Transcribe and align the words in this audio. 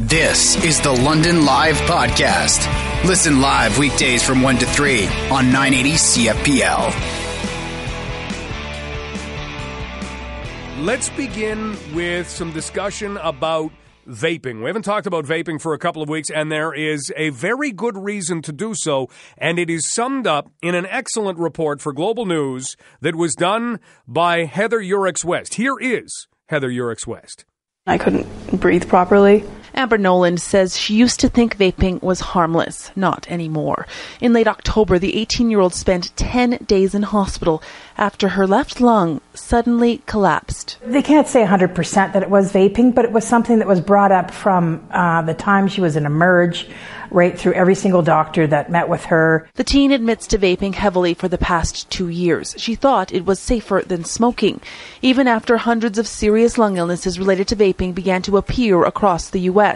This 0.00 0.54
is 0.64 0.80
the 0.80 0.92
London 0.92 1.44
Live 1.44 1.74
Podcast. 1.78 2.64
Listen 3.04 3.40
live 3.40 3.78
weekdays 3.78 4.22
from 4.22 4.42
1 4.42 4.58
to 4.58 4.66
3 4.66 5.06
on 5.32 5.50
980 5.50 5.90
CFPL. 5.94 6.94
Let's 10.84 11.10
begin 11.10 11.76
with 11.96 12.30
some 12.30 12.52
discussion 12.52 13.16
about 13.16 13.72
vaping. 14.06 14.60
We 14.60 14.66
haven't 14.66 14.82
talked 14.82 15.08
about 15.08 15.24
vaping 15.24 15.60
for 15.60 15.74
a 15.74 15.78
couple 15.78 16.00
of 16.00 16.08
weeks, 16.08 16.30
and 16.30 16.52
there 16.52 16.72
is 16.72 17.12
a 17.16 17.30
very 17.30 17.72
good 17.72 17.96
reason 17.96 18.40
to 18.42 18.52
do 18.52 18.74
so, 18.74 19.08
and 19.36 19.58
it 19.58 19.68
is 19.68 19.84
summed 19.84 20.28
up 20.28 20.48
in 20.62 20.76
an 20.76 20.86
excellent 20.86 21.40
report 21.40 21.80
for 21.80 21.92
Global 21.92 22.24
News 22.24 22.76
that 23.00 23.16
was 23.16 23.34
done 23.34 23.80
by 24.06 24.44
Heather 24.44 24.78
Yourex 24.78 25.24
West. 25.24 25.54
Here 25.54 25.76
is 25.76 26.28
Heather 26.46 26.70
Yourex 26.70 27.04
West. 27.04 27.44
I 27.88 27.98
couldn't 27.98 28.28
breathe 28.60 28.86
properly. 28.86 29.44
Amber 29.78 29.96
Noland 29.96 30.40
says 30.40 30.76
she 30.76 30.96
used 30.96 31.20
to 31.20 31.28
think 31.28 31.56
vaping 31.56 32.02
was 32.02 32.18
harmless. 32.18 32.90
Not 32.96 33.30
anymore. 33.30 33.86
In 34.20 34.32
late 34.32 34.48
October, 34.48 34.98
the 34.98 35.16
18 35.16 35.50
year 35.50 35.60
old 35.60 35.72
spent 35.72 36.16
10 36.16 36.64
days 36.66 36.96
in 36.96 37.04
hospital 37.04 37.62
after 37.96 38.30
her 38.30 38.44
left 38.44 38.80
lung 38.80 39.20
suddenly 39.34 40.02
collapsed. 40.06 40.78
They 40.84 41.00
can't 41.00 41.28
say 41.28 41.44
100% 41.44 42.12
that 42.12 42.24
it 42.24 42.28
was 42.28 42.52
vaping, 42.52 42.92
but 42.92 43.04
it 43.04 43.12
was 43.12 43.24
something 43.24 43.60
that 43.60 43.68
was 43.68 43.80
brought 43.80 44.10
up 44.10 44.32
from 44.32 44.84
uh, 44.90 45.22
the 45.22 45.34
time 45.34 45.68
she 45.68 45.80
was 45.80 45.94
in 45.94 46.06
Emerge 46.06 46.68
right 47.10 47.38
through 47.38 47.54
every 47.54 47.74
single 47.74 48.02
doctor 48.02 48.46
that 48.48 48.70
met 48.70 48.88
with 48.88 49.04
her. 49.06 49.48
The 49.54 49.64
teen 49.64 49.92
admits 49.92 50.26
to 50.26 50.38
vaping 50.38 50.74
heavily 50.74 51.14
for 51.14 51.28
the 51.28 51.38
past 51.38 51.88
two 51.88 52.08
years. 52.08 52.54
She 52.58 52.74
thought 52.74 53.12
it 53.12 53.24
was 53.24 53.38
safer 53.38 53.82
than 53.86 54.04
smoking, 54.04 54.60
even 55.02 55.28
after 55.28 55.56
hundreds 55.56 55.98
of 55.98 56.06
serious 56.06 56.58
lung 56.58 56.76
illnesses 56.76 57.18
related 57.18 57.48
to 57.48 57.56
vaping 57.56 57.94
began 57.94 58.22
to 58.22 58.36
appear 58.36 58.84
across 58.84 59.30
the 59.30 59.40
U.S. 59.40 59.67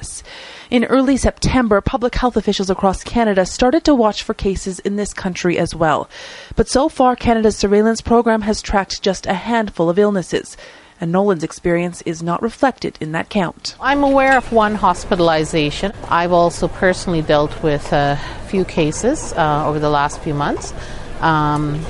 In 0.70 0.84
early 0.84 1.16
September, 1.16 1.80
public 1.80 2.14
health 2.14 2.36
officials 2.36 2.70
across 2.70 3.04
Canada 3.04 3.44
started 3.44 3.84
to 3.84 3.94
watch 3.94 4.22
for 4.22 4.34
cases 4.34 4.78
in 4.78 4.96
this 4.96 5.12
country 5.12 5.58
as 5.58 5.74
well. 5.74 6.08
But 6.56 6.68
so 6.68 6.88
far, 6.88 7.14
Canada's 7.14 7.56
surveillance 7.56 8.00
program 8.00 8.42
has 8.42 8.62
tracked 8.62 9.02
just 9.02 9.26
a 9.26 9.34
handful 9.34 9.90
of 9.90 9.98
illnesses 9.98 10.56
and 11.02 11.10
Nolan's 11.10 11.42
experience 11.42 12.00
is 12.02 12.22
not 12.22 12.40
reflected 12.42 12.96
in 13.00 13.10
that 13.10 13.28
count. 13.28 13.74
I'm 13.80 14.04
aware 14.04 14.36
of 14.36 14.52
one 14.52 14.76
hospitalization. 14.76 15.90
I've 16.08 16.30
also 16.30 16.68
personally 16.68 17.22
dealt 17.22 17.60
with 17.60 17.92
a 17.92 18.20
few 18.46 18.64
cases 18.64 19.32
uh, 19.32 19.66
over 19.66 19.80
the 19.80 19.90
last 19.90 20.20
few 20.20 20.32
months, 20.32 20.72
um, 21.20 21.84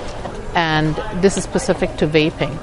and 0.55 0.95
this 1.23 1.37
is 1.37 1.45
specific 1.45 1.95
to 1.99 2.07
vaping. 2.07 2.59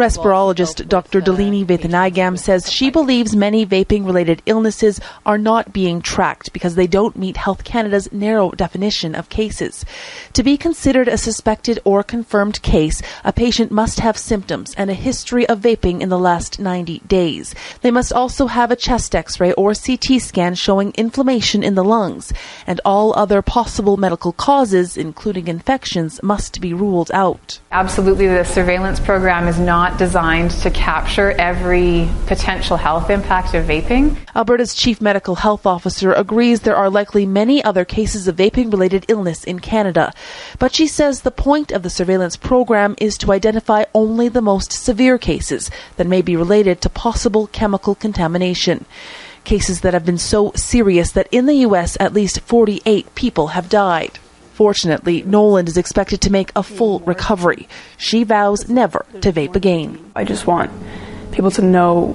Respirologist 0.00 0.88
Dr. 0.88 1.20
Delini 1.20 1.62
Vaithanagam 1.62 2.38
says 2.38 2.72
she 2.72 2.88
believes 2.88 3.36
many 3.36 3.66
vaping 3.66 4.06
related 4.06 4.40
illnesses 4.46 4.98
are 5.26 5.36
not 5.36 5.74
being 5.74 6.00
tracked 6.00 6.54
because 6.54 6.74
they 6.74 6.86
don't 6.86 7.18
meet 7.18 7.36
Health 7.36 7.64
Canada's 7.64 8.10
narrow 8.10 8.50
definition 8.52 9.14
of 9.14 9.28
cases. 9.28 9.84
To 10.32 10.42
be 10.42 10.56
considered 10.56 11.06
a 11.06 11.18
suspected 11.18 11.80
or 11.84 12.02
confirmed 12.02 12.62
case, 12.62 13.02
a 13.24 13.32
patient 13.34 13.70
must 13.70 14.00
have 14.00 14.16
symptoms 14.16 14.74
and 14.74 14.88
a 14.88 14.94
history 14.94 15.46
of 15.46 15.60
vaping 15.60 16.00
in 16.00 16.08
the 16.08 16.18
last 16.18 16.58
90 16.58 17.00
days. 17.00 17.54
They 17.82 17.90
must 17.90 18.10
also 18.10 18.46
have 18.46 18.70
a 18.70 18.76
chest 18.76 19.14
x-ray 19.14 19.52
or 19.52 19.74
CT 19.74 20.22
scan 20.22 20.54
showing 20.54 20.92
inflammation 20.92 21.62
in 21.62 21.74
the 21.74 21.84
lungs, 21.84 22.32
and 22.66 22.80
all 22.86 23.12
other 23.18 23.42
possible 23.42 23.98
medical 23.98 24.32
causes, 24.32 24.96
including 24.96 25.46
infections, 25.46 26.22
must 26.22 26.62
be 26.62 26.72
ruled 26.72 27.10
out. 27.12 27.60
Absolutely, 27.70 28.28
the 28.28 28.44
surveillance 28.44 28.98
program 28.98 29.46
is 29.46 29.58
not 29.58 29.89
not 29.90 29.98
designed 29.98 30.52
to 30.52 30.70
capture 30.70 31.32
every 31.32 32.08
potential 32.26 32.76
health 32.76 33.10
impact 33.10 33.54
of 33.54 33.64
vaping. 33.64 34.16
Alberta's 34.36 34.74
chief 34.74 35.00
medical 35.00 35.34
health 35.34 35.66
officer 35.66 36.12
agrees 36.12 36.60
there 36.60 36.76
are 36.76 36.88
likely 36.88 37.26
many 37.26 37.62
other 37.64 37.84
cases 37.84 38.28
of 38.28 38.36
vaping 38.36 38.70
related 38.70 39.04
illness 39.08 39.42
in 39.42 39.58
Canada. 39.58 40.12
But 40.60 40.74
she 40.74 40.86
says 40.86 41.22
the 41.22 41.32
point 41.32 41.72
of 41.72 41.82
the 41.82 41.90
surveillance 41.90 42.36
program 42.36 42.94
is 42.98 43.18
to 43.18 43.32
identify 43.32 43.84
only 43.92 44.28
the 44.28 44.42
most 44.42 44.72
severe 44.72 45.18
cases 45.18 45.70
that 45.96 46.06
may 46.06 46.22
be 46.22 46.36
related 46.36 46.80
to 46.82 46.88
possible 46.88 47.48
chemical 47.48 47.94
contamination 47.94 48.86
cases 49.42 49.80
that 49.80 49.94
have 49.94 50.04
been 50.04 50.18
so 50.18 50.52
serious 50.54 51.12
that 51.12 51.26
in 51.32 51.46
the 51.46 51.66
U.S. 51.66 51.96
at 51.98 52.12
least 52.12 52.40
48 52.42 53.14
people 53.14 53.48
have 53.48 53.68
died. 53.68 54.18
Fortunately, 54.60 55.22
Noland 55.22 55.68
is 55.70 55.78
expected 55.78 56.20
to 56.20 56.30
make 56.30 56.52
a 56.54 56.62
full 56.62 57.00
recovery. 57.00 57.66
She 57.96 58.24
vows 58.24 58.68
never 58.68 59.06
to 59.22 59.32
vape 59.32 59.56
again. 59.56 60.12
I 60.14 60.24
just 60.24 60.46
want 60.46 60.70
people 61.32 61.50
to 61.52 61.62
know 61.62 62.14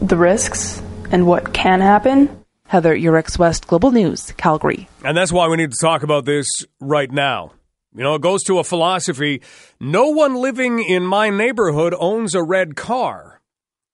the 0.00 0.16
risks 0.16 0.80
and 1.10 1.26
what 1.26 1.52
can 1.52 1.80
happen. 1.80 2.44
Heather 2.68 2.96
Yourex 2.96 3.40
West, 3.40 3.66
Global 3.66 3.90
News, 3.90 4.30
Calgary. 4.36 4.88
And 5.02 5.16
that's 5.16 5.32
why 5.32 5.48
we 5.48 5.56
need 5.56 5.72
to 5.72 5.78
talk 5.80 6.04
about 6.04 6.26
this 6.26 6.64
right 6.78 7.10
now. 7.10 7.54
You 7.92 8.04
know, 8.04 8.14
it 8.14 8.22
goes 8.22 8.44
to 8.44 8.60
a 8.60 8.64
philosophy 8.64 9.42
no 9.80 10.10
one 10.10 10.36
living 10.36 10.78
in 10.78 11.02
my 11.02 11.28
neighborhood 11.28 11.92
owns 11.98 12.36
a 12.36 12.42
red 12.44 12.76
car. 12.76 13.40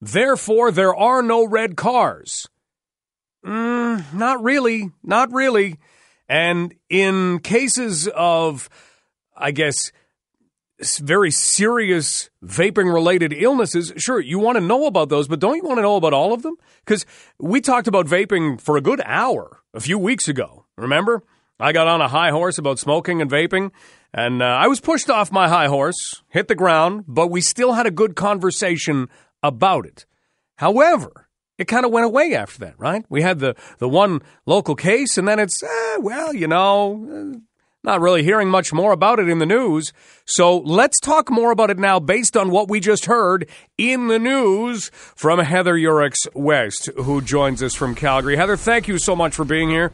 Therefore, 0.03 0.71
there 0.71 0.95
are 0.95 1.23
no 1.23 1.47
red 1.47 1.79
cars. 1.79 2.47
Mm, 3.43 4.13
not 4.13 4.43
really. 4.43 4.93
Not 5.03 5.33
really. 5.33 5.79
And 6.29 6.75
in 6.89 7.41
cases 7.41 8.09
of, 8.09 8.69
I 9.37 9.51
guess, 9.51 9.93
very 10.81 11.31
serious 11.31 12.31
vaping 12.45 12.93
related 12.93 13.33
illnesses, 13.33 13.93
sure, 13.97 14.21
you 14.21 14.39
want 14.39 14.57
to 14.57 14.61
know 14.61 14.87
about 14.87 15.09
those, 15.09 15.29
but 15.29 15.41
don't 15.41 15.57
you 15.57 15.65
want 15.65 15.79
to 15.79 15.83
know 15.83 15.97
about 15.97 16.13
all 16.13 16.33
of 16.33 16.43
them? 16.43 16.57
Because 16.85 17.07
we 17.39 17.61
talked 17.61 17.89
about 17.89 18.07
vaping 18.07 18.61
for 18.61 18.77
a 18.77 18.81
good 18.81 19.01
hour 19.05 19.61
a 19.73 19.81
few 19.81 19.99
weeks 19.99 20.29
ago. 20.29 20.67
Remember? 20.77 21.23
I 21.61 21.73
got 21.73 21.87
on 21.87 22.01
a 22.01 22.09
high 22.09 22.31
horse 22.31 22.59
about 22.59 22.81
smoking 22.81 23.23
and 23.23 23.31
vaping, 23.31 23.71
and 24.13 24.43
uh, 24.43 24.47
I 24.47 24.67
was 24.67 24.81
pushed 24.81 25.09
off 25.09 25.31
my 25.31 25.49
high 25.49 25.69
horse, 25.69 26.23
hit 26.29 26.49
the 26.49 26.57
ground, 26.57 27.05
but 27.07 27.29
we 27.29 27.41
still 27.41 27.75
had 27.75 27.87
a 27.87 27.93
good 27.93 28.17
conversation 28.17 29.09
about 29.41 29.87
it. 29.87 30.05
However, 30.57 31.24
it 31.59 31.67
kind 31.67 31.85
of 31.85 31.93
went 31.93 32.07
away 32.07 32.35
after 32.35 32.59
that, 32.61 32.75
right? 32.79 33.05
We 33.09 33.23
had 33.23 33.39
the, 33.39 33.55
the 33.79 33.89
one 33.89 34.23
local 34.47 34.75
case, 34.75 35.17
and 35.17 35.27
then 35.29 35.39
it's, 35.39 35.63
eh, 35.63 35.97
well, 35.99 36.35
you 36.35 36.49
know, 36.49 37.35
eh, 37.35 37.39
not 37.85 38.01
really 38.01 38.25
hearing 38.25 38.49
much 38.49 38.73
more 38.73 38.93
about 38.93 39.19
it 39.19 39.29
in 39.29 39.39
the 39.39 39.47
news. 39.47 39.93
So 40.25 40.59
let's 40.59 40.99
talk 40.99 41.31
more 41.31 41.53
about 41.53 41.71
it 41.71 41.79
now 41.79 42.01
based 42.01 42.37
on 42.37 42.51
what 42.51 42.69
we 42.69 42.81
just 42.81 43.05
heard 43.05 43.49
in 43.77 44.09
the 44.09 44.19
news 44.19 44.91
from 45.15 45.39
Heather 45.39 45.75
Yourex 45.75 46.27
West, 46.35 46.89
who 46.97 47.21
joins 47.21 47.63
us 47.63 47.75
from 47.75 47.95
Calgary. 47.95 48.37
Heather, 48.37 48.57
thank 48.57 48.89
you 48.89 48.99
so 48.99 49.15
much 49.15 49.35
for 49.35 49.45
being 49.45 49.69
here. 49.69 49.93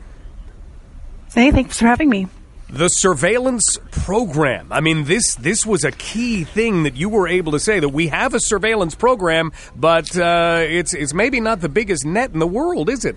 Hey, 1.34 1.50
thanks 1.50 1.78
for 1.78 1.87
having 1.87 2.09
me. 2.09 2.28
The 2.73 2.89
surveillance 2.89 3.79
program. 3.91 4.73
I 4.73 4.81
mean, 4.81 5.05
this 5.05 5.35
this 5.35 5.67
was 5.67 5.85
a 5.85 5.91
key 5.91 6.45
thing 6.45 6.85
that 6.85 6.97
you 6.97 7.09
were 7.09 7.27
able 7.27 7.53
to 7.53 7.59
say 7.59 7.81
that 7.81 7.89
we 7.89 8.09
have 8.09 8.33
a 8.33 8.41
surveillance 8.41 8.95
program, 8.95 9.53
but 9.75 10.17
uh, 10.17 10.61
it's 10.63 10.95
it's 10.95 11.13
maybe 11.13 11.41
not 11.41 11.61
the 11.61 11.69
biggest 11.69 12.05
net 12.07 12.33
in 12.33 12.39
the 12.39 12.47
world, 12.47 12.89
is 12.89 13.05
it? 13.05 13.17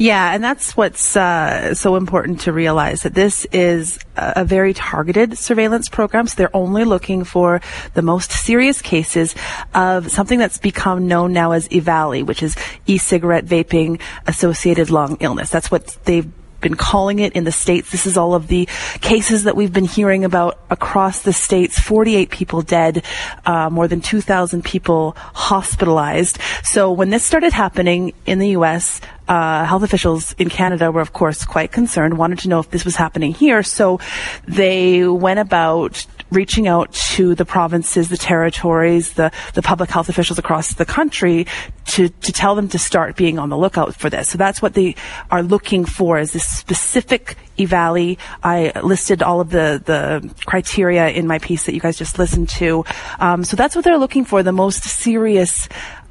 Yeah, 0.00 0.32
and 0.32 0.42
that's 0.42 0.78
what's 0.78 1.14
uh, 1.14 1.74
so 1.74 1.96
important 1.96 2.40
to 2.40 2.54
realize 2.54 3.02
that 3.02 3.12
this 3.12 3.46
is 3.52 3.98
a, 4.16 4.46
very 4.46 4.72
targeted 4.72 5.36
surveillance 5.36 5.90
program. 5.90 6.26
So 6.26 6.36
they're 6.36 6.56
only 6.56 6.84
looking 6.84 7.22
for 7.22 7.60
the 7.92 8.00
most 8.00 8.32
serious 8.32 8.80
cases 8.80 9.34
of 9.74 10.10
something 10.10 10.38
that's 10.38 10.56
become 10.56 11.06
known 11.06 11.34
now 11.34 11.52
as 11.52 11.68
EVALI, 11.68 12.24
which 12.24 12.42
is 12.42 12.56
e-cigarette 12.86 13.44
vaping 13.44 14.00
associated 14.26 14.88
lung 14.88 15.18
illness. 15.20 15.50
That's 15.50 15.70
what 15.70 15.98
they've 16.06 16.32
been 16.60 16.74
calling 16.74 17.18
it 17.18 17.32
in 17.34 17.44
the 17.44 17.52
states. 17.52 17.90
This 17.90 18.06
is 18.06 18.16
all 18.16 18.34
of 18.34 18.48
the 18.48 18.68
cases 19.00 19.44
that 19.44 19.56
we've 19.56 19.72
been 19.72 19.84
hearing 19.84 20.24
about 20.24 20.58
across 20.70 21.22
the 21.22 21.32
states. 21.32 21.78
48 21.78 22.30
people 22.30 22.62
dead, 22.62 23.04
uh, 23.46 23.70
more 23.70 23.88
than 23.88 24.00
2,000 24.00 24.64
people 24.64 25.16
hospitalized. 25.34 26.38
So 26.62 26.92
when 26.92 27.10
this 27.10 27.24
started 27.24 27.52
happening 27.52 28.12
in 28.26 28.38
the 28.38 28.50
U.S., 28.50 29.00
uh, 29.28 29.64
health 29.64 29.84
officials 29.84 30.34
in 30.38 30.48
Canada 30.48 30.90
were, 30.90 31.00
of 31.00 31.12
course, 31.12 31.44
quite 31.44 31.70
concerned, 31.70 32.18
wanted 32.18 32.40
to 32.40 32.48
know 32.48 32.58
if 32.58 32.70
this 32.70 32.84
was 32.84 32.96
happening 32.96 33.32
here. 33.32 33.62
So 33.62 34.00
they 34.48 35.06
went 35.06 35.38
about 35.38 36.04
reaching 36.30 36.68
out 36.68 36.92
to 36.92 37.34
the 37.34 37.44
provinces, 37.44 38.08
the 38.08 38.16
territories, 38.16 39.14
the, 39.14 39.32
the 39.54 39.62
public 39.62 39.90
health 39.90 40.08
officials 40.08 40.38
across 40.38 40.74
the 40.74 40.84
country 40.84 41.46
to, 41.86 42.08
to 42.08 42.32
tell 42.32 42.54
them 42.54 42.68
to 42.68 42.78
start 42.78 43.16
being 43.16 43.38
on 43.38 43.48
the 43.48 43.56
lookout 43.56 43.94
for 43.96 44.08
this. 44.08 44.28
So 44.28 44.38
that's 44.38 44.62
what 44.62 44.74
they 44.74 44.94
are 45.30 45.42
looking 45.42 45.84
for 45.84 46.18
is 46.18 46.32
this 46.32 46.46
specific 46.46 47.36
EVALI. 47.58 48.18
I 48.42 48.72
listed 48.80 49.22
all 49.22 49.40
of 49.40 49.50
the, 49.50 49.82
the 49.84 50.34
criteria 50.46 51.08
in 51.08 51.26
my 51.26 51.38
piece 51.38 51.66
that 51.66 51.74
you 51.74 51.80
guys 51.80 51.98
just 51.98 52.18
listened 52.18 52.48
to. 52.50 52.84
Um, 53.18 53.44
so 53.44 53.56
that's 53.56 53.74
what 53.74 53.84
they're 53.84 53.98
looking 53.98 54.24
for, 54.24 54.42
the 54.42 54.52
most 54.52 54.84
serious 54.84 55.68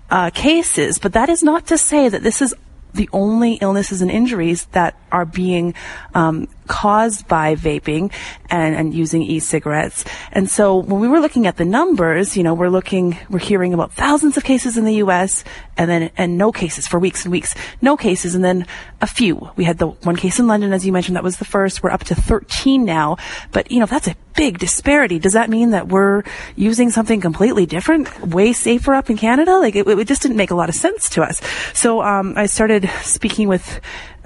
uh, 0.09 0.29
cases. 0.31 0.99
But 0.99 1.13
that 1.13 1.29
is 1.29 1.43
not 1.43 1.67
to 1.67 1.77
say 1.77 2.09
that 2.09 2.23
this 2.23 2.41
is 2.41 2.53
the 2.93 3.09
only 3.13 3.53
illnesses 3.53 4.01
and 4.01 4.09
injuries 4.09 4.65
that 4.71 4.95
are 5.11 5.25
being 5.25 5.75
um, 6.13 6.47
caused 6.69 7.27
by 7.27 7.55
vaping 7.55 8.13
and, 8.49 8.75
and 8.75 8.93
using 8.93 9.23
e-cigarettes. 9.23 10.05
And 10.31 10.49
so 10.49 10.77
when 10.77 11.01
we 11.01 11.09
were 11.09 11.19
looking 11.19 11.47
at 11.47 11.57
the 11.57 11.65
numbers, 11.65 12.37
you 12.37 12.43
know, 12.43 12.53
we're 12.53 12.69
looking, 12.69 13.17
we're 13.29 13.39
hearing 13.39 13.73
about 13.73 13.91
thousands 13.91 14.37
of 14.37 14.45
cases 14.45 14.77
in 14.77 14.85
the 14.85 14.95
U.S. 14.95 15.43
and 15.75 15.89
then, 15.89 16.11
and 16.15 16.37
no 16.37 16.53
cases 16.53 16.87
for 16.87 16.99
weeks 16.99 17.25
and 17.25 17.31
weeks, 17.31 17.55
no 17.81 17.97
cases, 17.97 18.35
and 18.35 18.45
then 18.45 18.65
a 19.01 19.07
few. 19.07 19.49
We 19.57 19.65
had 19.65 19.79
the 19.79 19.87
one 19.87 20.15
case 20.15 20.39
in 20.39 20.47
London, 20.47 20.71
as 20.71 20.85
you 20.85 20.93
mentioned, 20.93 21.17
that 21.17 21.23
was 21.23 21.37
the 21.37 21.45
first. 21.45 21.83
We're 21.83 21.91
up 21.91 22.03
to 22.05 22.15
13 22.15 22.85
now. 22.85 23.17
But, 23.51 23.71
you 23.71 23.79
know, 23.79 23.87
that's 23.87 24.07
a 24.07 24.15
big 24.35 24.59
disparity. 24.59 25.17
Does 25.19 25.33
that 25.33 25.49
mean 25.49 25.71
that 25.71 25.87
we're 25.87 26.23
using 26.55 26.91
something 26.91 27.19
completely 27.19 27.65
different, 27.65 28.27
way 28.27 28.53
safer 28.53 28.93
up 28.93 29.09
in 29.09 29.17
Canada? 29.17 29.57
Like, 29.57 29.75
it, 29.75 29.87
it 29.87 30.07
just 30.07 30.21
didn't 30.21 30.37
make 30.37 30.51
a 30.51 30.55
lot 30.55 30.69
of 30.69 30.75
sense 30.75 31.09
to 31.11 31.23
us. 31.23 31.41
So, 31.73 32.03
um, 32.03 32.35
I 32.37 32.45
started 32.45 32.89
speaking 33.01 33.47
with 33.47 33.81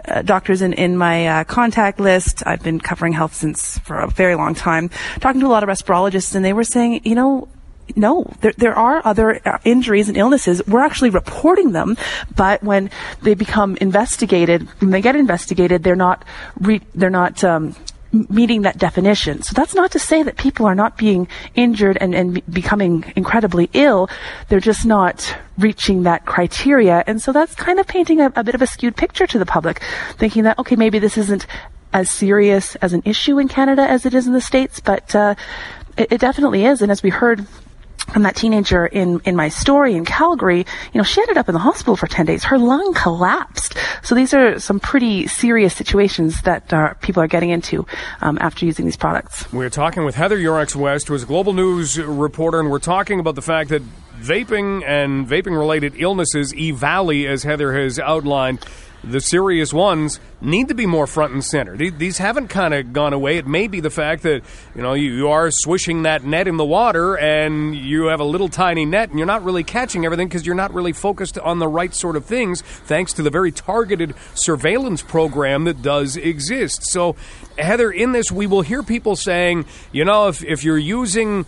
uh, 0.08 0.22
doctors 0.22 0.62
in, 0.62 0.74
in 0.74 0.98
my 0.98 1.28
uh, 1.28 1.44
contact 1.44 2.00
list. 2.00 2.44
I've 2.46 2.64
been 2.64 2.80
covering 2.80 3.14
health 3.14 3.34
since 3.34 3.78
for 3.80 4.00
a 4.00 4.10
very 4.10 4.36
long 4.36 4.56
time, 4.56 4.90
talking 5.20 5.42
to 5.42 5.48
a 5.48 5.50
lot 5.50 5.64
of 5.64 5.70
respirologists, 5.70 6.36
and 6.36 6.44
they 6.44 6.54
were 6.54 6.64
saying, 6.64 7.02
you 7.04 7.16
know, 7.16 7.48
no, 7.96 8.26
there, 8.42 8.54
there 8.58 8.76
are 8.76 9.02
other 9.06 9.42
uh, 9.46 9.58
injuries 9.66 10.08
and 10.08 10.18
illnesses. 10.18 10.66
We're 10.66 10.84
actually 10.84 11.10
reporting 11.10 11.74
them, 11.74 11.98
but 12.36 12.64
when 12.64 12.90
they 13.22 13.34
become 13.34 13.78
investigated, 13.82 14.68
when 14.80 14.92
they 14.92 15.02
get 15.02 15.16
investigated, 15.16 15.84
they're 15.84 15.96
not 15.96 16.24
re, 16.60 16.82
they're 16.96 17.10
not 17.10 17.44
um, 17.44 17.76
meeting 18.14 18.62
that 18.62 18.78
definition. 18.78 19.42
So 19.42 19.54
that's 19.54 19.74
not 19.74 19.92
to 19.92 20.00
say 20.00 20.22
that 20.24 20.38
people 20.38 20.66
are 20.66 20.76
not 20.76 20.98
being 20.98 21.28
injured 21.56 21.98
and, 22.00 22.14
and 22.14 22.46
becoming 22.54 23.12
incredibly 23.16 23.70
ill. 23.74 24.10
They're 24.48 24.60
just 24.60 24.86
not 24.86 25.36
reaching 25.58 26.04
that 26.04 26.26
criteria. 26.26 27.04
And 27.08 27.22
so 27.22 27.32
that's 27.32 27.56
kind 27.56 27.80
of 27.80 27.88
painting 27.88 28.22
a, 28.22 28.32
a 28.36 28.44
bit 28.44 28.56
of 28.56 28.62
a 28.62 28.68
skewed 28.68 28.96
picture 28.96 29.26
to 29.28 29.40
the 29.40 29.46
public, 29.46 29.82
thinking 30.18 30.44
that, 30.44 30.60
okay, 30.60 30.76
maybe 30.76 31.00
this 31.00 31.18
isn't 31.18 31.48
as 31.92 32.10
serious 32.10 32.76
as 32.78 32.94
an 32.94 33.02
issue 33.06 33.40
in 33.40 33.48
Canada 33.48 33.82
as 33.82 34.06
it 34.06 34.14
is 34.14 34.28
in 34.28 34.34
the 34.34 34.42
States, 34.42 34.80
but 34.80 35.16
uh, 35.16 35.36
it, 35.98 36.12
it 36.14 36.22
definitely 36.22 36.66
is. 36.66 36.82
And 36.82 36.92
as 36.92 37.04
we 37.04 37.10
heard 37.10 37.46
from 38.12 38.24
that 38.24 38.36
teenager 38.36 38.86
in, 38.86 39.22
in 39.26 39.36
my 39.36 39.50
story 39.50 39.96
in 39.96 40.06
Calgary, 40.06 40.60
you 40.60 40.98
know, 40.98 41.04
she 41.04 41.22
ended 41.22 41.38
up 41.38 41.50
in 41.50 41.54
the 41.54 41.60
hospital 41.60 41.96
for 41.96 42.08
10 42.08 42.26
days. 42.26 42.44
Her 42.44 42.58
lung 42.58 42.94
collapsed. 42.94 43.76
So 44.04 44.16
these 44.16 44.34
are 44.34 44.60
some 44.60 44.80
pretty 44.80 45.28
serious 45.28 45.74
situations 45.74 46.42
that 46.42 46.72
uh, 46.74 46.94
people 46.96 47.24
are 47.24 47.28
getting 47.28 47.50
into 47.50 47.86
um, 48.22 48.38
after 48.42 48.66
using 48.66 48.86
these 48.86 48.98
products. 48.98 49.52
We're 49.52 49.70
talking 49.70 50.04
with 50.04 50.16
Heather 50.16 50.38
Yourex 50.38 50.76
West, 50.76 51.08
who 51.08 51.14
is 51.16 51.24
a 51.24 51.26
global 51.26 51.54
news 51.54 52.00
reporter, 52.00 52.60
and 52.60 52.70
we're 52.70 52.80
talking 52.80 53.20
about 53.20 53.36
the 53.36 53.42
fact 53.42 53.70
that 53.70 53.82
vaping 54.20 54.84
and 54.86 55.28
vaping 55.28 55.58
related 55.58 55.94
illnesses, 55.98 56.54
e 56.54 56.72
Valley, 56.72 57.28
as 57.28 57.44
Heather 57.44 57.74
has 57.74 58.00
outlined, 58.00 58.66
the 59.04 59.20
serious 59.20 59.74
ones 59.74 60.20
need 60.40 60.70
to 60.70 60.74
be 60.74 60.86
more 60.86 61.08
front 61.08 61.34
and 61.34 61.44
center. 61.44 61.76
These 61.76 62.18
haven't 62.18 62.48
kind 62.48 62.74
of 62.74 62.94
gone 62.94 63.14
away. 63.14 63.38
It 63.38 63.46
may 63.46 63.68
be 63.68 63.80
the 63.80 63.90
fact 63.90 64.24
that 64.24 64.44
you 64.76 64.82
know 64.82 64.94
you, 64.94 65.28
are 65.28 65.50
swishing 65.52 66.04
that 66.04 66.24
net 66.24 66.48
in 66.48 66.58
the 66.58 66.66
water, 66.66 67.18
and 67.18 67.76
you 67.76 68.06
have 68.06 68.20
a 68.20 68.26
little 68.26 68.50
tiny 68.50 68.86
net, 68.86 69.10
and 69.10 69.18
you're 69.18 69.28
not 69.28 69.44
really 69.44 69.64
catching 69.64 70.06
everything 70.06 70.28
because 70.28 70.46
you're 70.46 70.56
not 70.56 70.74
really 70.74 70.94
focused 70.94 71.38
on 71.40 71.60
the 71.60 71.68
right 71.68 71.94
sort 71.94 72.16
of 72.16 72.26
things, 72.26 72.62
thanks 72.62 73.14
to 73.14 73.24
the 73.24 73.30
very 73.30 73.52
targeted 73.52 74.14
surveillance 74.36 75.02
program 75.02 75.66
that 75.66 75.82
does 75.82 76.16
exist. 76.16 76.84
So, 76.84 77.16
Heather, 77.58 77.92
in 77.92 78.12
this, 78.12 78.32
we 78.32 78.48
will 78.48 78.62
hear 78.62 78.84
people 78.84 79.16
saying, 79.16 79.66
you 79.92 80.06
know, 80.06 80.30
if 80.30 80.44
if 80.44 80.64
you're 80.64 80.78
using 80.78 81.46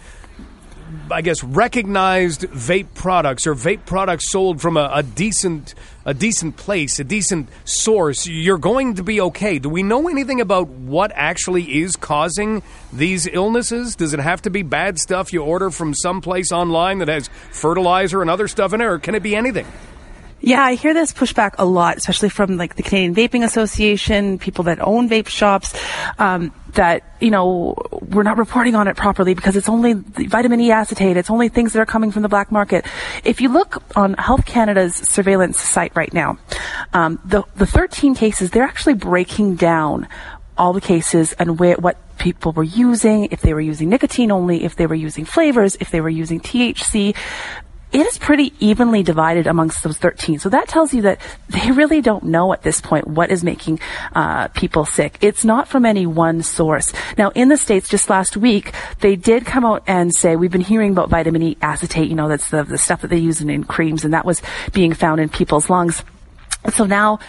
I 1.12 1.22
guess 1.22 1.44
recognized 1.44 2.42
vape 2.42 2.94
products 2.94 3.48
or 3.48 3.56
vape 3.56 3.86
products 3.86 4.30
sold 4.30 4.62
from 4.62 4.78
a, 4.78 4.90
a, 4.94 5.04
decent 5.04 5.74
a 6.06 6.14
decent 6.14 6.56
place, 6.56 7.00
a 7.00 7.04
decent 7.04 7.50
source, 7.64 8.28
you're 8.28 8.60
going 8.60 8.96
to 8.96 9.04
be 9.04 9.20
okay. 9.20 9.58
Do 9.58 9.70
we 9.70 9.82
know 9.82 10.08
anything 10.08 10.40
about 10.40 10.68
what 10.68 11.12
actually 11.16 11.82
is 11.82 11.96
causing 11.96 12.62
these 12.94 13.28
illnesses? 13.28 13.96
Does 13.96 14.14
it 14.14 14.20
have 14.20 14.44
to 14.44 14.52
be 14.52 14.62
bad 14.62 15.00
stuff 15.00 15.34
you 15.34 15.42
order 15.42 15.72
from 15.72 15.94
some 15.96 16.22
place 16.22 16.52
online 16.52 17.00
that 17.00 17.08
has 17.08 17.28
fertilizer 17.52 18.22
and 18.22 18.30
other 18.30 18.48
stuff 18.48 18.72
in 18.74 18.82
it, 18.82 18.86
or 18.86 19.00
can 19.00 19.16
it 19.16 19.24
be 19.24 19.36
anything? 19.36 19.66
Yeah, 20.42 20.64
I 20.64 20.76
hear 20.76 20.94
this 20.94 21.12
pushback 21.14 21.56
a 21.58 21.66
lot, 21.66 21.98
especially 21.98 22.30
from 22.30 22.58
like 22.58 22.76
the 22.76 22.84
Canadian 22.84 23.16
Vaping 23.16 23.44
Association, 23.44 24.38
people 24.38 24.66
that 24.66 24.80
own 24.80 25.10
vape 25.10 25.28
shops, 25.28 25.74
um, 26.20 26.54
that, 26.74 27.04
you 27.22 27.32
know, 27.32 27.76
we're 28.02 28.24
not 28.24 28.38
reporting 28.38 28.76
on 28.76 28.88
it 28.88 28.98
properly 28.98 29.34
because 29.34 29.56
it's 29.56 29.70
only 29.70 29.94
vitamin 29.94 30.60
E 30.60 30.72
acetate. 30.72 31.18
It's 31.18 31.32
only 31.32 31.48
things 31.50 31.74
that 31.74 31.80
are 31.80 31.86
coming 31.86 32.12
from 32.12 32.22
the 32.22 32.30
black 32.30 32.52
market. 32.52 32.86
If 33.24 33.40
you 33.42 33.50
look 33.50 33.82
on 33.96 34.14
Health 34.16 34.46
Canada's 34.46 34.94
surveillance 34.94 35.60
site 35.60 35.96
right 35.96 36.14
now, 36.14 36.38
um, 36.94 37.20
the, 37.26 37.44
the 37.56 37.66
13 37.66 38.14
cases, 38.14 38.52
they're 38.52 38.64
actually 38.64 38.96
breaking 38.96 39.56
down 39.56 40.08
all 40.58 40.74
the 40.74 40.82
cases 40.82 41.34
and 41.34 41.60
where, 41.60 41.76
what 41.76 41.98
people 42.18 42.52
were 42.52 42.64
using, 42.64 43.26
if 43.32 43.42
they 43.42 43.54
were 43.54 43.62
using 43.62 43.90
nicotine 43.90 44.32
only, 44.32 44.64
if 44.64 44.76
they 44.76 44.88
were 44.88 44.96
using 44.96 45.26
flavors, 45.26 45.76
if 45.80 45.92
they 45.92 46.02
were 46.02 46.10
using 46.10 46.40
THC 46.40 47.16
it 47.96 48.06
is 48.06 48.18
pretty 48.18 48.52
evenly 48.60 49.04
divided 49.04 49.48
amongst 49.48 49.82
those 49.82 49.98
13. 49.98 50.40
So 50.40 50.50
that 50.50 50.68
tells 50.68 50.94
you 50.94 51.04
that 51.04 51.22
they 51.48 51.72
really 51.72 52.02
don't 52.02 52.26
know 52.26 52.52
at 52.52 52.62
this 52.62 52.82
point 52.82 53.08
what 53.08 53.32
is 53.32 53.42
making 53.42 53.80
uh, 54.14 54.50
people 54.50 54.84
sick. 54.84 55.18
It's 55.22 55.46
not 55.46 55.70
from 55.70 55.86
any 55.86 56.06
one 56.06 56.44
source. 56.44 56.92
Now, 57.18 57.30
in 57.30 57.48
the 57.48 57.56
States, 57.56 57.88
just 57.88 58.10
last 58.10 58.36
week, 58.36 58.74
they 59.00 59.16
did 59.16 59.46
come 59.46 59.64
out 59.64 59.84
and 59.88 60.14
say, 60.14 60.36
we've 60.36 60.52
been 60.52 60.60
hearing 60.60 60.92
about 60.92 61.10
vitamin 61.10 61.42
E 61.42 61.58
acetate, 61.62 62.10
you 62.10 62.16
know, 62.16 62.28
that's 62.28 62.50
the, 62.50 62.66
the 62.66 62.78
stuff 62.78 63.00
that 63.00 63.08
they 63.08 63.18
use 63.18 63.40
in, 63.40 63.50
in 63.50 63.64
creams, 63.64 64.04
and 64.04 64.14
that 64.14 64.26
was 64.26 64.42
being 64.74 64.94
found 64.94 65.22
in 65.22 65.30
people's 65.30 65.70
lungs. 65.70 66.04
So 66.74 66.86
now 66.86 67.20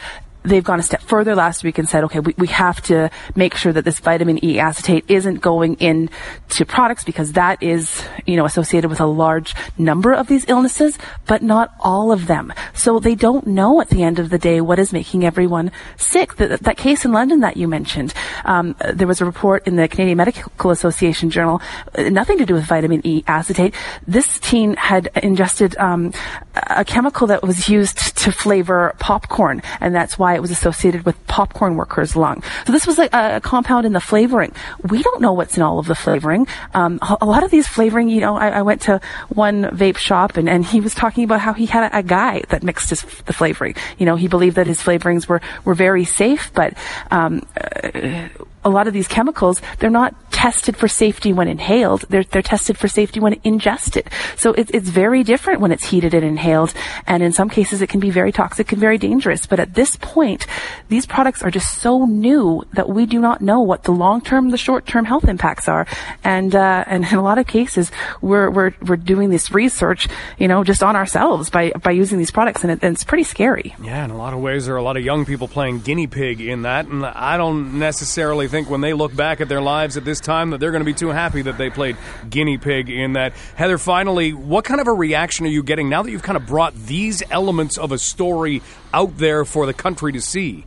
they've 0.46 0.64
gone 0.64 0.78
a 0.78 0.82
step 0.82 1.02
further 1.02 1.34
last 1.34 1.64
week 1.64 1.78
and 1.78 1.88
said, 1.88 2.04
okay, 2.04 2.20
we, 2.20 2.34
we 2.38 2.46
have 2.46 2.80
to 2.82 3.10
make 3.34 3.54
sure 3.54 3.72
that 3.72 3.84
this 3.84 3.98
vitamin 3.98 4.42
E 4.44 4.58
acetate 4.58 5.04
isn't 5.08 5.40
going 5.40 5.74
into 5.80 6.64
products 6.66 7.04
because 7.04 7.32
that 7.32 7.62
is, 7.62 8.02
you 8.26 8.36
know, 8.36 8.44
associated 8.44 8.88
with 8.88 9.00
a 9.00 9.06
large 9.06 9.54
number 9.76 10.12
of 10.12 10.28
these 10.28 10.48
illnesses, 10.48 10.98
but 11.26 11.42
not 11.42 11.74
all 11.80 12.12
of 12.12 12.26
them. 12.26 12.52
So 12.74 12.98
they 12.98 13.14
don't 13.14 13.46
know 13.46 13.80
at 13.80 13.90
the 13.90 14.02
end 14.02 14.18
of 14.18 14.30
the 14.30 14.38
day 14.38 14.60
what 14.60 14.78
is 14.78 14.92
making 14.92 15.24
everyone 15.24 15.72
sick. 15.96 16.36
That, 16.36 16.60
that 16.60 16.76
case 16.76 17.04
in 17.04 17.12
London 17.12 17.40
that 17.40 17.56
you 17.56 17.68
mentioned, 17.68 18.14
um, 18.44 18.76
there 18.94 19.06
was 19.06 19.20
a 19.20 19.24
report 19.24 19.66
in 19.66 19.76
the 19.76 19.88
Canadian 19.88 20.16
Medical 20.18 20.70
Association 20.70 21.30
journal, 21.30 21.60
uh, 21.96 22.02
nothing 22.04 22.38
to 22.38 22.46
do 22.46 22.54
with 22.54 22.64
vitamin 22.64 23.00
E 23.04 23.24
acetate. 23.26 23.74
This 24.06 24.38
teen 24.38 24.76
had 24.76 25.10
ingested 25.22 25.76
um, 25.78 26.12
a 26.54 26.84
chemical 26.84 27.26
that 27.26 27.42
was 27.42 27.68
used 27.68 28.16
to 28.18 28.30
flavor 28.30 28.94
popcorn, 28.98 29.62
and 29.80 29.94
that's 29.94 30.18
why 30.18 30.35
it 30.36 30.42
was 30.42 30.50
associated 30.50 31.04
with 31.04 31.16
popcorn 31.26 31.76
workers' 31.76 32.14
lung. 32.14 32.42
So 32.66 32.72
this 32.72 32.86
was 32.86 32.98
a, 32.98 33.08
a 33.12 33.40
compound 33.40 33.86
in 33.86 33.92
the 33.92 34.00
flavoring. 34.00 34.52
We 34.82 35.02
don't 35.02 35.20
know 35.20 35.32
what's 35.32 35.56
in 35.56 35.62
all 35.62 35.78
of 35.78 35.86
the 35.86 35.94
flavoring. 35.94 36.46
Um, 36.74 36.98
a 37.20 37.26
lot 37.26 37.42
of 37.42 37.50
these 37.50 37.66
flavoring, 37.66 38.08
you 38.08 38.20
know, 38.20 38.36
I, 38.36 38.48
I, 38.48 38.62
went 38.62 38.82
to 38.82 39.00
one 39.28 39.64
vape 39.64 39.96
shop 39.96 40.36
and, 40.36 40.48
and 40.48 40.64
he 40.64 40.80
was 40.80 40.94
talking 40.94 41.24
about 41.24 41.40
how 41.40 41.52
he 41.52 41.66
had 41.66 41.92
a, 41.92 41.98
a 41.98 42.02
guy 42.02 42.42
that 42.50 42.62
mixed 42.62 42.90
his, 42.90 43.02
the 43.24 43.32
flavoring. 43.32 43.74
You 43.98 44.06
know, 44.06 44.16
he 44.16 44.28
believed 44.28 44.56
that 44.56 44.66
his 44.66 44.80
flavorings 44.80 45.26
were, 45.26 45.40
were 45.64 45.74
very 45.74 46.04
safe, 46.04 46.52
but 46.54 46.74
um, 47.10 47.46
uh, 47.56 48.28
a 48.66 48.68
lot 48.68 48.88
of 48.88 48.92
these 48.92 49.06
chemicals, 49.06 49.62
they're 49.78 49.88
not 49.88 50.12
tested 50.32 50.76
for 50.76 50.88
safety 50.88 51.32
when 51.32 51.48
inhaled. 51.48 52.04
They're, 52.10 52.24
they're 52.24 52.42
tested 52.42 52.76
for 52.76 52.88
safety 52.88 53.20
when 53.20 53.40
ingested. 53.44 54.10
So 54.36 54.52
it, 54.52 54.70
it's 54.74 54.88
very 54.90 55.22
different 55.22 55.60
when 55.60 55.70
it's 55.70 55.84
heated 55.84 56.12
and 56.12 56.24
inhaled. 56.24 56.74
And 57.06 57.22
in 57.22 57.32
some 57.32 57.48
cases, 57.48 57.80
it 57.80 57.88
can 57.88 58.00
be 58.00 58.10
very 58.10 58.32
toxic 58.32 58.72
and 58.72 58.80
very 58.80 58.98
dangerous. 58.98 59.46
But 59.46 59.60
at 59.60 59.74
this 59.74 59.96
point, 59.96 60.46
these 60.88 61.06
products 61.06 61.42
are 61.42 61.50
just 61.50 61.80
so 61.80 62.06
new 62.06 62.64
that 62.72 62.88
we 62.88 63.06
do 63.06 63.20
not 63.20 63.40
know 63.40 63.60
what 63.60 63.84
the 63.84 63.92
long-term, 63.92 64.50
the 64.50 64.58
short-term 64.58 65.04
health 65.04 65.28
impacts 65.28 65.68
are. 65.68 65.86
And, 66.24 66.54
uh, 66.54 66.84
and 66.88 67.04
in 67.04 67.14
a 67.14 67.22
lot 67.22 67.38
of 67.38 67.46
cases, 67.46 67.92
we're, 68.20 68.50
we're, 68.50 68.72
we're 68.82 68.96
doing 68.96 69.30
this 69.30 69.52
research, 69.52 70.08
you 70.38 70.48
know, 70.48 70.64
just 70.64 70.82
on 70.82 70.96
ourselves 70.96 71.50
by, 71.50 71.70
by 71.70 71.92
using 71.92 72.18
these 72.18 72.32
products. 72.32 72.64
And, 72.64 72.72
it, 72.72 72.82
and 72.82 72.94
it's 72.94 73.04
pretty 73.04 73.24
scary. 73.24 73.76
Yeah, 73.80 74.04
in 74.04 74.10
a 74.10 74.18
lot 74.18 74.34
of 74.34 74.40
ways, 74.40 74.66
there 74.66 74.74
are 74.74 74.78
a 74.78 74.82
lot 74.82 74.96
of 74.96 75.04
young 75.04 75.24
people 75.24 75.46
playing 75.46 75.80
guinea 75.80 76.08
pig 76.08 76.40
in 76.40 76.62
that. 76.62 76.86
And 76.86 77.06
I 77.06 77.36
don't 77.36 77.78
necessarily 77.78 78.48
think 78.48 78.55
think 78.56 78.70
when 78.70 78.80
they 78.80 78.94
look 78.94 79.14
back 79.14 79.42
at 79.42 79.50
their 79.50 79.60
lives 79.60 79.98
at 79.98 80.04
this 80.06 80.18
time 80.18 80.48
that 80.50 80.60
they're 80.60 80.70
going 80.70 80.80
to 80.80 80.86
be 80.86 80.94
too 80.94 81.10
happy 81.10 81.42
that 81.42 81.58
they 81.58 81.68
played 81.68 81.94
guinea 82.30 82.56
pig 82.56 82.88
in 82.88 83.12
that. 83.12 83.34
Heather, 83.54 83.76
finally, 83.76 84.32
what 84.32 84.64
kind 84.64 84.80
of 84.80 84.86
a 84.86 84.94
reaction 84.94 85.44
are 85.44 85.50
you 85.50 85.62
getting 85.62 85.90
now 85.90 86.02
that 86.02 86.10
you've 86.10 86.22
kind 86.22 86.38
of 86.38 86.46
brought 86.46 86.74
these 86.74 87.22
elements 87.30 87.76
of 87.76 87.92
a 87.92 87.98
story 87.98 88.62
out 88.94 89.18
there 89.18 89.44
for 89.44 89.66
the 89.66 89.74
country 89.74 90.10
to 90.12 90.22
see? 90.22 90.64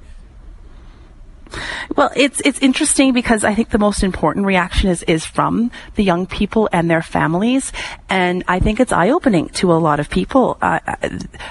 Well, 1.96 2.12
it's 2.16 2.42
it's 2.46 2.60
interesting 2.60 3.14
because 3.14 3.44
I 3.44 3.56
think 3.56 3.70
the 3.70 3.80
most 3.80 4.04
important 4.04 4.46
reaction 4.46 4.90
is 4.90 5.04
is 5.04 5.26
from 5.26 5.72
the 5.96 6.04
young 6.04 6.28
people 6.28 6.70
and 6.72 6.90
their 6.90 7.02
families, 7.02 7.72
and 8.10 8.44
I 8.48 8.60
think 8.60 8.80
it's 8.80 8.92
eye 8.92 9.10
opening 9.10 9.50
to 9.50 9.74
a 9.74 9.80
lot 9.80 10.00
of 10.00 10.10
people. 10.10 10.58
Uh, 10.62 10.80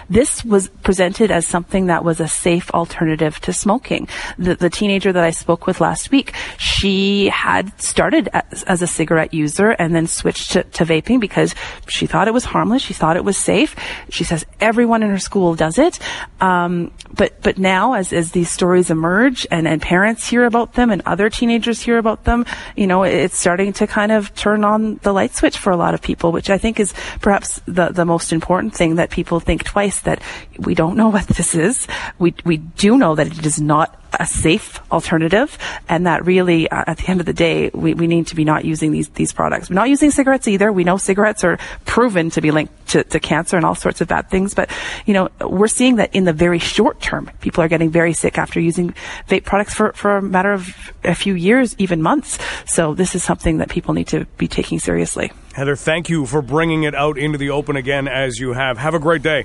this 0.09 0.45
was 0.45 0.69
presented 0.83 1.31
as 1.31 1.47
something 1.47 1.87
that 1.87 2.05
was 2.05 2.21
a 2.21 2.29
safe 2.29 2.71
alternative 2.71 3.41
to 3.41 3.53
smoking. 3.53 4.09
The, 4.39 4.55
the 4.55 4.71
teenager 4.71 5.13
that 5.13 5.25
I 5.25 5.31
spoke 5.31 5.67
with 5.67 5.81
last 5.81 6.11
week, 6.11 6.33
she 6.59 7.29
had 7.29 7.81
started 7.81 8.29
as, 8.33 8.63
as 8.65 8.83
a 8.83 8.87
cigarette 8.87 9.35
user 9.35 9.71
and 9.71 9.95
then 9.95 10.07
switched 10.07 10.53
to, 10.53 10.63
to 10.63 10.85
vaping 10.85 11.21
because 11.21 11.55
she 11.89 12.07
thought 12.07 12.29
it 12.29 12.35
was 12.35 12.45
harmless. 12.45 12.83
She 12.83 12.95
thought 12.95 13.17
it 13.17 13.25
was 13.25 13.37
safe. 13.37 13.75
She 14.11 14.25
says 14.25 14.47
everyone 14.61 15.03
in 15.03 15.11
her 15.11 15.19
school 15.19 15.55
does 15.55 15.79
it, 15.79 15.99
um, 16.41 16.93
but 17.13 17.43
but 17.43 17.59
now 17.59 17.95
as 17.95 18.13
as 18.13 18.33
these 18.33 18.51
stories 18.51 18.91
emerge 18.91 19.47
and 19.51 19.67
and 19.67 19.83
parents 19.89 20.29
hear 20.29 20.45
about 20.45 20.75
them 20.75 20.91
and 20.91 21.01
other 21.07 21.31
teenagers 21.31 21.81
hear 21.81 21.97
about 21.97 22.25
them, 22.25 22.45
you 22.77 22.87
know, 22.87 23.05
it's 23.05 23.39
starting 23.39 23.73
to 23.73 23.87
kind 23.87 24.13
of 24.13 24.35
turn 24.35 24.63
on 24.63 25.01
the 25.03 25.15
light 25.15 25.35
switch 25.35 25.57
for 25.57 25.73
a 25.73 25.79
lot 25.79 25.95
of 25.95 26.03
people, 26.03 26.31
which 26.31 26.51
I 26.51 26.59
think 26.59 26.79
is 26.79 26.93
perhaps 27.23 27.63
the 27.65 27.89
the 27.89 28.05
most 28.05 28.31
important 28.31 28.75
thing 28.75 28.97
that 28.97 29.09
people 29.09 29.41
think 29.41 29.65
twice 29.65 30.01
that 30.01 30.21
we 30.59 30.75
don't 30.75 30.95
know 30.95 31.09
what 31.17 31.27
this 31.29 31.55
is. 31.55 31.89
We 32.19 32.35
we 32.45 32.59
do 32.59 32.99
know 32.99 33.15
that 33.15 33.29
it 33.29 33.47
is 33.47 33.63
not 33.63 34.08
a 34.13 34.27
safe 34.27 34.81
alternative. 34.91 35.59
And 35.89 36.07
that 36.07 36.25
really 36.25 36.69
uh, 36.71 36.85
at 36.87 36.99
the 36.99 37.09
end 37.09 37.21
of 37.21 37.27
the 37.27 37.33
day 37.33 37.71
we, 37.75 37.95
we 37.95 38.07
need 38.07 38.29
to 38.29 38.37
be 38.37 38.45
not 38.45 38.65
using 38.65 38.93
these 38.93 39.09
these 39.11 39.33
products. 39.33 39.71
We're 39.71 39.75
not 39.75 39.89
using 39.89 40.11
cigarettes 40.11 40.49
either. 40.49 40.73
We 40.73 40.85
know 40.85 40.97
cigarettes 40.97 41.45
are 41.45 41.59
proven 41.85 42.31
to 42.31 42.41
be 42.41 42.51
linked 42.51 42.89
to, 42.89 43.05
to 43.05 43.21
cancer 43.21 43.57
and 43.57 43.65
all 43.65 43.75
sorts 43.75 44.01
of 44.01 44.09
bad 44.09 44.31
things. 44.31 44.55
But 44.55 44.71
you 45.07 45.15
know 45.15 45.29
we're 45.41 45.69
seeing 45.69 45.97
that 45.97 46.15
in 46.15 46.25
the 46.25 46.33
very 46.33 46.59
short 46.59 47.01
term 47.01 47.31
people 47.41 47.63
are 47.63 47.69
getting 47.69 47.91
very 47.91 48.13
sick 48.13 48.39
after 48.39 48.61
using 48.61 48.95
vape 49.29 49.45
products 49.45 49.75
for, 49.75 49.93
for 49.93 50.19
a 50.19 50.23
matter 50.23 50.53
of 50.53 50.93
a 51.05 51.15
few 51.15 51.35
years 51.35 51.75
even 51.79 52.03
months. 52.03 52.39
So 52.67 52.95
this 52.95 53.15
is 53.15 53.23
something 53.23 53.59
that 53.59 53.69
people 53.69 53.95
need 53.95 54.09
to 54.09 54.25
be 54.37 54.49
taking 54.49 54.79
seriously. 54.79 55.33
Heather 55.55 55.77
thank 55.77 56.09
you 56.09 56.27
for 56.27 56.41
bringing 56.41 56.85
it 56.85 56.95
out 56.95 57.19
into 57.19 57.39
the 57.39 57.51
open 57.51 57.77
again 57.77 58.07
as 58.09 58.39
you 58.39 58.53
have. 58.53 58.79
Have 58.79 58.95
a 58.95 58.99
great 58.99 59.23
day 59.23 59.45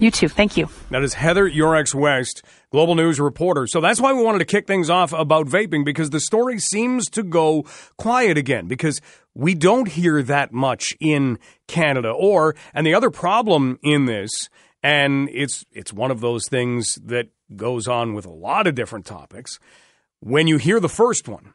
you 0.00 0.10
too. 0.10 0.28
Thank 0.28 0.56
you. 0.56 0.68
That 0.90 1.02
is 1.02 1.14
Heather 1.14 1.48
Yourex 1.48 1.94
West, 1.94 2.42
Global 2.70 2.94
News 2.94 3.20
reporter. 3.20 3.66
So 3.66 3.80
that's 3.80 4.00
why 4.00 4.12
we 4.12 4.22
wanted 4.22 4.40
to 4.40 4.44
kick 4.44 4.66
things 4.66 4.90
off 4.90 5.12
about 5.12 5.46
vaping 5.46 5.84
because 5.84 6.10
the 6.10 6.20
story 6.20 6.58
seems 6.58 7.08
to 7.10 7.22
go 7.22 7.64
quiet 7.96 8.38
again 8.38 8.66
because 8.66 9.00
we 9.34 9.54
don't 9.54 9.88
hear 9.88 10.22
that 10.22 10.52
much 10.52 10.96
in 11.00 11.38
Canada. 11.68 12.10
Or, 12.10 12.54
and 12.74 12.86
the 12.86 12.94
other 12.94 13.10
problem 13.10 13.78
in 13.82 14.06
this, 14.06 14.48
and 14.82 15.28
it's 15.30 15.64
it's 15.72 15.92
one 15.92 16.10
of 16.10 16.20
those 16.20 16.48
things 16.48 16.94
that 17.04 17.28
goes 17.54 17.86
on 17.86 18.14
with 18.14 18.26
a 18.26 18.30
lot 18.30 18.66
of 18.66 18.74
different 18.74 19.06
topics. 19.06 19.58
When 20.20 20.46
you 20.46 20.56
hear 20.56 20.80
the 20.80 20.88
first 20.88 21.28
one, 21.28 21.54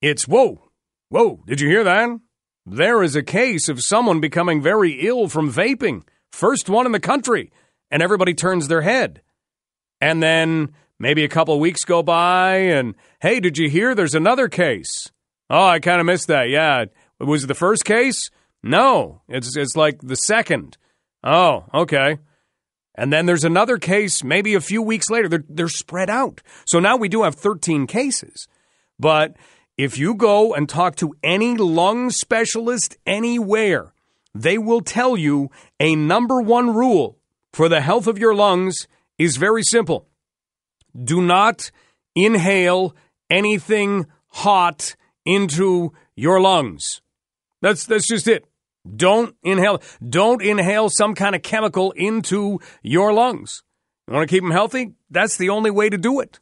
it's 0.00 0.26
whoa, 0.26 0.70
whoa, 1.08 1.40
did 1.46 1.60
you 1.60 1.68
hear 1.68 1.84
that? 1.84 2.10
There 2.66 3.02
is 3.02 3.14
a 3.14 3.22
case 3.22 3.68
of 3.68 3.82
someone 3.82 4.20
becoming 4.20 4.62
very 4.62 5.06
ill 5.06 5.28
from 5.28 5.52
vaping. 5.52 6.02
First 6.32 6.68
one 6.68 6.86
in 6.86 6.92
the 6.92 7.00
country 7.00 7.52
and 7.90 8.02
everybody 8.02 8.34
turns 8.34 8.68
their 8.68 8.82
head. 8.82 9.22
And 10.00 10.22
then 10.22 10.74
maybe 10.98 11.24
a 11.24 11.28
couple 11.28 11.58
weeks 11.60 11.84
go 11.84 12.02
by, 12.02 12.56
and 12.56 12.94
hey, 13.20 13.40
did 13.40 13.58
you 13.58 13.68
hear 13.68 13.94
there's 13.94 14.14
another 14.14 14.48
case? 14.48 15.10
Oh, 15.50 15.66
I 15.66 15.78
kind 15.80 16.00
of 16.00 16.06
missed 16.06 16.28
that. 16.28 16.48
Yeah. 16.48 16.86
Was 17.20 17.44
it 17.44 17.46
the 17.46 17.54
first 17.54 17.84
case? 17.84 18.30
No, 18.62 19.20
it's, 19.28 19.56
it's 19.56 19.76
like 19.76 20.00
the 20.00 20.16
second. 20.16 20.76
Oh, 21.22 21.64
okay. 21.72 22.18
And 22.94 23.12
then 23.12 23.26
there's 23.26 23.44
another 23.44 23.78
case 23.78 24.22
maybe 24.22 24.54
a 24.54 24.60
few 24.60 24.80
weeks 24.80 25.10
later. 25.10 25.28
They're, 25.28 25.44
they're 25.48 25.68
spread 25.68 26.08
out. 26.08 26.42
So 26.64 26.80
now 26.80 26.96
we 26.96 27.08
do 27.08 27.24
have 27.24 27.34
13 27.34 27.86
cases. 27.86 28.46
But 28.98 29.36
if 29.76 29.98
you 29.98 30.14
go 30.14 30.54
and 30.54 30.68
talk 30.68 30.96
to 30.96 31.14
any 31.22 31.56
lung 31.56 32.10
specialist 32.10 32.96
anywhere, 33.04 33.92
they 34.34 34.58
will 34.58 34.80
tell 34.80 35.16
you 35.16 35.50
a 35.80 35.96
number 35.96 36.40
one 36.40 36.74
rule 36.74 37.18
for 37.54 37.68
the 37.68 37.80
health 37.80 38.08
of 38.08 38.18
your 38.18 38.34
lungs 38.34 38.88
is 39.16 39.36
very 39.36 39.62
simple. 39.62 40.08
Do 40.92 41.22
not 41.22 41.70
inhale 42.16 42.96
anything 43.30 44.06
hot 44.28 44.96
into 45.24 45.92
your 46.16 46.40
lungs. 46.40 47.00
That's 47.62 47.86
that's 47.86 48.08
just 48.08 48.26
it. 48.26 48.44
Don't 48.96 49.36
inhale 49.42 49.80
don't 50.06 50.42
inhale 50.42 50.90
some 50.90 51.14
kind 51.14 51.34
of 51.36 51.42
chemical 51.42 51.92
into 51.92 52.58
your 52.82 53.12
lungs. 53.12 53.62
You 54.08 54.14
want 54.14 54.28
to 54.28 54.34
keep 54.34 54.42
them 54.42 54.50
healthy? 54.50 54.94
That's 55.08 55.36
the 55.36 55.50
only 55.50 55.70
way 55.70 55.88
to 55.88 55.96
do 55.96 56.20
it. 56.20 56.40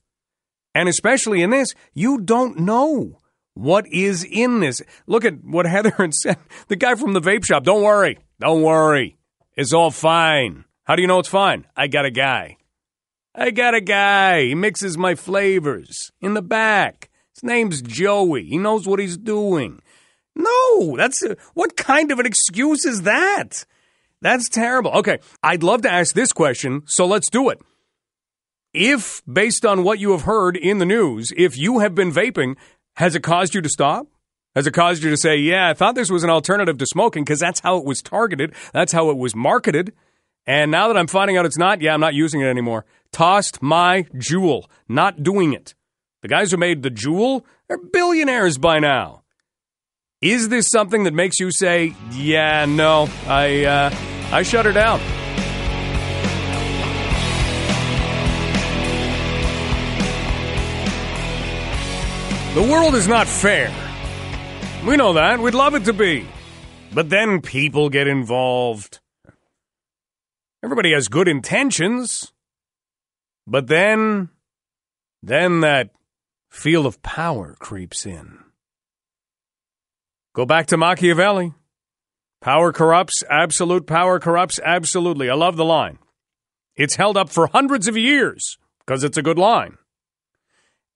And 0.75 0.89
especially 0.89 1.43
in 1.43 1.51
this, 1.51 1.75
you 1.93 2.23
don't 2.23 2.61
know 2.61 3.21
what 3.53 3.87
is 3.87 4.25
in 4.25 4.61
this. 4.61 4.81
Look 5.07 5.27
at 5.27 5.45
what 5.45 5.67
Heather 5.67 5.95
said. 6.11 6.39
The 6.69 6.77
guy 6.77 6.95
from 6.95 7.13
the 7.13 7.21
vape 7.21 7.45
shop, 7.45 7.65
don't 7.65 7.83
worry. 7.83 8.19
Don't 8.41 8.63
worry. 8.63 9.19
It's 9.55 9.75
all 9.75 9.91
fine. 9.91 10.65
How 10.85 10.97
do 10.97 11.03
you 11.03 11.09
know 11.09 11.19
it's 11.19 11.29
fine? 11.29 11.67
I 11.77 11.87
got 11.87 12.05
a 12.05 12.11
guy. 12.11 12.57
I 13.35 13.51
got 13.51 13.75
a 13.75 13.81
guy. 13.81 14.43
He 14.43 14.55
mixes 14.55 14.99
my 14.99 15.15
flavors 15.15 16.13
in 16.21 16.35
the 16.35 16.43
back. 16.43 17.09
His 17.35 17.45
name's 17.45 17.83
Joey. 17.83 18.45
He 18.45 18.59
knows 18.59 18.87
what 18.87 18.99
he's 18.99 19.17
doing. 19.17 19.81
No, 20.35 20.97
that's 20.97 21.23
what 21.55 21.77
kind 21.77 22.11
of 22.11 22.19
an 22.19 22.27
excuse 22.27 22.85
is 22.85 23.03
that? 23.03 23.65
That's 24.21 24.49
terrible. 24.49 24.93
Okay, 24.93 25.19
I'd 25.43 25.63
love 25.63 25.83
to 25.83 25.91
ask 25.91 26.15
this 26.15 26.33
question, 26.33 26.83
so 26.87 27.07
let's 27.07 27.31
do 27.31 27.49
it. 27.49 27.61
If, 28.73 29.23
based 29.31 29.67
on 29.67 29.85
what 29.85 29.99
you 29.99 30.13
have 30.13 30.23
heard 30.23 30.57
in 30.57 30.79
the 30.79 30.87
news, 30.87 31.33
if 31.37 31.59
you 31.59 31.81
have 31.81 31.95
been 31.95 32.13
vaping, 32.13 32.57
has 32.97 33.15
it 33.15 33.23
caused 33.23 33.55
you 33.55 33.61
to 33.61 33.69
stop? 33.69 34.07
Has 34.55 34.67
it 34.67 34.75
caused 34.75 35.03
you 35.03 35.11
to 35.11 35.17
say, 35.17 35.37
yeah, 35.37 35.69
I 35.69 35.75
thought 35.75 35.95
this 35.95 36.11
was 36.11 36.25
an 36.25 36.31
alternative 36.31 36.79
to 36.79 36.87
smoking 36.87 37.25
because 37.25 37.41
that's 37.41 37.61
how 37.61 37.77
it 37.79 37.85
was 37.85 38.03
targeted, 38.03 38.55
that's 38.73 38.93
how 38.93 39.11
it 39.11 39.17
was 39.17 39.35
marketed? 39.35 39.93
And 40.47 40.71
now 40.71 40.89
that 40.89 40.97
I'm 40.97 41.07
finding 41.07 41.37
out 41.37 41.47
it's 41.47 41.59
not, 41.59 41.81
yeah, 41.81 41.95
I'm 41.95 42.01
not 42.01 42.15
using 42.15 42.41
it 42.41 42.47
anymore. 42.47 42.85
Tossed 43.13 43.63
my 43.63 44.07
JUUL. 44.19 44.69
Not 44.89 45.23
doing 45.23 45.53
it. 45.53 45.75
The 46.23 46.29
guys 46.29 46.51
who 46.51 46.57
made 46.57 46.83
the 46.83 46.91
JUUL 46.91 47.45
are 47.71 47.79
billionaires 47.79 48.59
by 48.59 48.79
now. 48.79 49.23
Is 50.21 50.49
this 50.49 50.69
something 50.69 51.05
that 51.05 51.15
makes 51.15 51.41
you 51.41 51.51
say, 51.51 51.95
yeah, 52.13 52.65
no, 52.65 53.09
I, 53.27 53.65
uh, 53.65 53.95
I 54.31 54.43
shut 54.43 54.67
her 54.67 54.73
down? 54.73 55.01
The 62.55 62.63
world 62.63 62.95
is 62.95 63.09
not 63.09 63.27
fair. 63.27 63.73
We 64.87 64.97
know 64.97 65.15
that. 65.15 65.41
We'd 65.41 65.55
love 65.55 65.75
it 65.75 65.87
to 65.87 65.93
be. 65.93 66.27
But 66.93 67.09
then 67.09 67.41
people 67.41 67.89
get 67.89 68.07
involved. 68.07 69.01
Everybody 70.63 70.93
has 70.93 71.09
good 71.09 71.29
intentions. 71.29 72.33
But 73.47 73.67
then, 73.67 74.29
then 75.23 75.61
that 75.61 75.91
feel 76.51 76.87
of 76.87 77.03
power 77.03 77.57
creeps 77.59 78.07
in. 78.07 78.39
Go 80.35 80.47
back 80.47 80.67
to 80.69 80.77
Machiavelli. 80.77 81.53
Power 82.41 82.73
corrupts, 82.73 83.23
absolute 83.31 83.87
power 83.87 84.19
corrupts, 84.19 84.59
absolutely. 84.65 85.31
I 85.31 85.35
love 85.35 85.57
the 85.57 85.65
line. 85.65 85.99
It's 86.75 86.97
held 86.97 87.17
up 87.17 87.29
for 87.29 87.47
hundreds 87.47 87.87
of 87.87 87.97
years 87.97 88.59
because 88.81 89.05
it's 89.05 89.19
a 89.19 89.23
good 89.23 89.39
line. 89.39 89.79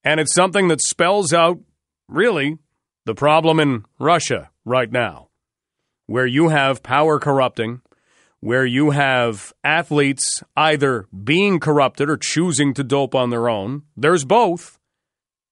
And 0.02 0.18
it's 0.18 0.34
something 0.34 0.68
that 0.68 0.80
spells 0.80 1.32
out, 1.32 1.58
really, 2.08 2.58
the 3.04 3.14
problem 3.14 3.60
in 3.60 3.84
Russia 3.98 4.50
right 4.64 4.90
now, 4.90 5.28
where 6.06 6.26
you 6.26 6.48
have 6.48 6.82
power 6.82 7.18
corrupting 7.20 7.82
where 8.40 8.66
you 8.66 8.90
have 8.90 9.52
athletes 9.64 10.42
either 10.56 11.06
being 11.24 11.58
corrupted 11.58 12.08
or 12.10 12.16
choosing 12.16 12.74
to 12.74 12.84
dope 12.84 13.14
on 13.14 13.30
their 13.30 13.48
own. 13.48 13.82
There's 13.96 14.24
both. 14.24 14.78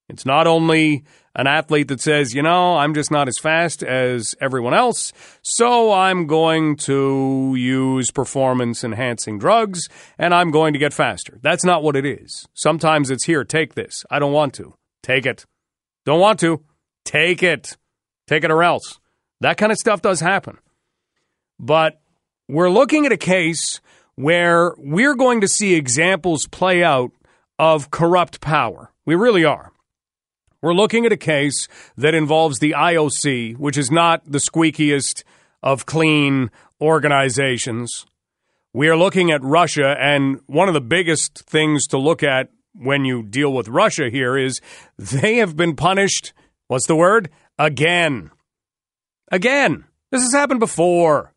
It's 0.08 0.26
not 0.26 0.46
only 0.46 1.04
an 1.34 1.46
athlete 1.46 1.88
that 1.88 2.00
says, 2.00 2.34
you 2.34 2.42
know, 2.42 2.76
I'm 2.76 2.94
just 2.94 3.10
not 3.10 3.26
as 3.26 3.38
fast 3.38 3.82
as 3.82 4.34
everyone 4.40 4.74
else, 4.74 5.12
so 5.42 5.92
I'm 5.92 6.26
going 6.26 6.76
to 6.78 7.54
use 7.56 8.10
performance 8.10 8.84
enhancing 8.84 9.38
drugs 9.38 9.88
and 10.18 10.34
I'm 10.34 10.50
going 10.50 10.74
to 10.74 10.78
get 10.78 10.92
faster. 10.92 11.38
That's 11.42 11.64
not 11.64 11.82
what 11.82 11.96
it 11.96 12.04
is. 12.04 12.46
Sometimes 12.54 13.10
it's 13.10 13.24
here, 13.24 13.44
take 13.44 13.74
this. 13.74 14.04
I 14.10 14.18
don't 14.18 14.32
want 14.32 14.54
to. 14.54 14.74
Take 15.02 15.26
it. 15.26 15.44
Don't 16.04 16.20
want 16.20 16.38
to. 16.40 16.62
Take 17.04 17.42
it. 17.42 17.76
Take 18.26 18.44
it 18.44 18.50
or 18.50 18.62
else. 18.62 19.00
That 19.40 19.56
kind 19.56 19.72
of 19.72 19.78
stuff 19.78 20.02
does 20.02 20.20
happen. 20.20 20.58
But 21.58 22.00
we're 22.48 22.70
looking 22.70 23.06
at 23.06 23.12
a 23.12 23.16
case 23.16 23.80
where 24.16 24.74
we're 24.76 25.14
going 25.14 25.40
to 25.40 25.48
see 25.48 25.74
examples 25.74 26.46
play 26.46 26.82
out 26.82 27.10
of 27.58 27.90
corrupt 27.90 28.40
power. 28.40 28.90
We 29.06 29.14
really 29.14 29.44
are. 29.44 29.72
We're 30.60 30.74
looking 30.74 31.04
at 31.04 31.12
a 31.12 31.16
case 31.16 31.68
that 31.96 32.14
involves 32.14 32.58
the 32.58 32.72
IOC, 32.72 33.58
which 33.58 33.76
is 33.76 33.90
not 33.90 34.22
the 34.24 34.38
squeakiest 34.38 35.22
of 35.62 35.84
clean 35.84 36.50
organizations. 36.80 38.06
We 38.72 38.88
are 38.88 38.96
looking 38.96 39.30
at 39.30 39.42
Russia, 39.42 39.94
and 40.00 40.40
one 40.46 40.68
of 40.68 40.74
the 40.74 40.80
biggest 40.80 41.40
things 41.40 41.86
to 41.88 41.98
look 41.98 42.22
at 42.22 42.48
when 42.74 43.04
you 43.04 43.22
deal 43.22 43.52
with 43.52 43.68
Russia 43.68 44.08
here 44.10 44.36
is 44.38 44.60
they 44.98 45.36
have 45.36 45.56
been 45.56 45.76
punished. 45.76 46.32
What's 46.68 46.86
the 46.86 46.96
word? 46.96 47.30
Again. 47.58 48.30
Again. 49.30 49.84
This 50.10 50.22
has 50.22 50.32
happened 50.32 50.60
before. 50.60 51.33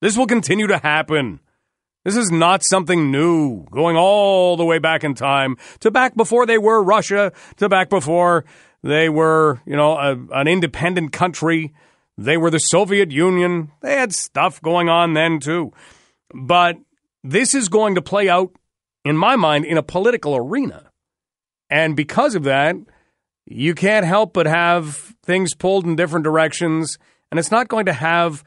This 0.00 0.16
will 0.16 0.26
continue 0.26 0.66
to 0.66 0.78
happen. 0.78 1.40
This 2.04 2.16
is 2.16 2.30
not 2.30 2.62
something 2.62 3.10
new, 3.10 3.64
going 3.70 3.96
all 3.96 4.56
the 4.56 4.64
way 4.64 4.78
back 4.78 5.02
in 5.02 5.14
time 5.14 5.56
to 5.80 5.90
back 5.90 6.14
before 6.14 6.46
they 6.46 6.58
were 6.58 6.82
Russia, 6.82 7.32
to 7.56 7.68
back 7.68 7.90
before 7.90 8.44
they 8.82 9.08
were, 9.08 9.60
you 9.66 9.74
know, 9.74 9.96
a, 9.96 10.16
an 10.32 10.46
independent 10.46 11.12
country. 11.12 11.74
They 12.16 12.36
were 12.36 12.50
the 12.50 12.58
Soviet 12.58 13.10
Union. 13.10 13.72
They 13.82 13.94
had 13.94 14.14
stuff 14.14 14.62
going 14.62 14.88
on 14.88 15.14
then 15.14 15.40
too. 15.40 15.72
But 16.32 16.76
this 17.24 17.54
is 17.54 17.68
going 17.68 17.96
to 17.96 18.02
play 18.02 18.28
out 18.28 18.52
in 19.04 19.16
my 19.16 19.36
mind, 19.36 19.64
in 19.64 19.78
a 19.78 19.82
political 19.82 20.36
arena. 20.36 20.90
And 21.70 21.96
because 21.96 22.34
of 22.34 22.44
that, 22.44 22.76
you 23.46 23.74
can't 23.74 24.06
help 24.06 24.32
but 24.32 24.46
have 24.46 25.14
things 25.24 25.54
pulled 25.54 25.84
in 25.84 25.96
different 25.96 26.24
directions, 26.24 26.98
and 27.30 27.38
it's 27.38 27.50
not 27.50 27.68
going 27.68 27.86
to 27.86 27.92
have 27.92 28.44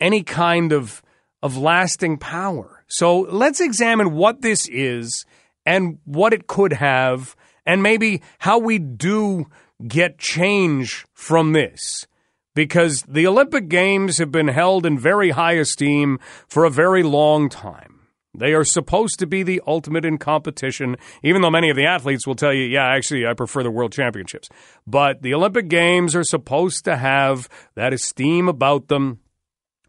any 0.00 0.22
kind 0.22 0.72
of, 0.72 1.02
of 1.42 1.56
lasting 1.56 2.18
power. 2.18 2.84
So 2.88 3.20
let's 3.20 3.60
examine 3.60 4.14
what 4.14 4.42
this 4.42 4.68
is 4.68 5.24
and 5.66 5.98
what 6.04 6.32
it 6.32 6.46
could 6.46 6.74
have, 6.74 7.34
and 7.64 7.82
maybe 7.82 8.22
how 8.38 8.58
we 8.58 8.78
do 8.78 9.46
get 9.86 10.18
change 10.18 11.06
from 11.14 11.52
this. 11.52 12.06
Because 12.54 13.02
the 13.08 13.26
Olympic 13.26 13.68
Games 13.68 14.18
have 14.18 14.30
been 14.30 14.48
held 14.48 14.86
in 14.86 14.98
very 14.98 15.30
high 15.30 15.54
esteem 15.54 16.20
for 16.46 16.64
a 16.64 16.70
very 16.70 17.02
long 17.02 17.48
time. 17.48 17.94
They 18.36 18.52
are 18.52 18.64
supposed 18.64 19.18
to 19.20 19.26
be 19.26 19.42
the 19.42 19.62
ultimate 19.66 20.04
in 20.04 20.18
competition, 20.18 20.96
even 21.22 21.40
though 21.40 21.50
many 21.50 21.70
of 21.70 21.76
the 21.76 21.86
athletes 21.86 22.26
will 22.26 22.34
tell 22.34 22.52
you, 22.52 22.64
yeah, 22.64 22.86
actually, 22.86 23.26
I 23.26 23.34
prefer 23.34 23.62
the 23.62 23.70
World 23.70 23.92
Championships. 23.92 24.48
But 24.86 25.22
the 25.22 25.34
Olympic 25.34 25.68
Games 25.68 26.16
are 26.16 26.24
supposed 26.24 26.84
to 26.84 26.96
have 26.96 27.48
that 27.76 27.92
esteem 27.92 28.48
about 28.48 28.88
them. 28.88 29.20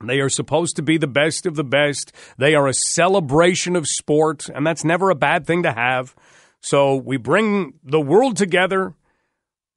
They 0.03 0.19
are 0.19 0.29
supposed 0.29 0.75
to 0.75 0.81
be 0.81 0.97
the 0.97 1.07
best 1.07 1.45
of 1.45 1.55
the 1.55 1.63
best. 1.63 2.11
They 2.37 2.53
are 2.55 2.67
a 2.67 2.73
celebration 2.73 3.75
of 3.75 3.87
sport, 3.87 4.49
and 4.49 4.65
that's 4.65 4.83
never 4.83 5.09
a 5.09 5.15
bad 5.15 5.47
thing 5.47 5.63
to 5.63 5.71
have. 5.71 6.15
So 6.61 6.95
we 6.95 7.17
bring 7.17 7.75
the 7.83 8.01
world 8.01 8.37
together. 8.37 8.93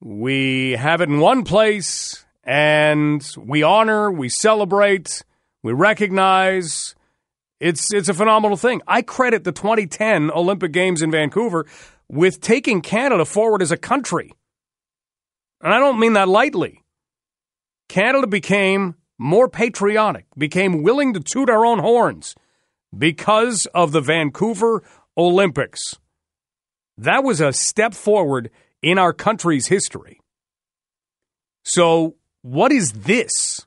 We 0.01 0.71
have 0.71 1.01
it 1.01 1.09
in 1.09 1.19
one 1.19 1.43
place, 1.43 2.25
and 2.43 3.27
we 3.37 3.63
honor, 3.63 4.11
we 4.11 4.29
celebrate, 4.29 5.23
we 5.61 5.73
recognize 5.73 6.95
it's 7.59 7.93
it's 7.93 8.09
a 8.09 8.13
phenomenal 8.13 8.57
thing. 8.57 8.81
I 8.87 9.01
credit 9.01 9.43
the 9.43 9.51
2010 9.51 10.31
Olympic 10.31 10.71
Games 10.71 11.01
in 11.01 11.11
Vancouver 11.11 11.65
with 12.07 12.39
taking 12.39 12.81
Canada 12.81 13.25
forward 13.25 13.61
as 13.61 13.71
a 13.71 13.77
country. 13.77 14.33
And 15.61 15.73
I 15.73 15.79
don't 15.79 15.99
mean 15.99 16.13
that 16.13 16.29
lightly. 16.29 16.83
Canada 17.89 18.27
became 18.27 18.95
more 19.19 19.47
patriotic, 19.47 20.25
became 20.35 20.81
willing 20.81 21.13
to 21.13 21.19
toot 21.19 21.49
our 21.49 21.65
own 21.65 21.79
horns 21.79 22.33
because 22.97 23.67
of 23.67 23.91
the 23.91 24.01
Vancouver 24.01 24.81
Olympics. 25.15 25.99
That 26.97 27.23
was 27.23 27.39
a 27.39 27.53
step 27.53 27.93
forward 27.93 28.49
in 28.81 28.97
our 28.97 29.13
country's 29.13 29.67
history. 29.67 30.21
So, 31.63 32.15
what 32.41 32.71
is 32.71 32.91
this? 32.93 33.65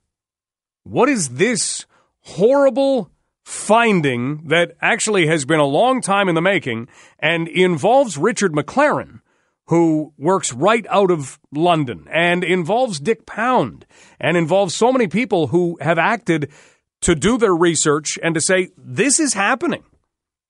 What 0.83 1.09
is 1.09 1.29
this 1.31 1.87
horrible 2.21 3.11
finding 3.45 4.49
that 4.49 4.73
actually 4.81 5.27
has 5.27 5.45
been 5.45 5.61
a 5.61 5.65
long 5.65 6.01
time 6.01 6.29
in 6.29 6.35
the 6.35 6.41
making 6.41 6.89
and 7.19 7.49
involves 7.49 8.17
Richard 8.17 8.53
McLaren, 8.53 9.21
who 9.67 10.13
works 10.19 10.53
right 10.53 10.87
out 10.91 11.11
of 11.11 11.39
London, 11.53 12.07
and 12.11 12.45
involves 12.45 13.01
Dick 13.01 13.27
Pound, 13.27 13.87
and 14.21 14.37
involves 14.37 14.75
so 14.75 14.93
many 14.93 15.07
people 15.07 15.49
who 15.49 15.79
have 15.81 15.99
acted 15.99 16.51
to 17.03 17.15
do 17.15 17.37
their 17.37 17.55
research 17.55 18.19
and 18.23 18.35
to 18.35 18.41
say, 18.41 18.71
this 18.77 19.21
is 19.21 19.35
happening. 19.35 19.85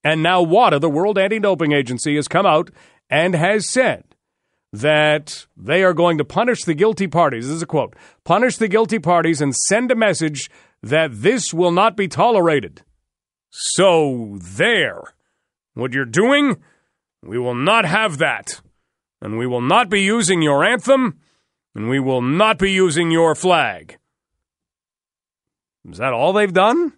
And 0.04 0.23
now 0.23 0.42
WADA, 0.42 0.81
the 0.81 0.90
World 0.90 1.19
Anti 1.19 1.38
Doping 1.38 1.73
Agency, 1.73 2.16
has 2.16 2.28
come 2.28 2.47
out 2.47 2.71
and 3.09 3.35
has 3.35 3.69
said 3.69 4.04
that 4.73 5.47
they 5.57 5.85
are 5.85 5.92
going 5.92 6.19
to 6.19 6.25
punish 6.25 6.64
the 6.64 6.75
guilty 6.75 7.07
parties. 7.07 7.47
This 7.47 7.57
is 7.57 7.62
a 7.62 7.66
quote 7.66 7.95
punish 8.25 8.57
the 8.57 8.69
guilty 8.69 8.99
parties 8.99 9.40
and 9.40 9.54
send 9.54 9.90
a 9.90 9.97
message 9.97 10.50
that 10.83 11.11
this 11.12 11.52
will 11.52 11.71
not 11.71 11.97
be 11.97 12.09
tolerated. 12.09 12.83
So, 13.50 14.38
there. 14.40 15.14
What 15.75 15.92
you're 15.92 16.04
doing, 16.04 16.57
we 17.23 17.38
will 17.38 17.54
not 17.54 17.85
have 17.85 18.19
that. 18.19 18.61
And 19.23 19.38
we 19.38 19.47
will 19.47 19.61
not 19.61 19.88
be 19.88 20.02
using 20.02 20.43
your 20.43 20.64
anthem, 20.64 21.21
and 21.76 21.88
we 21.88 22.00
will 22.00 22.21
not 22.21 22.59
be 22.59 22.73
using 22.73 23.12
your 23.12 23.37
flag. 23.37 23.99
Is 25.88 25.99
that 25.99 26.12
all 26.12 26.33
they've 26.33 26.52
done? 26.52 26.93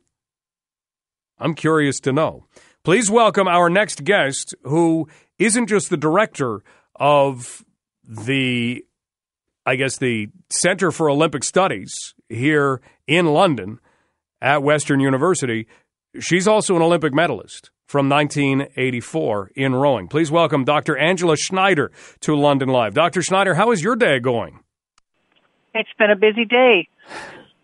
I'm 1.38 1.54
curious 1.54 2.00
to 2.00 2.12
know. 2.14 2.46
Please 2.82 3.10
welcome 3.10 3.46
our 3.46 3.68
next 3.68 4.04
guest, 4.04 4.54
who 4.62 5.06
isn't 5.38 5.66
just 5.66 5.90
the 5.90 5.98
director 5.98 6.62
of 6.96 7.62
the, 8.02 8.82
I 9.66 9.76
guess, 9.76 9.98
the 9.98 10.28
Center 10.50 10.90
for 10.90 11.10
Olympic 11.10 11.44
Studies 11.44 12.14
here 12.30 12.80
in 13.06 13.26
London 13.26 13.80
at 14.40 14.62
Western 14.62 15.00
University. 15.00 15.66
She's 16.18 16.48
also 16.48 16.74
an 16.74 16.82
Olympic 16.82 17.12
medalist 17.12 17.70
from 17.94 18.08
1984 18.08 19.52
in 19.54 19.72
rowing. 19.72 20.08
Please 20.08 20.28
welcome 20.28 20.64
Dr. 20.64 20.98
Angela 20.98 21.36
Schneider 21.36 21.92
to 22.22 22.34
London 22.34 22.68
Live. 22.68 22.92
Dr. 22.92 23.22
Schneider, 23.22 23.54
how 23.54 23.70
is 23.70 23.84
your 23.84 23.94
day 23.94 24.18
going? 24.18 24.58
It's 25.74 25.88
been 25.96 26.10
a 26.10 26.16
busy 26.16 26.44
day. 26.44 26.88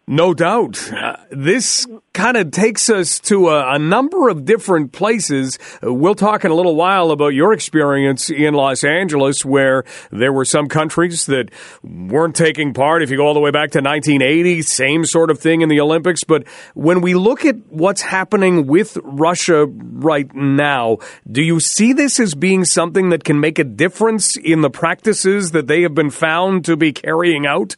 No 0.06 0.34
doubt. 0.34 0.92
Uh, 0.92 1.16
this 1.30 1.86
kind 2.12 2.36
of 2.36 2.50
takes 2.50 2.90
us 2.90 3.20
to 3.20 3.48
a, 3.48 3.74
a, 3.74 3.78
number 3.78 4.28
of 4.28 4.44
different 4.44 4.90
places. 4.90 5.56
Uh, 5.80 5.94
we'll 5.94 6.16
talk 6.16 6.44
in 6.44 6.50
a 6.50 6.54
little 6.54 6.74
while 6.74 7.12
about 7.12 7.28
your 7.28 7.52
experience 7.52 8.28
in 8.28 8.54
Los 8.54 8.82
Angeles, 8.82 9.44
where 9.44 9.84
there 10.10 10.32
were 10.32 10.44
some 10.44 10.66
countries 10.66 11.26
that 11.26 11.50
weren't 11.84 12.34
taking 12.34 12.74
part. 12.74 13.04
If 13.04 13.10
you 13.10 13.18
go 13.18 13.26
all 13.26 13.34
the 13.34 13.40
way 13.40 13.52
back 13.52 13.70
to 13.72 13.80
1980, 13.80 14.62
same 14.62 15.04
sort 15.04 15.30
of 15.30 15.38
thing 15.38 15.60
in 15.60 15.68
the 15.68 15.80
Olympics. 15.80 16.24
But 16.24 16.46
when 16.74 17.02
we 17.02 17.14
look 17.14 17.44
at 17.44 17.54
what's 17.68 18.02
happening 18.02 18.66
with 18.66 18.98
Russia 19.04 19.66
right 19.66 20.34
now, 20.34 20.98
do 21.30 21.40
you 21.40 21.60
see 21.60 21.92
this 21.92 22.18
as 22.18 22.34
being 22.34 22.64
something 22.64 23.10
that 23.10 23.22
can 23.22 23.38
make 23.38 23.60
a 23.60 23.64
difference 23.64 24.36
in 24.36 24.62
the 24.62 24.70
practices 24.70 25.52
that 25.52 25.68
they 25.68 25.82
have 25.82 25.94
been 25.94 26.10
found 26.10 26.64
to 26.64 26.76
be 26.76 26.92
carrying 26.92 27.46
out? 27.46 27.76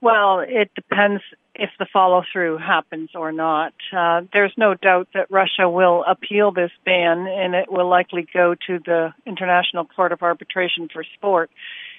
Well, 0.00 0.40
it 0.40 0.70
depends 0.74 1.22
if 1.54 1.70
the 1.78 1.86
follow 1.92 2.22
through 2.32 2.56
happens 2.58 3.10
or 3.14 3.32
not. 3.32 3.74
Uh, 3.92 4.22
there's 4.32 4.54
no 4.56 4.74
doubt 4.74 5.08
that 5.12 5.30
Russia 5.30 5.68
will 5.68 6.04
appeal 6.08 6.52
this 6.52 6.70
ban 6.86 7.26
and 7.26 7.54
it 7.54 7.70
will 7.70 7.88
likely 7.88 8.26
go 8.32 8.54
to 8.66 8.78
the 8.78 9.12
International 9.26 9.84
Court 9.84 10.12
of 10.12 10.22
Arbitration 10.22 10.88
for 10.90 11.04
Sport. 11.14 11.50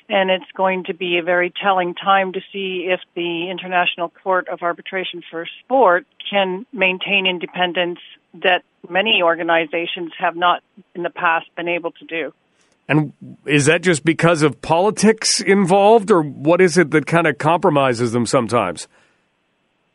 And 0.10 0.32
it's 0.32 0.52
going 0.58 0.86
to 0.86 0.96
be 0.96 1.20
a 1.20 1.24
very 1.24 1.54
telling 1.62 1.94
time 1.94 2.34
to 2.34 2.42
see 2.52 2.88
if 2.90 3.00
the 3.16 3.50
International 3.52 4.10
Court 4.10 4.48
of 4.48 4.64
Arbitration 4.64 5.22
for 5.30 5.46
Sport 5.64 6.08
can 6.28 6.66
maintain 6.74 7.28
independence 7.28 8.00
that 8.34 8.64
many 8.90 9.22
organizations 9.22 10.12
have 10.18 10.36
not 10.36 10.64
in 10.96 11.04
the 11.04 11.12
past 11.12 11.46
been 11.56 11.68
able 11.68 11.92
to 11.92 12.06
do. 12.06 12.34
And 12.92 13.14
is 13.46 13.68
that 13.68 13.84
just 13.84 14.04
because 14.04 14.42
of 14.42 14.62
politics 14.62 15.40
involved, 15.40 16.12
or 16.12 16.22
what 16.22 16.60
is 16.60 16.78
it 16.78 16.92
that 16.92 17.06
kind 17.06 17.26
of 17.26 17.38
compromises 17.38 18.12
them 18.12 18.26
sometimes? 18.26 18.90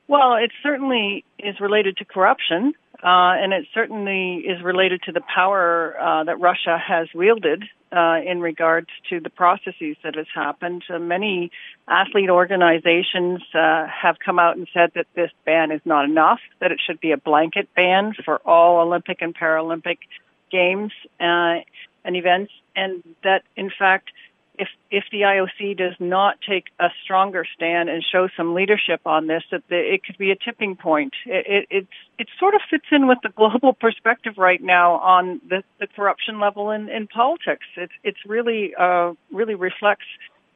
Well, 0.08 0.36
it 0.36 0.50
certainly 0.62 1.22
is 1.38 1.60
related 1.60 1.98
to 1.98 2.06
corruption, 2.06 2.72
uh, 2.94 3.36
and 3.36 3.52
it 3.52 3.66
certainly 3.74 4.36
is 4.36 4.62
related 4.62 5.02
to 5.02 5.12
the 5.12 5.20
power 5.20 5.94
uh, 6.00 6.24
that 6.24 6.40
Russia 6.40 6.78
has 6.78 7.08
wielded 7.14 7.64
uh, 7.92 8.20
in 8.26 8.40
regards 8.40 8.88
to 9.10 9.20
the 9.20 9.28
processes 9.28 9.98
that 10.02 10.14
has 10.14 10.26
happened. 10.34 10.82
Uh, 10.88 10.98
many 10.98 11.50
athlete 11.86 12.30
organizations 12.30 13.42
uh, 13.54 13.86
have 13.88 14.16
come 14.24 14.38
out 14.38 14.56
and 14.56 14.68
said 14.72 14.92
that 14.94 15.04
this 15.14 15.30
ban 15.44 15.70
is 15.70 15.82
not 15.84 16.06
enough, 16.06 16.40
that 16.62 16.72
it 16.72 16.80
should 16.86 17.00
be 17.02 17.12
a 17.12 17.18
blanket 17.18 17.68
ban 17.76 18.14
for 18.24 18.38
all 18.46 18.80
Olympic 18.80 19.18
and 19.20 19.36
Paralympic 19.36 19.98
games 20.50 20.92
uh, 21.20 21.60
and 22.06 22.16
events 22.16 22.52
and 22.76 23.02
that 23.24 23.42
in 23.56 23.70
fact 23.76 24.10
if 24.58 24.68
if 24.90 25.04
the 25.10 25.22
IOC 25.22 25.76
does 25.76 25.94
not 25.98 26.36
take 26.48 26.64
a 26.78 26.88
stronger 27.02 27.44
stand 27.54 27.88
and 27.88 28.04
show 28.04 28.28
some 28.36 28.54
leadership 28.54 29.00
on 29.04 29.26
this, 29.26 29.42
that 29.50 29.62
the, 29.68 29.76
it 29.76 30.04
could 30.04 30.16
be 30.18 30.30
a 30.30 30.36
tipping 30.36 30.76
point. 30.76 31.12
It, 31.26 31.66
it, 31.70 31.86
it 32.18 32.28
sort 32.38 32.54
of 32.54 32.60
fits 32.70 32.86
in 32.90 33.06
with 33.06 33.18
the 33.22 33.30
global 33.30 33.72
perspective 33.80 34.34
right 34.38 34.62
now 34.62 34.94
on 34.94 35.40
the, 35.48 35.62
the 35.80 35.86
corruption 35.86 36.40
level 36.40 36.70
in, 36.70 36.88
in 36.88 37.06
politics. 37.06 37.66
It's 37.76 37.92
it's 38.04 38.18
really 38.26 38.74
uh, 38.78 39.12
really 39.32 39.54
reflects 39.54 40.06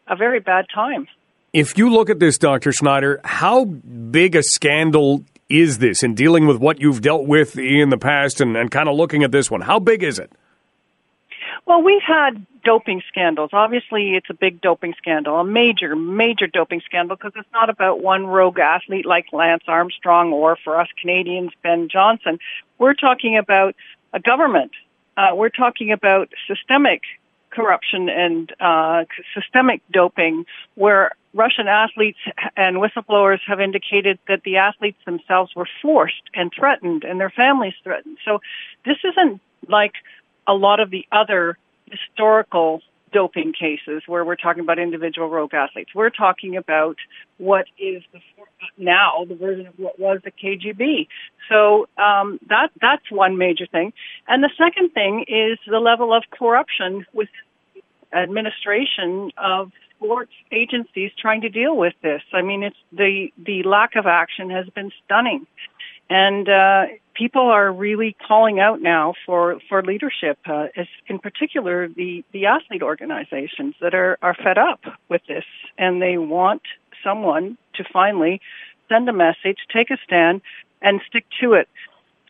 a 0.06 0.16
very 0.16 0.40
bad 0.40 0.66
time. 0.74 1.06
If 1.52 1.76
you 1.76 1.90
look 1.90 2.10
at 2.10 2.20
this, 2.20 2.38
Dr. 2.38 2.70
Schneider, 2.72 3.20
how 3.24 3.64
big 3.64 4.36
a 4.36 4.42
scandal 4.42 5.24
is 5.48 5.78
this 5.78 6.04
in 6.04 6.14
dealing 6.14 6.46
with 6.46 6.58
what 6.58 6.80
you've 6.80 7.02
dealt 7.02 7.26
with 7.26 7.58
in 7.58 7.88
the 7.88 7.98
past 7.98 8.40
and, 8.40 8.56
and 8.56 8.70
kind 8.70 8.88
of 8.88 8.94
looking 8.94 9.24
at 9.24 9.32
this 9.32 9.50
one? 9.50 9.60
How 9.60 9.80
big 9.80 10.04
is 10.04 10.20
it? 10.20 10.30
Well, 11.66 11.82
we've 11.82 12.02
had 12.02 12.46
doping 12.64 13.02
scandals. 13.08 13.50
Obviously, 13.52 14.14
it's 14.14 14.28
a 14.28 14.34
big 14.34 14.60
doping 14.60 14.94
scandal, 14.98 15.38
a 15.38 15.44
major, 15.44 15.94
major 15.94 16.46
doping 16.46 16.80
scandal 16.84 17.16
because 17.16 17.32
it's 17.36 17.48
not 17.52 17.70
about 17.70 18.02
one 18.02 18.26
rogue 18.26 18.58
athlete 18.58 19.06
like 19.06 19.26
Lance 19.32 19.64
Armstrong 19.66 20.32
or 20.32 20.56
for 20.62 20.78
us 20.78 20.88
Canadians, 21.00 21.52
Ben 21.62 21.88
Johnson. 21.88 22.38
We're 22.78 22.94
talking 22.94 23.36
about 23.36 23.74
a 24.12 24.20
government. 24.20 24.72
Uh, 25.16 25.34
we're 25.34 25.50
talking 25.50 25.92
about 25.92 26.30
systemic 26.46 27.02
corruption 27.50 28.08
and 28.08 28.52
uh, 28.60 29.04
systemic 29.34 29.82
doping 29.92 30.46
where 30.74 31.12
Russian 31.34 31.68
athletes 31.68 32.18
and 32.56 32.76
whistleblowers 32.76 33.40
have 33.46 33.60
indicated 33.60 34.18
that 34.28 34.42
the 34.44 34.56
athletes 34.56 34.98
themselves 35.04 35.54
were 35.54 35.68
forced 35.82 36.22
and 36.34 36.52
threatened 36.56 37.04
and 37.04 37.20
their 37.20 37.30
families 37.30 37.74
threatened. 37.82 38.18
So 38.24 38.40
this 38.84 38.96
isn't 39.04 39.40
like 39.68 39.94
a 40.50 40.54
lot 40.54 40.80
of 40.80 40.90
the 40.90 41.06
other 41.12 41.56
historical 41.88 42.82
doping 43.12 43.52
cases 43.52 44.02
where 44.06 44.24
we're 44.24 44.36
talking 44.36 44.62
about 44.62 44.78
individual 44.78 45.28
rogue 45.28 45.54
athletes. 45.54 45.90
We're 45.94 46.10
talking 46.10 46.56
about 46.56 46.96
what 47.38 47.66
is 47.78 48.02
the, 48.12 48.20
now 48.76 49.24
the 49.28 49.34
version 49.34 49.66
of 49.68 49.74
what 49.78 49.98
was 49.98 50.20
the 50.24 50.30
KGB. 50.30 51.06
So 51.48 51.88
um, 51.96 52.40
that 52.48 52.70
that's 52.80 53.10
one 53.10 53.38
major 53.38 53.66
thing. 53.66 53.92
And 54.28 54.42
the 54.42 54.50
second 54.58 54.90
thing 54.90 55.24
is 55.28 55.58
the 55.68 55.78
level 55.78 56.12
of 56.12 56.24
corruption 56.30 57.06
with 57.12 57.28
administration 58.12 59.30
of 59.36 59.70
sports 59.96 60.32
agencies 60.50 61.12
trying 61.20 61.42
to 61.42 61.48
deal 61.48 61.76
with 61.76 61.94
this. 62.02 62.22
I 62.32 62.42
mean, 62.42 62.62
it's 62.64 62.76
the 62.92 63.28
the 63.38 63.62
lack 63.62 63.96
of 63.96 64.06
action 64.06 64.50
has 64.50 64.68
been 64.68 64.90
stunning, 65.04 65.46
and 66.08 66.48
uh, 66.48 66.84
people 67.20 67.42
are 67.42 67.70
really 67.70 68.16
calling 68.26 68.58
out 68.60 68.80
now 68.80 69.12
for 69.26 69.60
for 69.68 69.82
leadership. 69.82 70.38
Uh, 70.46 70.68
in 71.06 71.18
particular, 71.18 71.86
the 71.86 72.24
the 72.32 72.46
athlete 72.46 72.82
organizations 72.82 73.74
that 73.82 73.94
are 73.94 74.18
are 74.22 74.34
fed 74.34 74.56
up 74.56 74.80
with 75.10 75.20
this, 75.28 75.44
and 75.76 76.00
they 76.00 76.16
want 76.16 76.62
someone 77.04 77.58
to 77.74 77.84
finally 77.92 78.40
send 78.88 79.06
a 79.08 79.12
message, 79.12 79.58
take 79.70 79.90
a 79.90 79.98
stand, 80.02 80.40
and 80.80 81.00
stick 81.06 81.26
to 81.40 81.52
it. 81.52 81.68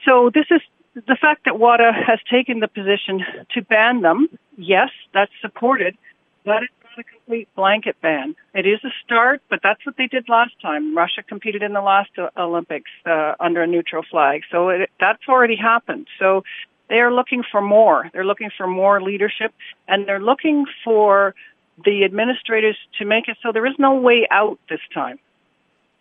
So 0.04 0.30
this 0.34 0.46
is 0.50 0.60
the 0.94 1.16
fact 1.16 1.44
that 1.44 1.56
WADA 1.58 1.92
has 1.92 2.18
taken 2.28 2.58
the 2.58 2.68
position 2.68 3.24
to 3.54 3.62
ban 3.62 4.02
them. 4.02 4.28
Yes, 4.56 4.90
that's 5.14 5.32
supported, 5.40 5.96
but 6.44 6.64
it's 6.64 6.79
a 7.00 7.04
complete 7.04 7.48
blanket 7.54 7.96
ban. 8.00 8.34
It 8.54 8.66
is 8.66 8.80
a 8.84 8.90
start, 9.04 9.42
but 9.50 9.60
that's 9.62 9.84
what 9.84 9.96
they 9.96 10.06
did 10.06 10.28
last 10.28 10.52
time. 10.62 10.96
Russia 10.96 11.22
competed 11.22 11.62
in 11.62 11.72
the 11.72 11.80
last 11.80 12.10
Olympics 12.36 12.90
uh, 13.04 13.34
under 13.40 13.62
a 13.62 13.66
neutral 13.66 14.04
flag, 14.10 14.42
so 14.50 14.68
it, 14.68 14.90
that's 14.98 15.22
already 15.28 15.56
happened. 15.56 16.06
So 16.18 16.44
they 16.88 17.00
are 17.00 17.12
looking 17.12 17.42
for 17.50 17.60
more. 17.60 18.10
They're 18.12 18.24
looking 18.24 18.50
for 18.56 18.66
more 18.66 19.00
leadership, 19.02 19.52
and 19.88 20.06
they're 20.06 20.20
looking 20.20 20.66
for 20.84 21.34
the 21.84 22.04
administrators 22.04 22.76
to 22.98 23.04
make 23.04 23.28
it 23.28 23.36
so 23.42 23.52
there 23.52 23.66
is 23.66 23.74
no 23.78 23.94
way 23.94 24.26
out 24.30 24.58
this 24.68 24.80
time. 24.92 25.18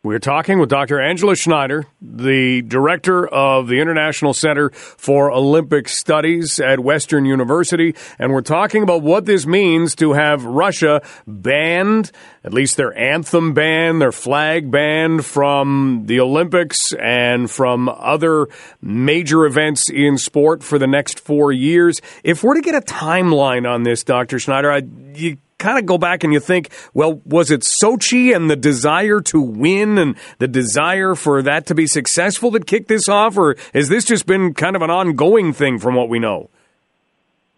We're 0.01 0.19
talking 0.19 0.59
with 0.59 0.69
Dr. 0.69 1.01
Angela 1.01 1.35
Schneider, 1.35 1.85
the 2.01 2.62
director 2.62 3.27
of 3.27 3.67
the 3.67 3.81
International 3.81 4.33
Center 4.33 4.69
for 4.69 5.29
Olympic 5.29 5.89
Studies 5.89 6.62
at 6.62 6.79
Western 6.79 7.25
University, 7.25 7.93
and 8.17 8.31
we're 8.31 8.39
talking 8.39 8.81
about 8.81 9.01
what 9.01 9.25
this 9.25 9.45
means 9.45 9.95
to 9.95 10.13
have 10.13 10.45
Russia 10.45 11.01
banned, 11.27 12.13
at 12.45 12.53
least 12.53 12.77
their 12.77 12.97
anthem 12.97 13.53
banned, 13.53 14.01
their 14.01 14.13
flag 14.13 14.71
banned 14.71 15.25
from 15.25 16.03
the 16.05 16.21
Olympics 16.21 16.93
and 16.93 17.51
from 17.51 17.89
other 17.89 18.47
major 18.81 19.45
events 19.45 19.89
in 19.89 20.17
sport 20.17 20.63
for 20.63 20.79
the 20.79 20.88
next 20.88 21.19
four 21.19 21.51
years. 21.51 21.99
If 22.23 22.41
we're 22.41 22.55
to 22.55 22.62
get 22.62 22.73
a 22.73 22.79
timeline 22.79 23.69
on 23.69 23.83
this, 23.83 24.05
Dr. 24.05 24.39
Schneider, 24.39 24.71
I, 24.71 24.81
you 25.13 25.39
kind 25.60 25.78
of 25.78 25.86
go 25.86 25.98
back 25.98 26.24
and 26.24 26.34
you 26.34 26.39
think, 26.39 26.69
well, 26.93 27.22
was 27.26 27.52
it 27.52 27.62
Sochi 27.62 28.36
and 28.36 28.50
the 28.50 28.56
desire 28.56 29.22
to 29.22 29.39
win 29.39 29.98
and 29.98 30.15
the 30.39 30.48
desire 30.48 31.13
for 31.13 31.43
that 31.43 31.67
to 31.67 31.76
be 31.76 31.86
successful 31.86 32.50
that 32.52 32.65
kicked 32.65 32.88
this 32.88 33.08
off, 33.08 33.38
or 33.38 33.56
has 33.74 33.89
this 33.89 34.06
just 34.06 34.26
been 34.26 34.54
kind 34.54 34.76
of 34.76 34.82
an 34.82 34.89
ongoing 34.89 35.54
thing 35.54 35.78
from 35.78 35.95
what 35.95 36.10
we 36.10 36.17
know? 36.17 36.50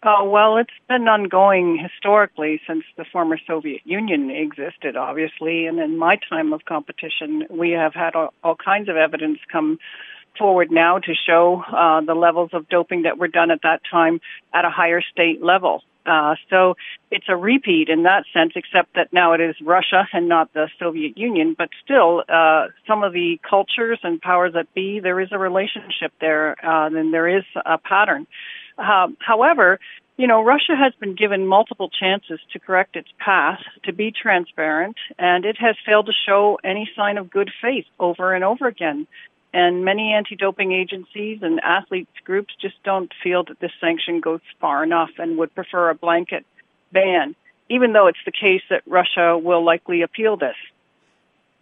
Oh, 0.04 0.28
well, 0.28 0.58
it's 0.58 0.72
been 0.90 1.08
ongoing 1.08 1.78
historically 1.78 2.60
since 2.68 2.84
the 2.98 3.06
former 3.06 3.38
Soviet 3.46 3.82
Union 3.86 4.32
existed, 4.32 4.98
obviously. 4.98 5.68
And 5.68 5.80
in 5.80 5.96
my 5.96 6.18
time 6.28 6.54
of 6.54 6.66
competition, 6.66 7.46
we 7.52 7.72
have 7.72 7.94
had 7.94 8.16
all, 8.16 8.34
all 8.44 8.56
kinds 8.56 8.90
of 8.90 8.96
evidence 8.96 9.38
come 9.52 9.78
forward 10.40 10.72
now 10.72 10.98
to 10.98 11.14
show 11.14 11.62
uh, 11.72 12.02
the 12.02 12.16
levels 12.16 12.50
of 12.54 12.68
doping 12.68 13.04
that 13.04 13.20
were 13.20 13.28
done 13.28 13.52
at 13.52 13.62
that 13.62 13.82
time 13.92 14.20
at 14.52 14.66
a 14.66 14.72
higher 14.72 15.02
state 15.02 15.44
level. 15.44 15.84
Uh, 16.06 16.36
so 16.50 16.76
it's 17.12 17.26
a 17.30 17.36
repeat 17.36 17.90
in 17.90 18.04
that 18.04 18.24
sense, 18.34 18.54
except 18.56 18.96
that 18.96 19.12
now 19.14 19.34
it 19.34 19.42
is 19.42 19.56
Russia 19.62 20.08
and 20.14 20.28
not 20.28 20.54
the 20.54 20.70
Soviet 20.80 21.18
Union. 21.18 21.56
But 21.58 21.70
still, 21.84 22.24
uh, 22.28 22.68
some 22.88 23.04
of 23.04 23.14
the 23.14 23.40
cultures 23.48 24.00
and 24.04 24.22
powers 24.22 24.54
that 24.54 24.74
be, 24.74 25.00
there 25.00 25.20
is 25.20 25.30
a 25.32 25.38
relationship 25.40 26.12
there, 26.20 26.56
uh, 26.66 26.88
and 26.88 27.14
there 27.14 27.28
is 27.28 27.44
a 27.66 27.78
pattern. 27.78 28.28
Uh, 28.78 29.10
however, 29.20 29.80
you 30.18 30.28
know, 30.28 30.44
Russia 30.44 30.76
has 30.76 30.94
been 31.00 31.16
given 31.16 31.48
multiple 31.48 31.90
chances 31.90 32.40
to 32.54 32.60
correct 32.60 32.96
its 32.96 33.10
path, 33.18 33.60
to 33.84 33.94
be 33.94 34.12
transparent, 34.12 34.96
and 35.18 35.46
it 35.46 35.58
has 35.58 35.76
failed 35.86 36.06
to 36.08 36.12
show 36.28 36.60
any 36.64 36.90
sign 36.96 37.18
of 37.18 37.32
good 37.32 37.50
faith 37.62 37.86
over 38.00 38.34
and 38.34 38.44
over 38.44 38.68
again. 38.68 39.08
And 39.54 39.84
many 39.84 40.14
anti 40.14 40.36
doping 40.36 40.72
agencies 40.72 41.40
and 41.42 41.60
athletes 41.60 42.12
groups 42.24 42.54
just 42.62 42.82
don't 42.84 43.12
feel 43.22 43.44
that 43.46 43.60
this 43.60 43.72
sanction 43.82 44.22
goes 44.22 44.40
far 44.60 44.84
enough 44.84 45.10
and 45.18 45.38
would 45.38 45.54
prefer 45.54 45.90
a 45.90 45.96
blanket 45.96 46.46
ban, 46.94 47.36
even 47.70 47.92
though 47.92 48.08
it's 48.08 48.24
the 48.26 48.32
case 48.32 48.62
that 48.70 48.84
Russia 48.88 49.38
will 49.38 49.64
likely 49.64 50.04
appeal 50.04 50.38
this. 50.38 50.56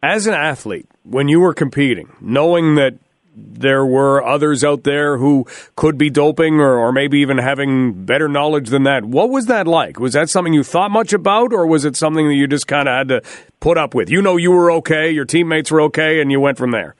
As 0.04 0.28
an 0.28 0.34
athlete, 0.34 0.88
when 1.04 1.28
you 1.28 1.40
were 1.40 1.54
competing, 1.54 2.16
knowing 2.22 2.76
that 2.76 2.94
there 3.36 3.86
were 3.86 4.24
others 4.24 4.64
out 4.64 4.84
there 4.84 5.18
who 5.18 5.46
could 5.76 5.98
be 5.98 6.10
doping 6.10 6.60
or, 6.60 6.78
or, 6.78 6.92
maybe 6.92 7.20
even 7.20 7.38
having 7.38 8.06
better 8.06 8.28
knowledge 8.28 8.70
than 8.70 8.84
that. 8.84 9.06
What 9.06 9.30
was 9.30 9.46
that 9.46 9.68
like? 9.68 10.00
Was 10.00 10.14
that 10.14 10.30
something 10.30 10.54
you 10.54 10.64
thought 10.64 10.92
much 10.92 11.14
about, 11.14 11.54
or 11.54 11.66
was 11.66 11.86
it 11.86 11.96
something 11.96 12.28
that 12.28 12.34
you 12.34 12.48
just 12.48 12.68
kind 12.68 12.88
of 12.88 12.94
had 12.94 13.08
to 13.10 13.22
put 13.60 13.78
up 13.78 13.94
with? 13.94 14.10
You 14.10 14.22
know, 14.22 14.38
you 14.38 14.52
were 14.52 14.72
okay, 14.74 15.10
your 15.12 15.26
teammates 15.26 15.72
were 15.72 15.82
okay, 15.82 16.22
and 16.22 16.32
you 16.32 16.40
went 16.40 16.58
from 16.58 16.72
there. 16.72 16.96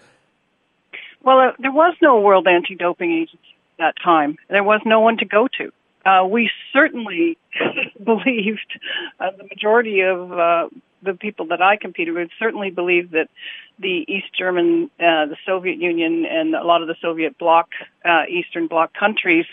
Well, 1.30 1.50
uh, 1.50 1.52
there 1.60 1.72
was 1.72 1.94
no 2.02 2.20
World 2.20 2.48
Anti-Doping 2.48 3.12
Agency 3.12 3.56
at 3.78 3.78
that 3.78 4.04
time. 4.04 4.38
There 4.50 4.64
was 4.64 4.82
no 4.84 5.00
one 5.00 5.18
to 5.18 5.26
go 5.26 5.48
to. 5.60 5.72
Uh, 6.04 6.26
we 6.26 6.50
certainly 6.74 7.38
believed, 8.04 8.80
uh, 9.20 9.30
the 9.38 9.44
majority 9.44 10.02
of 10.02 10.32
uh, 10.32 10.70
the 11.04 11.14
people 11.14 11.46
that 11.50 11.62
I 11.62 11.78
competed 11.78 12.16
with 12.16 12.32
certainly 12.40 12.72
believed 12.72 13.12
that 13.12 13.30
the 13.78 14.06
East 14.08 14.34
German, 14.36 14.90
uh, 15.00 15.28
the 15.28 15.38
Soviet 15.46 15.78
Union, 15.78 16.26
and 16.26 16.56
a 16.56 16.64
lot 16.64 16.82
of 16.82 16.88
the 16.88 16.96
Soviet 17.00 17.38
bloc, 17.38 17.68
uh, 18.04 18.24
Eastern 18.28 18.66
Bloc 18.66 18.92
countries 18.96 19.46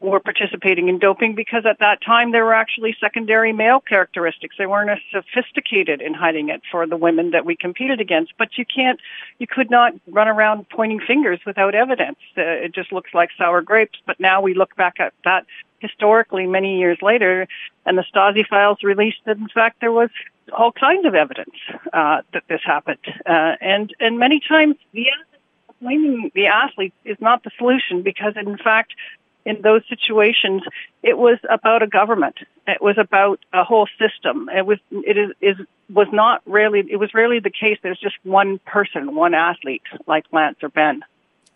were 0.00 0.20
participating 0.20 0.88
in 0.88 0.98
doping 0.98 1.34
because 1.34 1.64
at 1.64 1.78
that 1.78 2.02
time 2.02 2.32
there 2.32 2.44
were 2.44 2.54
actually 2.54 2.94
secondary 3.00 3.52
male 3.52 3.80
characteristics. 3.80 4.54
They 4.58 4.66
weren't 4.66 4.90
as 4.90 4.98
sophisticated 5.10 6.02
in 6.02 6.12
hiding 6.12 6.50
it 6.50 6.62
for 6.70 6.86
the 6.86 6.96
women 6.96 7.30
that 7.30 7.46
we 7.46 7.56
competed 7.56 8.00
against. 8.00 8.34
But 8.36 8.58
you 8.58 8.64
can't, 8.66 9.00
you 9.38 9.46
could 9.46 9.70
not 9.70 9.94
run 10.08 10.28
around 10.28 10.68
pointing 10.68 11.00
fingers 11.00 11.40
without 11.46 11.74
evidence. 11.74 12.18
Uh, 12.36 12.42
it 12.42 12.74
just 12.74 12.92
looks 12.92 13.14
like 13.14 13.30
sour 13.38 13.62
grapes. 13.62 13.98
But 14.06 14.20
now 14.20 14.42
we 14.42 14.54
look 14.54 14.76
back 14.76 15.00
at 15.00 15.14
that 15.24 15.46
historically 15.78 16.46
many 16.46 16.78
years 16.78 16.98
later, 17.00 17.48
and 17.84 17.96
the 17.96 18.04
Stasi 18.14 18.46
files 18.46 18.78
released 18.82 19.18
that 19.24 19.38
in 19.38 19.48
fact 19.48 19.80
there 19.80 19.92
was 19.92 20.10
all 20.52 20.72
kinds 20.72 21.06
of 21.06 21.14
evidence 21.14 21.54
uh, 21.92 22.22
that 22.32 22.44
this 22.48 22.60
happened. 22.64 22.98
Uh, 23.24 23.56
and 23.60 23.94
and 24.00 24.18
many 24.18 24.40
times 24.40 24.76
the 24.92 25.06
blaming 25.80 26.30
the 26.34 26.46
athletes 26.46 26.96
is 27.04 27.16
not 27.20 27.42
the 27.44 27.50
solution 27.58 28.02
because 28.02 28.34
in 28.36 28.56
fact 28.58 28.94
in 29.46 29.62
those 29.62 29.82
situations, 29.88 30.62
it 31.02 31.16
was 31.16 31.38
about 31.48 31.82
a 31.82 31.86
government. 31.86 32.36
It 32.66 32.82
was 32.82 32.96
about 32.98 33.38
a 33.52 33.62
whole 33.62 33.88
system. 33.98 34.50
It 34.54 34.66
was 34.66 34.78
it 34.90 35.16
is, 35.16 35.30
is 35.40 35.66
was 35.88 36.08
not 36.12 36.42
really 36.46 36.84
it 36.90 36.96
was 36.96 37.14
rarely 37.14 37.38
the 37.38 37.50
case. 37.50 37.78
There's 37.82 38.00
just 38.00 38.16
one 38.24 38.58
person, 38.66 39.14
one 39.14 39.34
athlete 39.34 39.84
like 40.06 40.24
Lance 40.32 40.58
or 40.62 40.68
Ben. 40.68 41.04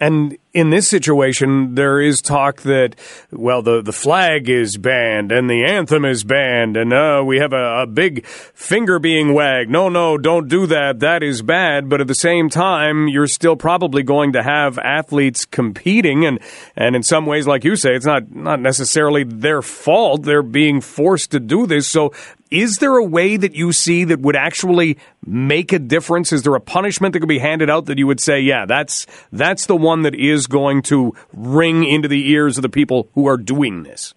And 0.01 0.39
in 0.55 0.71
this 0.71 0.89
situation, 0.89 1.75
there 1.75 2.01
is 2.01 2.23
talk 2.23 2.63
that, 2.63 2.97
well, 3.31 3.61
the, 3.61 3.83
the 3.83 3.93
flag 3.93 4.49
is 4.49 4.79
banned 4.79 5.31
and 5.31 5.49
the 5.49 5.63
anthem 5.65 6.07
is 6.07 6.25
banned, 6.25 6.79
and 6.79 6.91
uh, 6.93 7.23
we 7.25 7.39
have 7.39 7.53
a, 7.53 7.83
a 7.83 7.87
big 7.87 8.25
finger 8.27 8.99
being 8.99 9.35
wagged. 9.35 9.71
No, 9.71 9.91
no, 9.91 10.17
don't 10.17 10.49
do 10.49 10.67
that. 10.67 11.01
That 11.01 11.23
is 11.23 11.43
bad. 11.43 11.91
But 11.91 12.01
at 12.01 12.07
the 12.07 12.15
same 12.15 12.49
time, 12.49 13.09
you're 13.09 13.27
still 13.27 13.57
probably 13.57 14.03
going 14.03 14.33
to 14.33 14.43
have 14.43 14.79
athletes 14.79 15.45
competing, 15.45 16.25
and, 16.25 16.41
and 16.77 16.97
in 16.97 17.03
some 17.03 17.27
ways, 17.27 17.47
like 17.47 17.65
you 17.65 17.77
say, 17.77 17.95
it's 17.95 18.07
not, 18.07 18.35
not 18.35 18.59
necessarily 18.59 19.25
their 19.25 19.61
fault. 19.61 20.23
They're 20.23 20.43
being 20.43 20.81
forced 20.81 21.31
to 21.33 21.41
do 21.41 21.67
this. 21.67 21.87
So 21.87 22.13
is 22.51 22.79
there 22.79 22.97
a 22.97 23.05
way 23.05 23.37
that 23.37 23.55
you 23.55 23.73
see 23.73 24.05
that 24.05 24.21
would 24.21 24.37
actually 24.37 24.99
make 25.25 25.73
a 25.73 25.79
difference? 25.79 26.33
Is 26.33 26.43
there 26.43 26.55
a 26.55 26.61
punishment 26.61 27.13
that 27.13 27.21
could 27.21 27.29
be 27.29 27.39
handed 27.39 27.71
out 27.71 27.87
that 27.87 27.99
you 27.99 28.07
would 28.07 28.21
say, 28.21 28.41
yeah, 28.41 28.67
that's 28.67 29.07
that's 29.33 29.67
the 29.67 29.77
one 29.77 30.03
that 30.03 30.15
is 30.15 30.47
going 30.47 30.83
to 30.83 31.15
ring 31.33 31.85
into 31.85 32.09
the 32.09 32.31
ears 32.31 32.59
of 32.59 32.63
the 32.63 32.69
people 32.69 33.09
who 33.15 33.27
are 33.27 33.37
doing 33.37 33.85
this? 33.85 34.15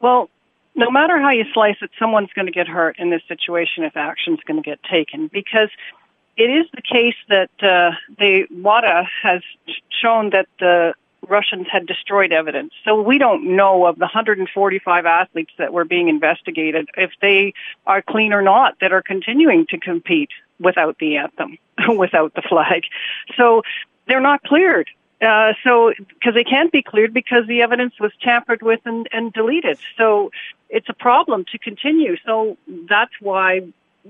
Well, 0.00 0.30
no 0.74 0.90
matter 0.90 1.20
how 1.20 1.30
you 1.30 1.44
slice 1.52 1.76
it, 1.82 1.90
someone's 1.98 2.32
going 2.34 2.46
to 2.46 2.52
get 2.52 2.66
hurt 2.66 2.98
in 2.98 3.10
this 3.10 3.22
situation 3.28 3.84
if 3.84 3.96
action's 3.96 4.40
going 4.46 4.62
to 4.62 4.68
get 4.68 4.82
taken 4.82 5.28
because 5.28 5.68
it 6.36 6.44
is 6.44 6.66
the 6.74 6.82
case 6.82 7.14
that 7.28 7.50
uh, 7.62 7.90
the 8.18 8.46
WADA 8.50 9.04
has 9.22 9.42
shown 10.02 10.30
that 10.30 10.46
the 10.58 10.94
Russians 11.28 11.66
had 11.70 11.86
destroyed 11.86 12.32
evidence. 12.32 12.72
So 12.84 13.00
we 13.00 13.18
don't 13.18 13.56
know 13.56 13.86
of 13.86 13.96
the 13.96 14.06
145 14.06 15.06
athletes 15.06 15.52
that 15.58 15.72
were 15.72 15.84
being 15.84 16.08
investigated 16.08 16.88
if 16.96 17.12
they 17.20 17.54
are 17.86 18.02
clean 18.02 18.32
or 18.32 18.42
not 18.42 18.78
that 18.80 18.92
are 18.92 19.02
continuing 19.02 19.66
to 19.68 19.78
compete 19.78 20.30
without 20.58 20.98
the 20.98 21.16
anthem, 21.16 21.58
without 21.96 22.34
the 22.34 22.42
flag. 22.42 22.84
So 23.36 23.62
they're 24.06 24.20
not 24.20 24.42
cleared. 24.42 24.88
Uh, 25.20 25.52
so, 25.62 25.92
because 26.08 26.34
they 26.34 26.42
can't 26.42 26.72
be 26.72 26.82
cleared 26.82 27.14
because 27.14 27.46
the 27.46 27.62
evidence 27.62 27.94
was 28.00 28.10
tampered 28.20 28.60
with 28.60 28.80
and, 28.84 29.08
and 29.12 29.32
deleted. 29.32 29.78
So, 29.96 30.32
it's 30.72 30.88
a 30.88 30.94
problem 30.94 31.44
to 31.52 31.58
continue. 31.58 32.16
So 32.24 32.56
that's 32.88 33.12
why, 33.20 33.60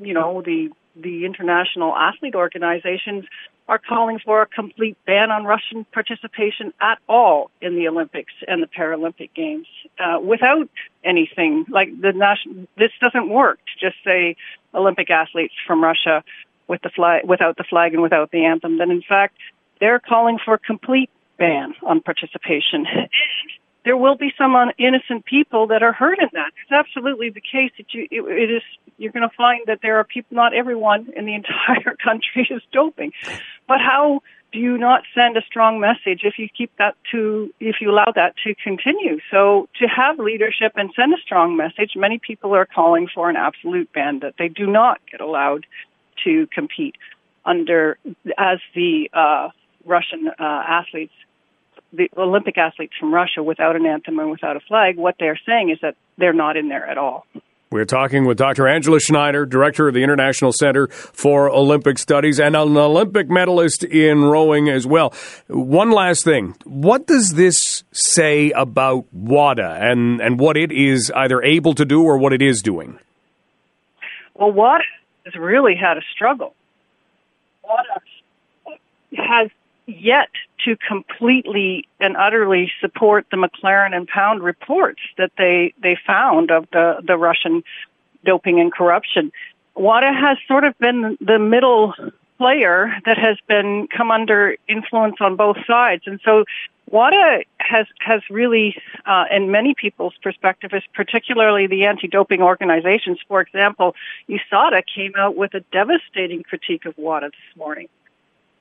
you 0.01 0.15
know, 0.15 0.41
the 0.43 0.71
the 0.97 1.25
international 1.25 1.95
athlete 1.97 2.35
organizations 2.35 3.25
are 3.69 3.79
calling 3.79 4.19
for 4.19 4.43
a 4.43 4.47
complete 4.47 4.97
ban 5.07 5.31
on 5.31 5.45
Russian 5.45 5.85
participation 5.93 6.73
at 6.81 6.99
all 7.09 7.51
in 7.61 7.77
the 7.77 7.89
Olympics 7.89 8.33
and 8.49 8.63
the 8.63 8.67
Paralympic 8.67 9.33
Games, 9.35 9.67
uh, 9.99 10.19
without 10.21 10.69
anything 11.05 11.65
like 11.69 11.89
the 12.01 12.13
national. 12.13 12.67
This 12.77 12.91
doesn't 13.01 13.29
work 13.29 13.59
to 13.59 13.87
just 13.87 13.97
say 14.05 14.37
Olympic 14.75 15.11
athletes 15.11 15.55
from 15.67 15.83
Russia 15.83 16.25
with 16.69 16.83
the 16.83 16.91
flag, 16.91 17.25
without 17.25 17.57
the 17.57 17.65
flag 17.65 17.95
and 17.95 18.03
without 18.03 18.31
the 18.31 18.45
anthem. 18.45 18.79
Then, 18.79 18.91
in 18.91 19.03
fact, 19.03 19.37
they're 19.81 20.01
calling 20.01 20.39
for 20.45 20.55
a 20.55 20.59
complete 20.59 21.11
ban 21.39 21.75
on 21.83 22.01
participation. 22.01 22.87
There 23.85 23.97
will 23.97 24.17
be 24.17 24.33
some 24.39 24.55
innocent 24.79 25.25
people 25.25 25.67
that 25.69 25.83
are 25.83 25.93
hurt 25.93 26.19
in 26.21 26.29
that. 26.33 26.53
It's 26.63 26.73
absolutely 26.73 27.31
the 27.31 27.41
case 27.41 27.73
that 27.79 27.93
you, 27.93 28.07
it, 28.11 28.21
it 28.21 28.51
is, 28.51 28.63
you're 28.99 29.13
going 29.13 29.29
to 29.29 29.35
find 29.37 29.63
that 29.67 29.81
there 29.83 29.99
are 29.99 30.05
people, 30.05 30.37
not 30.37 30.55
everyone 30.55 31.09
in 31.17 31.27
the 31.27 31.35
entire 31.43 31.97
country 31.97 32.47
is 32.51 32.63
doping. 32.73 33.13
But 33.67 33.79
how 33.81 34.21
do 34.53 34.59
you 34.59 34.77
not 34.79 35.03
send 35.15 35.37
a 35.37 35.43
strong 35.43 35.81
message 35.81 36.21
if 36.25 36.39
you 36.39 36.49
keep 36.49 36.71
that 36.77 36.95
to, 37.11 37.53
if 37.59 37.77
you 37.81 37.91
allow 37.91 38.13
that 38.15 38.35
to 38.45 38.55
continue? 38.55 39.19
So 39.31 39.69
to 39.81 39.87
have 39.87 40.19
leadership 40.19 40.73
and 40.77 40.91
send 40.95 41.13
a 41.15 41.21
strong 41.21 41.57
message, 41.57 41.93
many 41.97 42.19
people 42.19 42.55
are 42.55 42.67
calling 42.67 43.09
for 43.13 43.31
an 43.31 43.37
absolute 43.37 43.93
ban 43.93 44.21
that 44.21 44.35
they 44.39 44.49
do 44.49 44.67
not 44.67 45.01
get 45.11 45.21
allowed 45.21 45.67
to 46.25 46.47
compete 46.49 46.97
under, 47.45 47.99
as 48.39 48.59
the, 48.75 49.11
uh, 49.13 49.49
Russian 49.85 50.29
uh, 50.29 50.35
athletes, 50.39 51.15
the 51.93 52.09
Olympic 52.17 52.59
athletes 52.59 52.95
from 52.99 53.13
Russia, 53.13 53.43
without 53.43 53.77
an 53.77 53.87
anthem 53.87 54.19
and 54.19 54.31
without 54.31 54.57
a 54.57 54.61
flag, 54.61 54.97
what 54.97 55.17
they're 55.19 55.39
saying 55.47 55.71
is 55.71 55.79
that 55.83 55.97
they're 56.17 56.33
not 56.33 56.57
in 56.57 56.69
there 56.69 56.87
at 56.87 56.99
all. 56.99 57.27
We're 57.73 57.87
talking 57.87 58.27
with 58.27 58.37
Dr. 58.37 58.69
Angela 58.69 59.01
Schneider, 59.01 59.47
director 59.47 59.89
of 59.89 59.95
the 59.95 60.03
International 60.03 60.53
Center 60.53 60.89
for 60.89 61.49
Olympic 61.49 61.99
Studies 61.99 62.39
and 62.39 62.55
an 62.55 62.77
Olympic 62.77 63.31
medalist 63.31 63.83
in 63.83 64.23
rowing 64.25 64.69
as 64.69 64.87
well. 64.87 65.15
One 65.49 65.91
last 65.91 66.23
thing. 66.23 66.55
What 66.65 67.07
does 67.07 67.31
this 67.31 67.83
say 67.91 68.51
about 68.51 69.07
WADA 69.11 69.79
and, 69.81 70.21
and 70.21 70.39
what 70.39 70.59
it 70.59 70.71
is 70.71 71.11
either 71.17 71.41
able 71.43 71.73
to 71.77 71.87
do 71.87 72.03
or 72.03 72.19
what 72.19 72.35
it 72.35 72.43
is 72.43 72.61
doing? 72.61 72.99
Well, 74.35 74.53
WADA 74.53 74.85
has 75.25 75.35
really 75.37 75.75
had 75.75 75.97
a 75.97 76.03
struggle. 76.15 76.55
WADA 77.65 78.77
has 79.17 79.49
yet 79.99 80.29
to 80.65 80.77
completely 80.77 81.87
and 82.01 82.17
utterly 82.17 82.71
support 82.81 83.27
the 83.31 83.37
McLaren 83.37 83.95
and 83.95 84.07
Pound 84.07 84.43
reports 84.43 85.01
that 85.19 85.33
they 85.37 85.75
they 85.83 85.97
found 86.07 86.51
of 86.51 86.67
the 86.73 87.03
the 87.07 87.17
Russian 87.17 87.63
doping 88.25 88.61
and 88.61 88.73
corruption. 88.73 89.33
WADA 89.75 90.13
has 90.13 90.39
sort 90.47 90.65
of 90.65 90.79
been 90.79 91.17
the 91.21 91.39
middle 91.39 91.95
player 92.39 92.95
that 93.07 93.19
has 93.19 93.39
been 93.49 93.89
come 93.89 94.11
under 94.11 94.57
influence 94.69 95.17
on 95.21 95.37
both 95.37 95.57
sides, 95.67 96.03
and 96.07 96.21
so 96.25 96.45
WADA 96.91 97.45
has 97.59 97.87
has 98.01 98.21
really, 98.29 98.77
uh, 99.07 99.25
in 99.31 99.51
many 99.51 99.75
people's 99.75 100.15
perspective, 100.23 100.73
is 100.75 100.83
particularly 100.95 101.67
the 101.67 101.87
anti-doping 101.87 102.43
organizations. 102.43 103.19
For 103.27 103.41
example, 103.41 103.95
USADA 104.29 104.83
came 104.95 105.13
out 105.17 105.37
with 105.37 105.55
a 105.55 105.61
devastating 105.73 106.43
critique 106.43 106.85
of 106.85 106.97
WADA 106.99 107.31
this 107.31 107.57
morning 107.57 107.89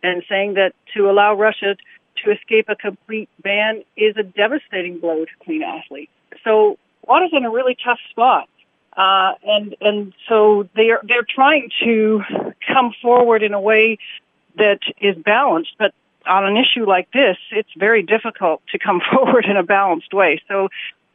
and 0.03 0.23
saying 0.27 0.55
that 0.55 0.73
to 0.95 1.09
allow 1.09 1.35
Russia 1.35 1.75
to 2.23 2.31
escape 2.31 2.69
a 2.69 2.75
complete 2.75 3.29
ban 3.41 3.83
is 3.95 4.15
a 4.17 4.23
devastating 4.23 4.99
blow 4.99 5.25
to 5.25 5.31
clean 5.43 5.63
athletes. 5.63 6.11
So 6.43 6.77
WADA's 7.07 7.31
in 7.33 7.45
a 7.45 7.49
really 7.49 7.77
tough 7.83 7.99
spot. 8.09 8.47
Uh, 8.95 9.33
and, 9.43 9.75
and 9.79 10.13
so 10.27 10.67
they're, 10.75 10.99
they're 11.03 11.25
trying 11.27 11.69
to 11.83 12.21
come 12.67 12.93
forward 13.01 13.41
in 13.41 13.53
a 13.53 13.61
way 13.61 13.97
that 14.57 14.79
is 14.99 15.15
balanced, 15.15 15.71
but 15.79 15.93
on 16.27 16.45
an 16.45 16.57
issue 16.57 16.85
like 16.85 17.09
this, 17.11 17.37
it's 17.51 17.69
very 17.77 18.03
difficult 18.03 18.61
to 18.71 18.79
come 18.79 19.01
forward 19.11 19.45
in 19.45 19.57
a 19.57 19.63
balanced 19.63 20.13
way. 20.13 20.41
So 20.47 20.69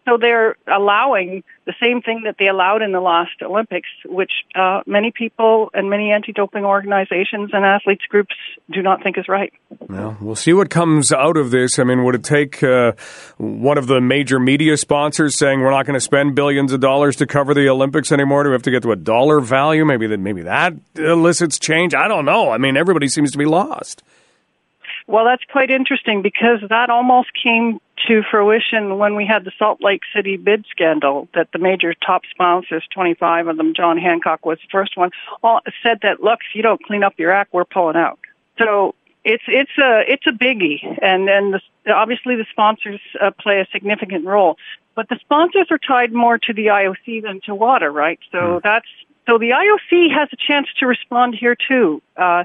so 0.06 0.16
they're 0.18 0.56
allowing 0.66 1.42
the 1.66 1.74
same 1.82 2.00
thing 2.00 2.22
that 2.24 2.36
they 2.38 2.46
allowed 2.46 2.80
in 2.80 2.92
the 2.92 3.00
last 3.00 3.42
Olympics, 3.42 3.88
which 4.04 4.30
uh, 4.54 4.82
many 4.86 5.10
people 5.10 5.68
and 5.74 5.90
many 5.90 6.12
anti-doping 6.12 6.64
organizations 6.64 7.50
and 7.52 7.64
athletes 7.64 8.04
groups 8.08 8.34
do 8.70 8.82
not 8.82 9.02
think 9.02 9.18
is 9.18 9.28
right. 9.28 9.52
Well, 9.80 10.16
we'll 10.20 10.36
see 10.36 10.52
what 10.52 10.70
comes 10.70 11.12
out 11.12 11.36
of 11.36 11.50
this. 11.50 11.80
I 11.80 11.84
mean, 11.84 12.04
would 12.04 12.14
it 12.14 12.24
take 12.24 12.62
uh, 12.62 12.92
one 13.36 13.78
of 13.78 13.88
the 13.88 14.00
major 14.00 14.38
media 14.38 14.76
sponsors 14.76 15.36
saying 15.36 15.60
we're 15.60 15.72
not 15.72 15.86
going 15.86 15.94
to 15.94 16.00
spend 16.00 16.36
billions 16.36 16.72
of 16.72 16.80
dollars 16.80 17.16
to 17.16 17.26
cover 17.26 17.52
the 17.52 17.68
Olympics 17.68 18.12
anymore? 18.12 18.44
Do 18.44 18.50
we 18.50 18.54
have 18.54 18.62
to 18.62 18.70
get 18.70 18.84
to 18.84 18.92
a 18.92 18.96
dollar 18.96 19.40
value? 19.40 19.84
Maybe 19.84 20.06
that 20.06 20.18
maybe 20.18 20.42
that 20.42 20.74
elicits 20.94 21.58
change. 21.58 21.94
I 21.94 22.06
don't 22.06 22.24
know. 22.24 22.50
I 22.50 22.58
mean, 22.58 22.76
everybody 22.76 23.08
seems 23.08 23.32
to 23.32 23.38
be 23.38 23.44
lost. 23.44 24.04
Well, 25.06 25.24
that's 25.24 25.44
quite 25.44 25.70
interesting 25.70 26.22
because 26.22 26.60
that 26.68 26.90
almost 26.90 27.28
came 27.40 27.80
to 28.08 28.22
fruition 28.28 28.98
when 28.98 29.14
we 29.14 29.24
had 29.24 29.44
the 29.44 29.52
Salt 29.58 29.80
Lake 29.80 30.02
City 30.14 30.36
bid 30.36 30.66
scandal 30.70 31.28
that 31.34 31.48
the 31.52 31.58
major 31.58 31.94
top 31.94 32.22
sponsors, 32.30 32.84
25 32.92 33.46
of 33.46 33.56
them, 33.56 33.72
John 33.74 33.98
Hancock 33.98 34.44
was 34.44 34.58
the 34.58 34.68
first 34.70 34.96
one, 34.96 35.10
all 35.42 35.60
said 35.82 36.00
that, 36.02 36.22
look, 36.22 36.40
if 36.48 36.54
you 36.54 36.62
don't 36.62 36.82
clean 36.82 37.04
up 37.04 37.14
your 37.18 37.30
act, 37.30 37.52
we're 37.52 37.64
pulling 37.64 37.96
out. 37.96 38.18
So 38.58 38.94
it's, 39.24 39.44
it's 39.46 39.70
a, 39.78 40.02
it's 40.08 40.26
a 40.26 40.32
biggie. 40.32 40.98
And 41.00 41.28
then 41.28 41.52
the, 41.52 41.92
obviously 41.92 42.34
the 42.34 42.46
sponsors 42.50 43.00
uh, 43.20 43.30
play 43.30 43.60
a 43.60 43.66
significant 43.70 44.26
role, 44.26 44.56
but 44.96 45.08
the 45.08 45.18
sponsors 45.20 45.68
are 45.70 45.78
tied 45.78 46.12
more 46.12 46.36
to 46.38 46.52
the 46.52 46.66
IOC 46.66 47.22
than 47.22 47.40
to 47.42 47.54
WADA, 47.54 47.90
right? 47.90 48.18
So 48.32 48.38
mm. 48.38 48.62
that's, 48.62 48.88
so 49.28 49.38
the 49.38 49.50
IOC 49.50 50.12
has 50.12 50.28
a 50.32 50.36
chance 50.36 50.68
to 50.78 50.86
respond 50.86 51.34
here 51.34 51.56
too. 51.56 52.02
Uh, 52.16 52.44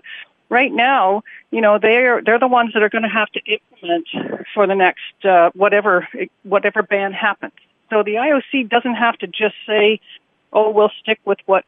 right 0.52 0.72
now, 0.72 1.24
you 1.50 1.62
know, 1.62 1.80
they're 1.82 2.22
they're 2.24 2.38
the 2.38 2.48
ones 2.48 2.74
that 2.74 2.84
are 2.84 2.90
going 2.90 3.04
to 3.04 3.10
have 3.10 3.30
to 3.30 3.40
implement 3.40 4.08
for 4.54 4.68
the 4.68 4.76
next 4.76 5.26
uh, 5.26 5.50
whatever 5.56 6.08
whatever 6.44 6.84
ban 6.84 7.14
happens. 7.14 7.54
So 7.90 8.04
the 8.04 8.16
IOC 8.16 8.70
doesn't 8.70 8.96
have 8.96 9.18
to 9.20 9.28
just 9.28 9.56
say, 9.66 10.00
"Oh, 10.54 10.70
we'll 10.70 10.92
stick 11.02 11.20
with 11.26 11.40
what 11.48 11.66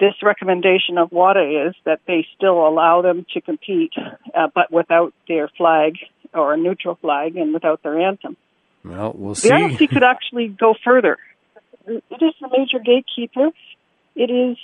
this 0.00 0.14
recommendation 0.22 0.98
of 0.98 1.12
WADA 1.12 1.68
is 1.68 1.74
that 1.84 2.00
they 2.06 2.26
still 2.36 2.66
allow 2.66 3.02
them 3.02 3.24
to 3.34 3.40
compete, 3.40 3.92
uh, 4.34 4.48
but 4.52 4.72
without 4.72 5.14
their 5.28 5.48
flag 5.56 5.98
or 6.32 6.54
a 6.54 6.56
neutral 6.56 6.96
flag 6.96 7.36
and 7.36 7.54
without 7.54 7.82
their 7.82 8.00
anthem." 8.00 8.36
Well, 8.84 9.12
we'll 9.14 9.34
see. 9.34 9.48
The 9.48 9.54
IOC 9.54 9.90
could 9.90 10.02
actually 10.02 10.48
go 10.48 10.74
further. 10.82 11.18
It 11.86 12.02
is 12.10 12.34
the 12.40 12.48
major 12.50 12.78
gatekeeper. 12.78 13.50
It 14.16 14.30
is 14.30 14.56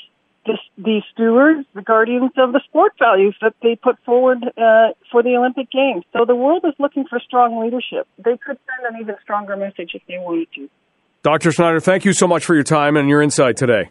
the, 0.51 0.83
the 0.83 1.03
stewards, 1.13 1.67
the 1.75 1.83
guardians 1.83 2.33
of 2.37 2.53
the 2.53 2.61
sport 2.69 2.93
values 2.99 3.37
that 3.41 3.55
they 3.63 3.77
put 3.77 3.97
forward 4.05 4.39
uh, 4.57 4.93
for 5.11 5.23
the 5.23 5.37
Olympic 5.37 5.71
Games. 5.71 6.05
So 6.13 6.25
the 6.25 6.35
world 6.35 6.65
is 6.65 6.75
looking 6.79 7.05
for 7.09 7.21
strong 7.21 7.63
leadership. 7.63 8.07
They 8.19 8.37
could 8.37 8.59
send 8.67 8.95
an 8.95 9.01
even 9.01 9.17
stronger 9.23 9.57
message 9.57 9.93
if 9.95 10.03
they 10.09 10.19
wanted 10.19 10.49
to. 10.57 10.69
Dr. 11.23 11.53
Schneider, 11.53 11.81
thank 11.81 12.05
you 12.05 12.13
so 12.13 12.27
much 12.27 12.45
for 12.45 12.55
your 12.55 12.65
time 12.65 12.97
and 12.97 13.09
your 13.09 13.23
insight 13.23 13.57
today. 13.57 13.91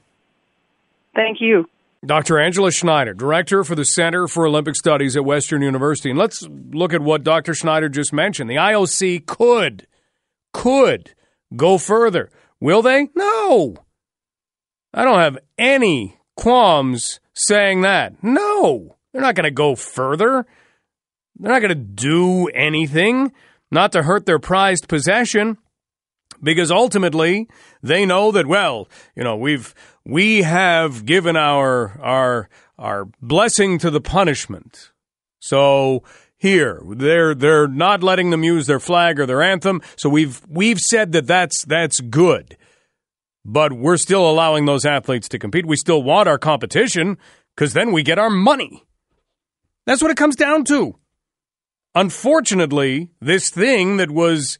Thank 1.16 1.38
you. 1.40 1.66
Dr. 2.06 2.40
Angela 2.40 2.72
Schneider, 2.72 3.14
Director 3.14 3.64
for 3.64 3.76
the 3.76 3.84
Center 3.84 4.28
for 4.28 4.48
Olympic 4.48 4.76
Studies 4.76 5.18
at 5.18 5.26
Western 5.26 5.62
University. 5.62 6.10
And 6.10 6.18
let's 6.18 6.48
look 6.72 6.94
at 6.94 7.02
what 7.02 7.24
Dr. 7.24 7.54
Schneider 7.54 7.90
just 7.90 8.14
mentioned. 8.14 8.50
The 8.50 8.56
IOC 8.56 9.26
could, 9.26 9.86
could 10.54 11.14
go 11.56 11.78
further. 11.78 12.32
Will 12.62 12.82
they? 12.82 13.10
No. 13.16 13.76
I 14.94 15.04
don't 15.04 15.20
have 15.20 15.38
any 15.58 16.19
qualms 16.40 17.20
saying 17.34 17.82
that. 17.82 18.24
No, 18.24 18.96
they're 19.12 19.22
not 19.22 19.36
going 19.36 19.44
to 19.44 19.52
go 19.52 19.76
further. 19.76 20.46
They're 21.38 21.52
not 21.52 21.60
going 21.60 21.70
to 21.70 21.76
do 21.76 22.48
anything 22.48 23.34
not 23.72 23.92
to 23.92 24.04
hurt 24.04 24.26
their 24.26 24.40
prized 24.40 24.88
possession 24.88 25.58
because 26.42 26.72
ultimately 26.72 27.50
they 27.84 28.06
know 28.06 28.32
that 28.32 28.48
well, 28.48 28.88
you 29.16 29.24
know, 29.24 29.36
we've 29.36 29.76
we 30.06 30.44
have 30.44 31.06
given 31.06 31.36
our 31.36 32.00
our 32.02 32.50
our 32.78 33.10
blessing 33.22 33.78
to 33.80 33.92
the 33.92 34.02
punishment. 34.02 34.92
So 35.40 36.04
here 36.38 36.82
they're 36.88 37.36
they're 37.36 37.68
not 37.68 38.02
letting 38.02 38.30
them 38.30 38.46
use 38.46 38.66
their 38.66 38.80
flag 38.80 39.20
or 39.20 39.26
their 39.26 39.42
anthem. 39.42 39.82
So 39.98 40.08
we've 40.10 40.42
we've 40.48 40.80
said 40.80 41.12
that 41.12 41.28
that's 41.28 41.66
that's 41.66 42.00
good 42.00 42.56
but 43.46 43.74
we're 43.74 43.98
still 43.98 44.30
allowing 44.30 44.66
those 44.66 44.86
athletes 44.86 45.30
to 45.30 45.40
compete. 45.40 45.66
We 45.66 45.76
still 45.76 46.04
want 46.04 46.28
our 46.28 46.38
competition 46.38 47.18
because 47.56 47.74
then 47.74 47.92
we 47.92 48.04
get 48.04 48.20
our 48.20 48.30
money. 48.30 48.84
That's 49.86 50.02
what 50.02 50.12
it 50.12 50.18
comes 50.18 50.36
down 50.36 50.66
to. 50.66 50.98
Unfortunately, 51.96 53.10
this 53.20 53.50
thing 53.50 53.98
that 53.98 54.12
was 54.12 54.60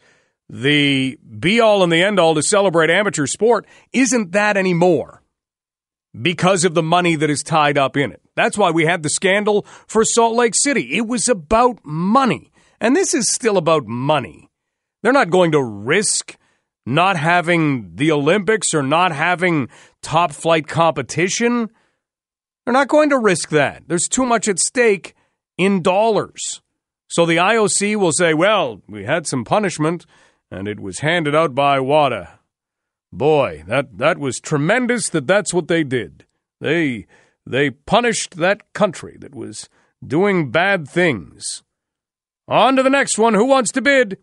the 0.50 1.18
be 1.40 1.60
all 1.60 1.84
and 1.84 1.92
the 1.92 2.02
end 2.02 2.20
all 2.20 2.34
to 2.34 2.42
celebrate 2.42 2.90
amateur 2.90 3.28
sport 3.28 3.68
isn't 3.94 4.32
that 4.32 4.58
anymore 4.58 5.22
because 6.20 6.66
of 6.66 6.74
the 6.74 6.82
money 6.82 7.16
that 7.16 7.30
is 7.30 7.44
tied 7.44 7.78
up 7.78 7.96
in 7.96 8.12
it. 8.12 8.22
That's 8.36 8.58
why 8.58 8.72
we 8.72 8.86
had 8.86 9.04
the 9.04 9.10
scandal 9.10 9.64
for 9.88 10.04
Salt 10.04 10.36
Lake 10.36 10.56
City. 10.56 10.98
It 10.98 11.08
was 11.08 11.30
about 11.30 11.80
money. 11.84 12.52
And 12.82 12.96
this 12.96 13.14
is 13.14 13.30
still 13.30 13.58
about 13.58 13.86
money. 13.86 14.50
They're 15.04 15.14
not 15.14 15.30
going 15.30 15.52
to 15.52 15.64
risk 15.64 16.38
not 16.86 17.18
having 17.18 17.96
the 17.96 18.12
Olympics 18.12 18.74
or 18.74 18.84
not 18.84 19.12
having 19.12 19.70
top 20.02 20.32
flight 20.32 20.68
competition. 20.68 21.70
They're 22.66 22.74
not 22.74 22.88
going 22.88 23.10
to 23.10 23.20
risk 23.20 23.50
that. 23.50 23.84
There's 23.88 24.08
too 24.08 24.26
much 24.26 24.48
at 24.48 24.60
stake 24.60 25.16
in 25.58 25.82
dollars. 25.82 26.62
So 27.08 27.26
the 27.26 27.38
IOC 27.38 27.96
will 27.96 28.12
say, 28.12 28.34
well, 28.34 28.82
we 28.88 29.04
had 29.04 29.28
some 29.28 29.44
punishment 29.44 30.06
and 30.52 30.68
it 30.68 30.80
was 30.80 31.00
handed 31.00 31.36
out 31.36 31.56
by 31.56 31.80
WADA. 31.80 32.40
Boy, 33.12 33.64
that, 33.68 33.98
that 33.98 34.20
was 34.20 34.40
tremendous 34.40 35.10
that 35.10 35.26
that's 35.28 35.54
what 35.54 35.68
they 35.68 35.84
did. 35.84 36.26
They, 36.62 37.08
they 37.46 37.72
punished 37.72 38.38
that 38.38 38.74
country 38.74 39.18
that 39.20 39.34
was 39.34 39.70
doing 40.06 40.52
bad 40.52 40.88
things. 40.88 41.64
On 42.48 42.76
to 42.76 42.84
the 42.84 42.90
next 42.90 43.18
one. 43.18 43.34
Who 43.34 43.46
wants 43.46 43.72
to 43.72 43.82
bid? 43.82 44.18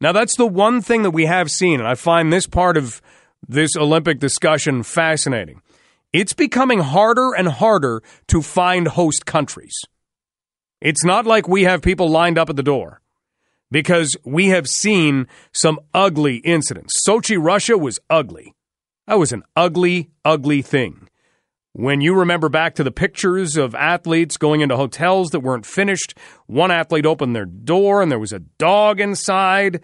Now, 0.00 0.12
that's 0.12 0.36
the 0.36 0.46
one 0.46 0.80
thing 0.80 1.02
that 1.02 1.10
we 1.10 1.26
have 1.26 1.50
seen, 1.50 1.78
and 1.78 1.88
I 1.88 1.94
find 1.94 2.32
this 2.32 2.46
part 2.46 2.76
of 2.76 3.02
this 3.46 3.76
Olympic 3.76 4.18
discussion 4.18 4.82
fascinating. 4.82 5.60
It's 6.12 6.32
becoming 6.32 6.80
harder 6.80 7.34
and 7.34 7.48
harder 7.48 8.02
to 8.28 8.42
find 8.42 8.88
host 8.88 9.26
countries. 9.26 9.74
It's 10.80 11.04
not 11.04 11.26
like 11.26 11.46
we 11.46 11.64
have 11.64 11.82
people 11.82 12.08
lined 12.08 12.38
up 12.38 12.48
at 12.48 12.56
the 12.56 12.62
door 12.62 13.00
because 13.70 14.16
we 14.24 14.48
have 14.48 14.68
seen 14.68 15.28
some 15.52 15.78
ugly 15.92 16.36
incidents. 16.38 17.06
Sochi, 17.06 17.36
Russia 17.38 17.76
was 17.76 18.00
ugly. 18.08 18.54
That 19.06 19.18
was 19.18 19.32
an 19.32 19.42
ugly, 19.54 20.10
ugly 20.24 20.62
thing. 20.62 21.09
When 21.72 22.00
you 22.00 22.14
remember 22.14 22.48
back 22.48 22.74
to 22.74 22.84
the 22.84 22.90
pictures 22.90 23.56
of 23.56 23.76
athletes 23.76 24.36
going 24.36 24.60
into 24.60 24.76
hotels 24.76 25.30
that 25.30 25.40
weren't 25.40 25.64
finished, 25.64 26.18
one 26.46 26.72
athlete 26.72 27.06
opened 27.06 27.36
their 27.36 27.46
door 27.46 28.02
and 28.02 28.10
there 28.10 28.18
was 28.18 28.32
a 28.32 28.40
dog 28.40 29.00
inside. 29.00 29.80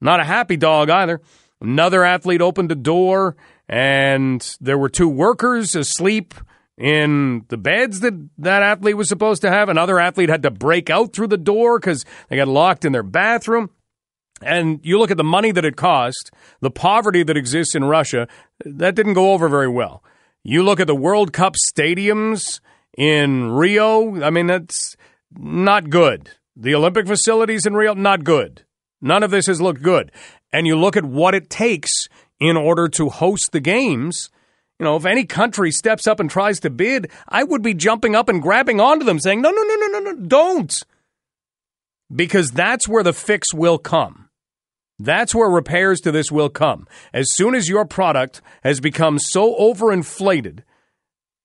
Not 0.00 0.20
a 0.20 0.24
happy 0.24 0.56
dog 0.56 0.88
either. 0.88 1.20
Another 1.60 2.04
athlete 2.04 2.40
opened 2.40 2.72
a 2.72 2.76
door 2.76 3.36
and 3.68 4.56
there 4.60 4.78
were 4.78 4.88
two 4.88 5.08
workers 5.08 5.74
asleep 5.74 6.32
in 6.78 7.44
the 7.48 7.58
beds 7.58 8.00
that 8.00 8.14
that 8.38 8.62
athlete 8.62 8.96
was 8.96 9.08
supposed 9.08 9.42
to 9.42 9.50
have. 9.50 9.68
Another 9.68 9.98
athlete 9.98 10.30
had 10.30 10.42
to 10.42 10.50
break 10.50 10.88
out 10.88 11.12
through 11.12 11.28
the 11.28 11.36
door 11.36 11.78
because 11.78 12.06
they 12.28 12.36
got 12.36 12.48
locked 12.48 12.86
in 12.86 12.92
their 12.92 13.02
bathroom. 13.02 13.70
And 14.40 14.80
you 14.82 14.98
look 14.98 15.10
at 15.10 15.16
the 15.18 15.24
money 15.24 15.52
that 15.52 15.64
it 15.64 15.76
cost, 15.76 16.30
the 16.60 16.70
poverty 16.70 17.22
that 17.22 17.36
exists 17.36 17.74
in 17.74 17.84
Russia, 17.84 18.26
that 18.64 18.94
didn't 18.94 19.14
go 19.14 19.32
over 19.32 19.48
very 19.48 19.68
well. 19.68 20.02
You 20.48 20.62
look 20.62 20.78
at 20.78 20.86
the 20.86 20.94
World 20.94 21.32
Cup 21.32 21.56
stadiums 21.56 22.60
in 22.96 23.50
Rio, 23.50 24.22
I 24.22 24.30
mean, 24.30 24.46
that's 24.46 24.96
not 25.36 25.90
good. 25.90 26.30
The 26.54 26.72
Olympic 26.76 27.08
facilities 27.08 27.66
in 27.66 27.74
Rio, 27.74 27.94
not 27.94 28.22
good. 28.22 28.64
None 29.00 29.24
of 29.24 29.32
this 29.32 29.48
has 29.48 29.60
looked 29.60 29.82
good. 29.82 30.12
And 30.52 30.64
you 30.64 30.78
look 30.78 30.96
at 30.96 31.04
what 31.04 31.34
it 31.34 31.50
takes 31.50 32.08
in 32.38 32.56
order 32.56 32.86
to 32.90 33.08
host 33.08 33.50
the 33.50 33.58
games, 33.58 34.30
you 34.78 34.84
know, 34.84 34.94
if 34.94 35.04
any 35.04 35.24
country 35.24 35.72
steps 35.72 36.06
up 36.06 36.20
and 36.20 36.30
tries 36.30 36.60
to 36.60 36.70
bid, 36.70 37.10
I 37.28 37.42
would 37.42 37.62
be 37.62 37.74
jumping 37.74 38.14
up 38.14 38.28
and 38.28 38.40
grabbing 38.40 38.80
onto 38.80 39.04
them 39.04 39.18
saying, 39.18 39.40
no, 39.40 39.50
no, 39.50 39.62
no, 39.64 39.74
no, 39.74 39.98
no, 39.98 40.12
no, 40.12 40.26
don't. 40.28 40.80
Because 42.14 42.52
that's 42.52 42.86
where 42.86 43.02
the 43.02 43.12
fix 43.12 43.52
will 43.52 43.78
come. 43.78 44.25
That's 44.98 45.34
where 45.34 45.48
repairs 45.48 46.00
to 46.00 46.12
this 46.12 46.32
will 46.32 46.48
come. 46.48 46.86
As 47.12 47.26
soon 47.34 47.54
as 47.54 47.68
your 47.68 47.84
product 47.84 48.40
has 48.62 48.80
become 48.80 49.18
so 49.18 49.54
overinflated 49.56 50.60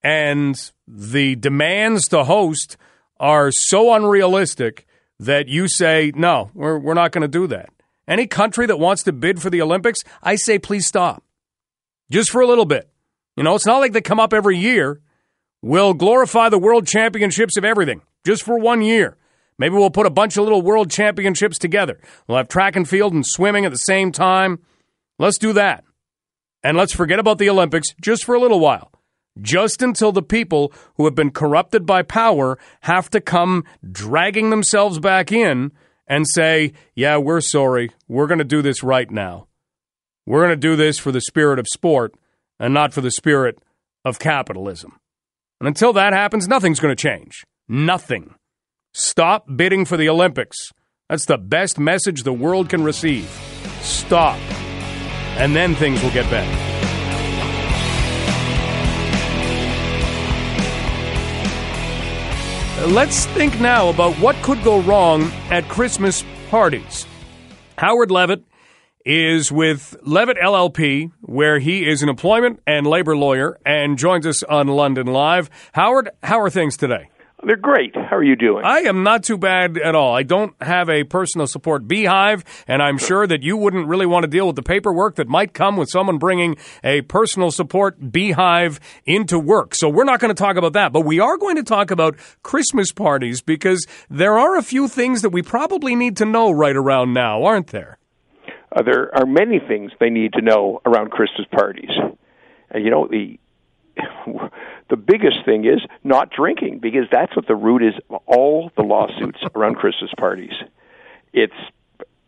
and 0.02 0.72
the 0.88 1.36
demands 1.36 2.08
to 2.08 2.24
host 2.24 2.76
are 3.20 3.50
so 3.50 3.92
unrealistic 3.94 4.86
that 5.20 5.48
you 5.48 5.68
say, 5.68 6.12
no, 6.14 6.50
we're, 6.54 6.78
we're 6.78 6.94
not 6.94 7.12
going 7.12 7.22
to 7.22 7.28
do 7.28 7.46
that. 7.48 7.70
Any 8.08 8.26
country 8.26 8.66
that 8.66 8.78
wants 8.78 9.04
to 9.04 9.12
bid 9.12 9.40
for 9.40 9.50
the 9.50 9.62
Olympics, 9.62 10.00
I 10.22 10.34
say, 10.34 10.58
please 10.58 10.86
stop. 10.86 11.22
Just 12.10 12.30
for 12.30 12.40
a 12.40 12.46
little 12.46 12.64
bit. 12.64 12.88
You 13.36 13.44
know, 13.44 13.54
it's 13.54 13.66
not 13.66 13.78
like 13.78 13.92
they 13.92 14.00
come 14.00 14.20
up 14.20 14.34
every 14.34 14.58
year. 14.58 15.00
We'll 15.62 15.94
glorify 15.94 16.48
the 16.48 16.58
world 16.58 16.86
championships 16.86 17.56
of 17.56 17.64
everything 17.64 18.02
just 18.24 18.42
for 18.42 18.58
one 18.58 18.82
year. 18.82 19.16
Maybe 19.58 19.74
we'll 19.74 19.90
put 19.90 20.06
a 20.06 20.10
bunch 20.10 20.36
of 20.36 20.44
little 20.44 20.62
world 20.62 20.90
championships 20.90 21.58
together. 21.58 22.00
We'll 22.26 22.38
have 22.38 22.48
track 22.48 22.76
and 22.76 22.88
field 22.88 23.12
and 23.12 23.26
swimming 23.26 23.64
at 23.64 23.72
the 23.72 23.78
same 23.78 24.12
time. 24.12 24.60
Let's 25.18 25.38
do 25.38 25.52
that. 25.52 25.84
And 26.62 26.76
let's 26.76 26.94
forget 26.94 27.18
about 27.18 27.38
the 27.38 27.50
Olympics 27.50 27.88
just 28.00 28.24
for 28.24 28.34
a 28.34 28.40
little 28.40 28.60
while. 28.60 28.92
Just 29.40 29.82
until 29.82 30.12
the 30.12 30.22
people 30.22 30.72
who 30.96 31.04
have 31.06 31.14
been 31.14 31.30
corrupted 31.30 31.86
by 31.86 32.02
power 32.02 32.58
have 32.82 33.08
to 33.10 33.20
come 33.20 33.64
dragging 33.90 34.50
themselves 34.50 34.98
back 34.98 35.32
in 35.32 35.72
and 36.06 36.26
say, 36.28 36.72
yeah, 36.94 37.16
we're 37.16 37.40
sorry. 37.40 37.90
We're 38.08 38.26
going 38.26 38.38
to 38.38 38.44
do 38.44 38.62
this 38.62 38.82
right 38.82 39.10
now. 39.10 39.48
We're 40.26 40.40
going 40.40 40.50
to 40.50 40.56
do 40.56 40.76
this 40.76 40.98
for 40.98 41.10
the 41.12 41.20
spirit 41.20 41.58
of 41.58 41.66
sport 41.66 42.14
and 42.60 42.74
not 42.74 42.92
for 42.92 43.00
the 43.00 43.10
spirit 43.10 43.58
of 44.04 44.18
capitalism. 44.18 44.98
And 45.60 45.68
until 45.68 45.92
that 45.94 46.12
happens, 46.12 46.46
nothing's 46.46 46.80
going 46.80 46.94
to 46.94 47.00
change. 47.00 47.44
Nothing. 47.68 48.34
Stop 48.94 49.46
bidding 49.56 49.86
for 49.86 49.96
the 49.96 50.10
Olympics. 50.10 50.70
That's 51.08 51.24
the 51.24 51.38
best 51.38 51.78
message 51.78 52.24
the 52.24 52.32
world 52.32 52.68
can 52.68 52.84
receive. 52.84 53.24
Stop. 53.80 54.38
And 55.38 55.56
then 55.56 55.74
things 55.74 56.02
will 56.02 56.10
get 56.10 56.28
better. 56.30 56.50
Let's 62.86 63.24
think 63.26 63.58
now 63.60 63.88
about 63.88 64.14
what 64.16 64.36
could 64.42 64.62
go 64.62 64.80
wrong 64.80 65.30
at 65.50 65.66
Christmas 65.70 66.22
parties. 66.50 67.06
Howard 67.78 68.10
Levitt 68.10 68.44
is 69.06 69.50
with 69.50 69.96
Levitt 70.02 70.36
LLP, 70.36 71.10
where 71.22 71.58
he 71.58 71.88
is 71.88 72.02
an 72.02 72.10
employment 72.10 72.60
and 72.66 72.86
labor 72.86 73.16
lawyer 73.16 73.58
and 73.64 73.96
joins 73.96 74.26
us 74.26 74.42
on 74.42 74.66
London 74.68 75.06
Live. 75.06 75.48
Howard, 75.72 76.10
how 76.22 76.40
are 76.40 76.50
things 76.50 76.76
today? 76.76 77.08
They're 77.44 77.56
great. 77.56 77.96
How 77.96 78.16
are 78.16 78.22
you 78.22 78.36
doing? 78.36 78.64
I 78.64 78.80
am 78.80 79.02
not 79.02 79.24
too 79.24 79.36
bad 79.36 79.76
at 79.76 79.96
all. 79.96 80.14
I 80.14 80.22
don't 80.22 80.54
have 80.62 80.88
a 80.88 81.02
personal 81.02 81.48
support 81.48 81.88
beehive, 81.88 82.44
and 82.68 82.80
I'm 82.80 82.98
sure 82.98 83.26
that 83.26 83.42
you 83.42 83.56
wouldn't 83.56 83.88
really 83.88 84.06
want 84.06 84.22
to 84.22 84.28
deal 84.28 84.46
with 84.46 84.54
the 84.54 84.62
paperwork 84.62 85.16
that 85.16 85.26
might 85.26 85.52
come 85.52 85.76
with 85.76 85.90
someone 85.90 86.18
bringing 86.18 86.56
a 86.84 87.00
personal 87.02 87.50
support 87.50 88.12
beehive 88.12 88.78
into 89.06 89.40
work. 89.40 89.74
So 89.74 89.88
we're 89.88 90.04
not 90.04 90.20
going 90.20 90.32
to 90.32 90.40
talk 90.40 90.56
about 90.56 90.74
that, 90.74 90.92
but 90.92 91.00
we 91.00 91.18
are 91.18 91.36
going 91.36 91.56
to 91.56 91.64
talk 91.64 91.90
about 91.90 92.16
Christmas 92.44 92.92
parties 92.92 93.42
because 93.42 93.84
there 94.08 94.38
are 94.38 94.56
a 94.56 94.62
few 94.62 94.86
things 94.86 95.22
that 95.22 95.30
we 95.30 95.42
probably 95.42 95.96
need 95.96 96.16
to 96.18 96.24
know 96.24 96.52
right 96.52 96.76
around 96.76 97.12
now, 97.12 97.42
aren't 97.42 97.68
there? 97.68 97.98
Uh, 98.74 98.82
there 98.82 99.10
are 99.18 99.26
many 99.26 99.58
things 99.58 99.90
they 99.98 100.10
need 100.10 100.32
to 100.34 100.42
know 100.42 100.80
around 100.86 101.10
Christmas 101.10 101.48
parties. 101.50 101.90
Uh, 102.72 102.78
you 102.78 102.90
know, 102.90 103.08
the 103.10 103.36
the 104.92 104.96
biggest 104.98 105.46
thing 105.46 105.64
is 105.64 105.80
not 106.04 106.30
drinking 106.30 106.78
because 106.78 107.06
that's 107.10 107.34
what 107.34 107.46
the 107.46 107.56
root 107.56 107.82
is 107.82 107.94
of 108.10 108.20
all 108.26 108.70
the 108.76 108.82
lawsuits 108.82 109.38
around 109.54 109.76
Christmas 109.76 110.10
parties. 110.18 110.52
It 111.32 111.50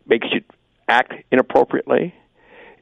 makes 0.07 0.25
you 0.31 0.41
act 0.87 1.13
inappropriately, 1.31 2.15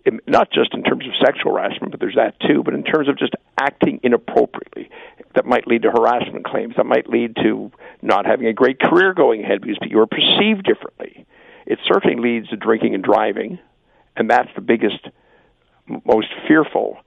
it, 0.05 0.13
not 0.25 0.53
just 0.53 0.73
in 0.73 0.83
terms 0.83 1.05
of 1.05 1.11
sexual 1.21 1.51
harassment, 1.51 1.91
but 1.91 1.99
there's 1.99 2.15
that 2.15 2.39
too, 2.39 2.63
but 2.63 2.73
in 2.73 2.83
terms 2.83 3.09
of 3.09 3.19
just 3.19 3.33
acting 3.59 3.99
inappropriately. 4.03 4.89
That 5.35 5.45
might 5.45 5.67
lead 5.67 5.81
to 5.81 5.91
harassment 5.91 6.45
claims. 6.45 6.75
That 6.77 6.85
might 6.85 7.09
lead 7.09 7.35
to 7.43 7.69
not 8.01 8.25
having 8.25 8.47
a 8.47 8.53
great 8.53 8.79
career 8.79 9.13
going 9.13 9.43
ahead 9.43 9.59
because 9.59 9.79
you 9.81 9.99
are 9.99 10.07
perceived 10.07 10.63
differently. 10.63 11.25
It 11.65 11.79
certainly 11.85 12.21
leads 12.21 12.47
to 12.51 12.55
drinking 12.55 12.95
and 12.95 13.03
driving, 13.03 13.59
and 14.15 14.29
that's 14.29 14.49
the 14.55 14.61
biggest, 14.61 15.09
most 16.05 16.29
fearful 16.47 16.99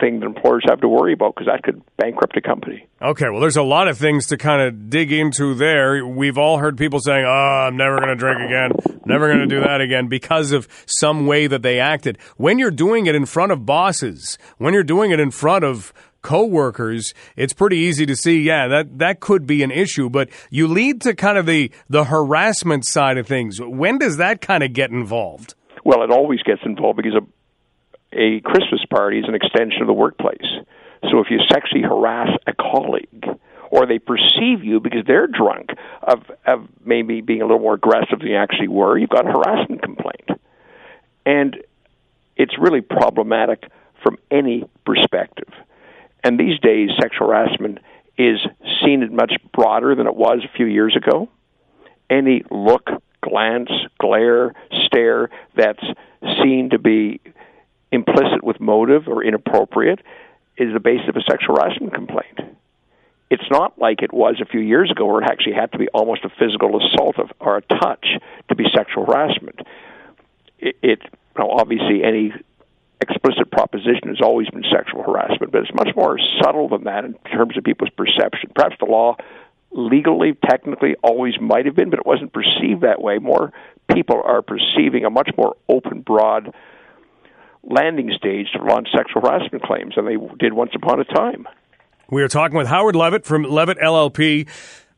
thing 0.00 0.20
that 0.20 0.26
employers 0.26 0.64
have 0.68 0.80
to 0.80 0.88
worry 0.88 1.12
about 1.12 1.34
because 1.34 1.46
that 1.46 1.62
could 1.62 1.82
bankrupt 1.96 2.36
a 2.36 2.40
company. 2.40 2.86
Okay, 3.02 3.28
well, 3.30 3.40
there's 3.40 3.56
a 3.56 3.62
lot 3.62 3.88
of 3.88 3.98
things 3.98 4.26
to 4.28 4.36
kind 4.36 4.62
of 4.62 4.90
dig 4.90 5.12
into 5.12 5.54
there. 5.54 6.06
We've 6.06 6.38
all 6.38 6.58
heard 6.58 6.76
people 6.76 7.00
saying, 7.00 7.24
"Oh, 7.24 7.66
I'm 7.66 7.76
never 7.76 7.96
going 7.96 8.08
to 8.08 8.16
drink 8.16 8.40
again, 8.40 8.72
never 9.04 9.28
going 9.28 9.40
to 9.40 9.46
do 9.46 9.60
that 9.60 9.80
again," 9.80 10.08
because 10.08 10.52
of 10.52 10.68
some 10.86 11.26
way 11.26 11.46
that 11.46 11.62
they 11.62 11.78
acted. 11.78 12.18
When 12.36 12.58
you're 12.58 12.70
doing 12.70 13.06
it 13.06 13.14
in 13.14 13.26
front 13.26 13.52
of 13.52 13.66
bosses, 13.66 14.38
when 14.58 14.74
you're 14.74 14.82
doing 14.82 15.10
it 15.10 15.20
in 15.20 15.30
front 15.30 15.64
of 15.64 15.92
coworkers, 16.22 17.14
it's 17.36 17.52
pretty 17.52 17.78
easy 17.78 18.06
to 18.06 18.16
see, 18.16 18.42
yeah, 18.42 18.68
that 18.68 18.98
that 18.98 19.20
could 19.20 19.46
be 19.46 19.62
an 19.62 19.70
issue. 19.70 20.10
But 20.10 20.28
you 20.50 20.66
lead 20.68 21.00
to 21.02 21.14
kind 21.14 21.38
of 21.38 21.46
the 21.46 21.70
the 21.88 22.04
harassment 22.04 22.86
side 22.86 23.18
of 23.18 23.26
things. 23.26 23.60
When 23.60 23.98
does 23.98 24.16
that 24.18 24.40
kind 24.40 24.62
of 24.62 24.72
get 24.72 24.90
involved? 24.90 25.54
Well, 25.84 26.02
it 26.02 26.10
always 26.10 26.42
gets 26.42 26.60
involved 26.64 26.98
because 26.98 27.14
a, 27.14 27.26
a 28.12 28.40
Christmas 28.40 28.84
party 28.90 29.18
is 29.18 29.24
an 29.28 29.34
extension 29.34 29.82
of 29.82 29.86
the 29.86 29.92
workplace. 29.92 30.46
So 31.10 31.20
if 31.20 31.28
you 31.30 31.38
sexually 31.50 31.82
harass 31.82 32.28
a 32.46 32.52
colleague, 32.52 33.26
or 33.70 33.86
they 33.86 33.98
perceive 33.98 34.64
you 34.64 34.80
because 34.80 35.04
they're 35.06 35.28
drunk 35.28 35.70
of, 36.02 36.24
of 36.44 36.66
maybe 36.84 37.20
being 37.20 37.40
a 37.40 37.46
little 37.46 37.60
more 37.60 37.74
aggressive 37.74 38.18
than 38.18 38.28
you 38.28 38.36
actually 38.36 38.68
were, 38.68 38.98
you've 38.98 39.10
got 39.10 39.26
a 39.26 39.30
harassment 39.30 39.80
complaint. 39.80 40.28
And 41.24 41.56
it's 42.36 42.58
really 42.58 42.80
problematic 42.80 43.70
from 44.02 44.16
any 44.30 44.64
perspective. 44.84 45.48
And 46.24 46.38
these 46.38 46.58
days, 46.58 46.90
sexual 47.00 47.28
harassment 47.28 47.78
is 48.18 48.38
seen 48.84 49.02
as 49.02 49.10
much 49.10 49.34
broader 49.54 49.94
than 49.94 50.06
it 50.06 50.16
was 50.16 50.40
a 50.44 50.56
few 50.56 50.66
years 50.66 50.96
ago. 50.96 51.28
any 52.10 52.42
look, 52.50 52.90
glance, 53.22 53.70
glare, 53.98 54.52
stare 54.86 55.30
that's 55.56 55.84
seen 56.42 56.70
to 56.70 56.78
be 56.78 57.20
implicit 57.92 58.42
with 58.42 58.60
motive 58.60 59.08
or 59.08 59.24
inappropriate 59.24 60.00
is 60.56 60.72
the 60.72 60.80
basis 60.80 61.08
of 61.08 61.16
a 61.16 61.22
sexual 61.22 61.56
harassment 61.56 61.94
complaint. 61.94 62.38
It's 63.30 63.50
not 63.50 63.78
like 63.78 64.02
it 64.02 64.12
was 64.12 64.40
a 64.42 64.44
few 64.44 64.60
years 64.60 64.90
ago 64.90 65.06
where 65.06 65.22
it 65.22 65.30
actually 65.30 65.54
had 65.54 65.72
to 65.72 65.78
be 65.78 65.88
almost 65.88 66.24
a 66.24 66.28
physical 66.28 66.80
assault 66.80 67.18
of, 67.18 67.30
or 67.38 67.58
a 67.58 67.62
touch 67.62 68.06
to 68.48 68.54
be 68.54 68.64
sexual 68.74 69.06
harassment. 69.06 69.60
It, 70.58 70.76
it 70.82 71.02
obviously 71.38 72.02
any 72.02 72.32
explicit 73.00 73.50
proposition 73.50 74.08
has 74.08 74.20
always 74.20 74.48
been 74.50 74.64
sexual 74.70 75.02
harassment, 75.02 75.52
but 75.52 75.62
it's 75.62 75.74
much 75.74 75.94
more 75.96 76.18
subtle 76.42 76.68
than 76.68 76.84
that 76.84 77.04
in 77.04 77.14
terms 77.32 77.56
of 77.56 77.64
people's 77.64 77.90
perception. 77.90 78.50
Perhaps 78.54 78.76
the 78.78 78.86
law 78.86 79.16
legally, 79.70 80.36
technically, 80.44 80.96
always 81.02 81.40
might 81.40 81.66
have 81.66 81.76
been, 81.76 81.90
but 81.90 82.00
it 82.00 82.06
wasn't 82.06 82.32
perceived 82.32 82.82
that 82.82 83.00
way. 83.00 83.18
More 83.18 83.52
people 83.94 84.20
are 84.22 84.42
perceiving 84.42 85.04
a 85.04 85.10
much 85.10 85.30
more 85.36 85.56
open, 85.68 86.00
broad 86.00 86.52
landing 87.62 88.10
stage 88.16 88.48
to 88.52 88.62
launch 88.62 88.88
sexual 88.96 89.22
harassment 89.22 89.62
claims 89.62 89.94
than 89.96 90.06
they 90.06 90.16
did 90.38 90.52
once 90.52 90.72
upon 90.74 91.00
a 91.00 91.04
time. 91.04 91.46
We 92.10 92.22
are 92.22 92.28
talking 92.28 92.56
with 92.56 92.66
Howard 92.66 92.96
Levitt 92.96 93.24
from 93.24 93.44
Levitt 93.44 93.78
LLP 93.78 94.48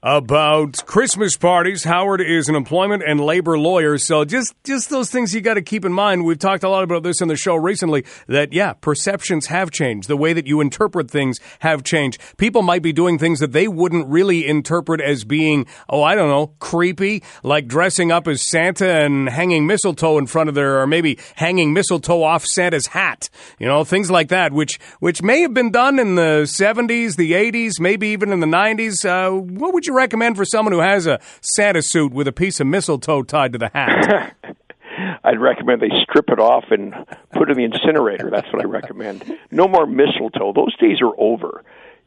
about 0.03 0.85
Christmas 0.85 1.37
parties. 1.37 1.85
Howard 1.85 2.21
is 2.21 2.49
an 2.49 2.57
employment 2.57 3.05
and 3.07 3.21
labor 3.21 3.57
lawyer, 3.57 3.99
so 3.99 4.25
just 4.25 4.53
just 4.65 4.91
those 4.91 5.11
things 5.11 5.33
you 5.33 5.41
got 5.41 5.55
to 5.55 5.63
keep 5.63 5.85
in 5.85 5.93
mind. 5.93 6.25
We've 6.25 6.39
talked 6.39 6.65
a 6.65 6.69
lot 6.69 6.83
about 6.83 7.05
this 7.05 7.21
in 7.21 7.29
the 7.29 7.37
show 7.37 7.55
recently. 7.55 8.05
That 8.27 8.53
yeah, 8.53 8.73
perceptions 8.73 9.47
have 9.47 9.71
changed. 9.71 10.09
The 10.09 10.17
way 10.17 10.33
that 10.33 10.49
you 10.49 10.61
interpret 10.61 11.09
things 11.09 11.39
have 11.61 11.85
changed. 11.85 12.21
People 12.37 12.63
might 12.63 12.83
be 12.83 12.93
doing 12.93 13.17
things 13.17 13.39
that 13.39 13.53
they 13.53 13.69
wouldn't 13.69 14.09
really 14.09 14.45
interpret 14.45 15.01
as 15.01 15.25
being 15.25 15.67
oh 15.89 16.03
I 16.03 16.17
don't 16.17 16.29
know 16.29 16.49
creepy, 16.59 17.23
like 17.45 17.69
dressing 17.69 18.11
up 18.11 18.27
as 18.27 18.43
Santa 18.43 19.05
and 19.05 19.29
hanging 19.29 19.69
mistletoe 19.69 20.19
in 20.19 20.27
front 20.27 20.49
of 20.49 20.57
their, 20.57 20.81
or 20.81 20.87
maybe 20.89 21.19
hanging 21.37 21.73
mistletoe 21.73 22.25
off 22.25 22.45
Santa's 22.45 22.89
hat. 22.89 23.29
You 23.61 23.69
know 23.69 23.85
things 23.85 24.11
like 24.11 24.29
that, 24.29 24.53
which 24.53 24.81
which 24.99 25.23
may 25.23 25.43
have 25.43 25.55
been 25.55 25.71
done 25.71 26.01
in 26.01 26.17
the 26.17 26.43
'70s, 26.43 27.15
the 27.15 27.33
'80s, 27.33 27.79
maybe 27.79 28.09
even 28.09 28.33
in 28.33 28.41
the 28.41 28.49
'90s. 28.49 29.05
Uh, 29.05 29.31
what 29.31 29.73
would 29.73 29.87
you 29.87 29.92
you 29.93 29.97
recommend 29.97 30.37
for 30.37 30.45
someone 30.45 30.73
who 30.73 30.81
has 30.81 31.07
a 31.07 31.21
Santa 31.41 31.83
suit 31.83 32.13
with 32.13 32.27
a 32.27 32.33
piece 32.33 32.61
of 32.61 32.67
mistletoe 32.67 33.23
tied 33.23 33.53
to 33.53 33.59
the 33.59 33.71
hat? 33.73 34.35
I'd 35.25 35.41
recommend 35.41 35.81
they 35.81 35.91
strip 36.03 36.31
it 36.31 36.39
off 36.39 36.65
and 36.71 36.95
put 37.33 37.49
it 37.49 37.53
in 37.53 37.59
the 37.59 37.65
incinerator. 37.65 38.31
That's 38.31 38.51
what 38.53 38.63
I 38.63 38.67
recommend. 38.67 39.25
No 39.51 39.69
more 39.69 39.87
mistletoe. 39.87 40.53
Those 40.55 40.77
days 40.79 40.99
are 41.01 41.13
over. 41.19 41.63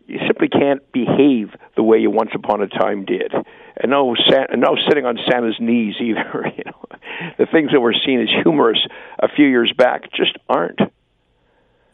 You 0.07 0.19
simply 0.27 0.49
can't 0.49 0.81
behave 0.91 1.49
the 1.75 1.83
way 1.83 1.97
you 1.97 2.11
once 2.11 2.31
upon 2.35 2.61
a 2.61 2.67
time 2.67 3.05
did. 3.05 3.33
And 3.33 3.91
no, 3.91 4.15
no 4.55 4.75
sitting 4.87 5.05
on 5.05 5.17
Santa's 5.29 5.57
knees 5.59 5.95
either. 5.99 6.51
You 6.57 6.63
know, 6.65 6.85
the 7.37 7.45
things 7.45 7.71
that 7.71 7.79
were 7.79 7.95
seen 8.05 8.21
as 8.21 8.29
humorous 8.43 8.79
a 9.19 9.27
few 9.27 9.47
years 9.47 9.73
back 9.75 10.11
just 10.11 10.37
aren't. 10.47 10.79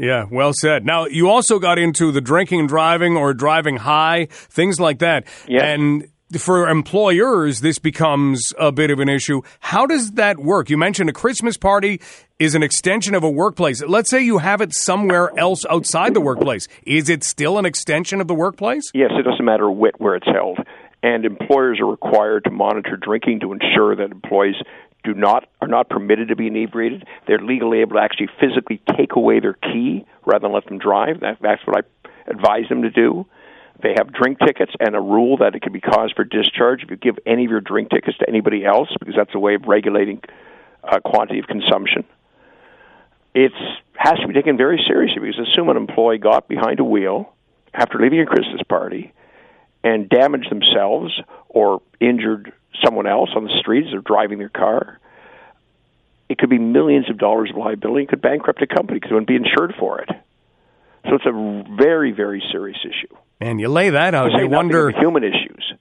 Yeah, 0.01 0.25
well 0.31 0.51
said. 0.51 0.83
Now, 0.83 1.05
you 1.05 1.29
also 1.29 1.59
got 1.59 1.77
into 1.77 2.11
the 2.11 2.21
drinking 2.21 2.61
and 2.61 2.67
driving 2.67 3.15
or 3.15 3.35
driving 3.35 3.77
high, 3.77 4.25
things 4.31 4.79
like 4.79 4.99
that. 4.99 5.25
Yeah. 5.47 5.63
And 5.63 6.07
for 6.39 6.67
employers, 6.69 7.61
this 7.61 7.77
becomes 7.77 8.51
a 8.57 8.71
bit 8.71 8.89
of 8.89 8.99
an 8.99 9.09
issue. 9.09 9.41
How 9.59 9.85
does 9.85 10.13
that 10.13 10.39
work? 10.39 10.69
You 10.71 10.77
mentioned 10.77 11.09
a 11.09 11.13
Christmas 11.13 11.55
party 11.55 12.01
is 12.39 12.55
an 12.55 12.63
extension 12.63 13.13
of 13.13 13.23
a 13.23 13.29
workplace. 13.29 13.83
Let's 13.83 14.09
say 14.09 14.21
you 14.21 14.39
have 14.39 14.59
it 14.61 14.73
somewhere 14.73 15.37
else 15.37 15.65
outside 15.69 16.15
the 16.15 16.21
workplace. 16.21 16.67
Is 16.83 17.07
it 17.07 17.23
still 17.23 17.59
an 17.59 17.65
extension 17.65 18.21
of 18.21 18.27
the 18.27 18.33
workplace? 18.33 18.89
Yes, 18.95 19.11
it 19.11 19.23
doesn't 19.23 19.45
matter 19.45 19.69
where 19.69 20.15
it's 20.15 20.27
held. 20.27 20.57
And 21.03 21.25
employers 21.25 21.79
are 21.79 21.85
required 21.85 22.45
to 22.45 22.51
monitor 22.51 22.97
drinking 22.97 23.41
to 23.41 23.53
ensure 23.53 23.95
that 23.95 24.11
employees 24.11 24.55
do 25.03 25.13
not 25.13 25.47
are 25.61 25.67
not 25.67 25.89
permitted 25.89 26.27
to 26.29 26.35
be 26.35 26.47
inebriated. 26.47 27.05
They're 27.27 27.39
legally 27.39 27.81
able 27.81 27.95
to 27.95 28.01
actually 28.01 28.29
physically 28.39 28.81
take 28.97 29.15
away 29.15 29.39
their 29.39 29.53
key 29.53 30.05
rather 30.25 30.43
than 30.43 30.53
let 30.53 30.65
them 30.65 30.77
drive. 30.77 31.21
That, 31.21 31.37
that's 31.41 31.65
what 31.65 31.77
I 31.77 32.29
advise 32.29 32.69
them 32.69 32.83
to 32.83 32.89
do. 32.89 33.25
They 33.81 33.95
have 33.97 34.13
drink 34.13 34.37
tickets 34.39 34.73
and 34.79 34.95
a 34.95 35.01
rule 35.01 35.37
that 35.37 35.55
it 35.55 35.61
can 35.61 35.73
be 35.73 35.81
cause 35.81 36.11
for 36.15 36.23
discharge 36.23 36.83
if 36.83 36.91
you 36.91 36.97
give 36.97 37.17
any 37.25 37.45
of 37.45 37.51
your 37.51 37.61
drink 37.61 37.89
tickets 37.89 38.17
to 38.19 38.29
anybody 38.29 38.63
else, 38.63 38.89
because 38.99 39.15
that's 39.15 39.33
a 39.33 39.39
way 39.39 39.55
of 39.55 39.63
regulating 39.65 40.21
uh, 40.83 40.99
quantity 40.99 41.39
of 41.39 41.47
consumption. 41.47 42.03
It 43.33 43.53
has 43.95 44.19
to 44.19 44.27
be 44.27 44.33
taken 44.33 44.57
very 44.57 44.83
seriously 44.87 45.21
because 45.21 45.47
assume 45.47 45.69
an 45.69 45.77
employee 45.77 46.17
got 46.17 46.47
behind 46.47 46.79
a 46.79 46.83
wheel 46.83 47.33
after 47.73 47.97
leaving 47.97 48.19
a 48.19 48.25
Christmas 48.25 48.61
party 48.67 49.13
and 49.83 50.09
damaged 50.09 50.51
themselves 50.51 51.19
or 51.49 51.81
injured 51.99 52.53
someone 52.83 53.07
else 53.07 53.29
on 53.35 53.43
the 53.43 53.57
streets 53.59 53.89
or 53.93 54.01
driving 54.01 54.39
their 54.39 54.49
car. 54.49 54.99
It 56.29 56.37
could 56.37 56.49
be 56.49 56.59
millions 56.59 57.09
of 57.09 57.17
dollars 57.17 57.49
of 57.51 57.57
liability. 57.57 58.03
It 58.03 58.09
could 58.09 58.21
bankrupt 58.21 58.61
a 58.61 58.67
company 58.67 58.99
because 58.99 59.11
it 59.11 59.13
wouldn't 59.13 59.27
be 59.27 59.35
insured 59.35 59.73
for 59.77 59.99
it. 59.99 60.09
So 61.05 61.15
it's 61.15 61.25
a 61.25 61.75
very, 61.75 62.11
very 62.11 62.43
serious 62.51 62.77
issue. 62.83 63.15
And 63.39 63.59
you 63.59 63.69
lay 63.69 63.89
that 63.89 64.13
out, 64.13 64.31
you 64.31 64.47
wonder 64.47 64.91
human 64.91 65.23
issues. 65.23 65.73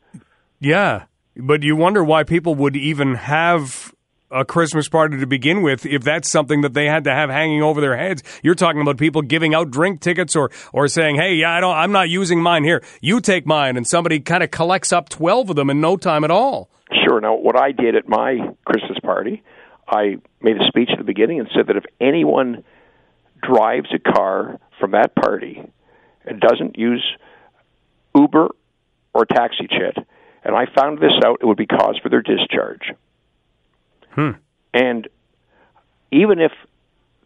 Yeah, 0.58 1.04
but 1.36 1.62
you 1.62 1.76
wonder 1.76 2.02
why 2.02 2.24
people 2.24 2.54
would 2.56 2.74
even 2.74 3.14
have 3.14 3.94
a 4.30 4.44
Christmas 4.44 4.88
party 4.88 5.18
to 5.18 5.26
begin 5.26 5.62
with 5.62 5.84
if 5.84 6.02
that's 6.02 6.30
something 6.30 6.60
that 6.60 6.74
they 6.74 6.86
had 6.86 7.04
to 7.04 7.10
have 7.10 7.30
hanging 7.30 7.62
over 7.62 7.80
their 7.80 7.96
heads. 7.96 8.22
You're 8.42 8.54
talking 8.54 8.80
about 8.80 8.96
people 8.96 9.22
giving 9.22 9.54
out 9.54 9.70
drink 9.70 10.00
tickets 10.00 10.36
or 10.36 10.50
or 10.72 10.88
saying, 10.88 11.16
"Hey, 11.16 11.34
yeah, 11.34 11.52
I 11.52 11.60
don't 11.60 11.76
I'm 11.76 11.92
not 11.92 12.08
using 12.08 12.40
mine 12.40 12.64
here. 12.64 12.82
You 13.00 13.20
take 13.20 13.46
mine." 13.46 13.76
And 13.76 13.86
somebody 13.86 14.20
kind 14.20 14.42
of 14.42 14.50
collects 14.50 14.92
up 14.92 15.08
12 15.08 15.50
of 15.50 15.56
them 15.56 15.70
in 15.70 15.80
no 15.80 15.96
time 15.96 16.24
at 16.24 16.30
all. 16.30 16.70
Sure. 17.04 17.20
Now, 17.20 17.34
what 17.34 17.56
I 17.56 17.72
did 17.72 17.96
at 17.96 18.08
my 18.08 18.38
Christmas 18.64 18.98
party, 19.02 19.42
I 19.88 20.16
made 20.40 20.56
a 20.56 20.66
speech 20.66 20.90
at 20.92 20.98
the 20.98 21.04
beginning 21.04 21.40
and 21.40 21.48
said 21.54 21.66
that 21.68 21.76
if 21.76 21.84
anyone 22.00 22.64
drives 23.42 23.88
a 23.94 23.98
car 23.98 24.58
from 24.78 24.92
that 24.92 25.14
party 25.14 25.62
and 26.24 26.40
doesn't 26.40 26.78
use 26.78 27.04
Uber 28.14 28.48
or 29.14 29.24
taxi 29.24 29.66
chit, 29.68 29.96
and 30.44 30.54
I 30.54 30.66
found 30.74 30.98
this 30.98 31.12
out, 31.24 31.38
it 31.40 31.46
would 31.46 31.56
be 31.56 31.66
cause 31.66 31.98
for 32.02 32.08
their 32.08 32.22
discharge. 32.22 32.92
Hmm. 34.10 34.30
And 34.72 35.08
even 36.12 36.40
if 36.40 36.52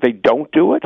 they 0.03 0.13
don't 0.13 0.51
do 0.53 0.75
it, 0.75 0.83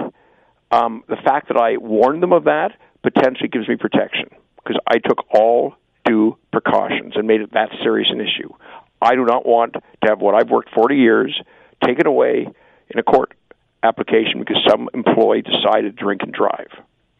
um, 0.70 1.02
the 1.08 1.16
fact 1.16 1.48
that 1.48 1.56
I 1.56 1.76
warned 1.76 2.22
them 2.22 2.32
of 2.32 2.44
that 2.44 2.72
potentially 3.02 3.48
gives 3.48 3.68
me 3.68 3.76
protection 3.76 4.28
because 4.56 4.78
I 4.86 4.98
took 4.98 5.24
all 5.34 5.74
due 6.04 6.36
precautions 6.52 7.14
and 7.16 7.26
made 7.26 7.40
it 7.40 7.52
that 7.52 7.70
serious 7.82 8.08
an 8.10 8.20
issue. 8.20 8.52
I 9.00 9.14
do 9.14 9.24
not 9.24 9.46
want 9.46 9.74
to 9.74 9.80
have 10.08 10.20
what 10.20 10.34
I've 10.34 10.50
worked 10.50 10.70
40 10.74 10.96
years 10.96 11.40
taken 11.84 12.06
away 12.06 12.46
in 12.88 12.98
a 12.98 13.02
court 13.02 13.34
application 13.82 14.40
because 14.40 14.62
some 14.68 14.88
employee 14.92 15.42
decided 15.42 15.96
to 15.96 16.02
drink 16.04 16.22
and 16.22 16.32
drive 16.32 16.70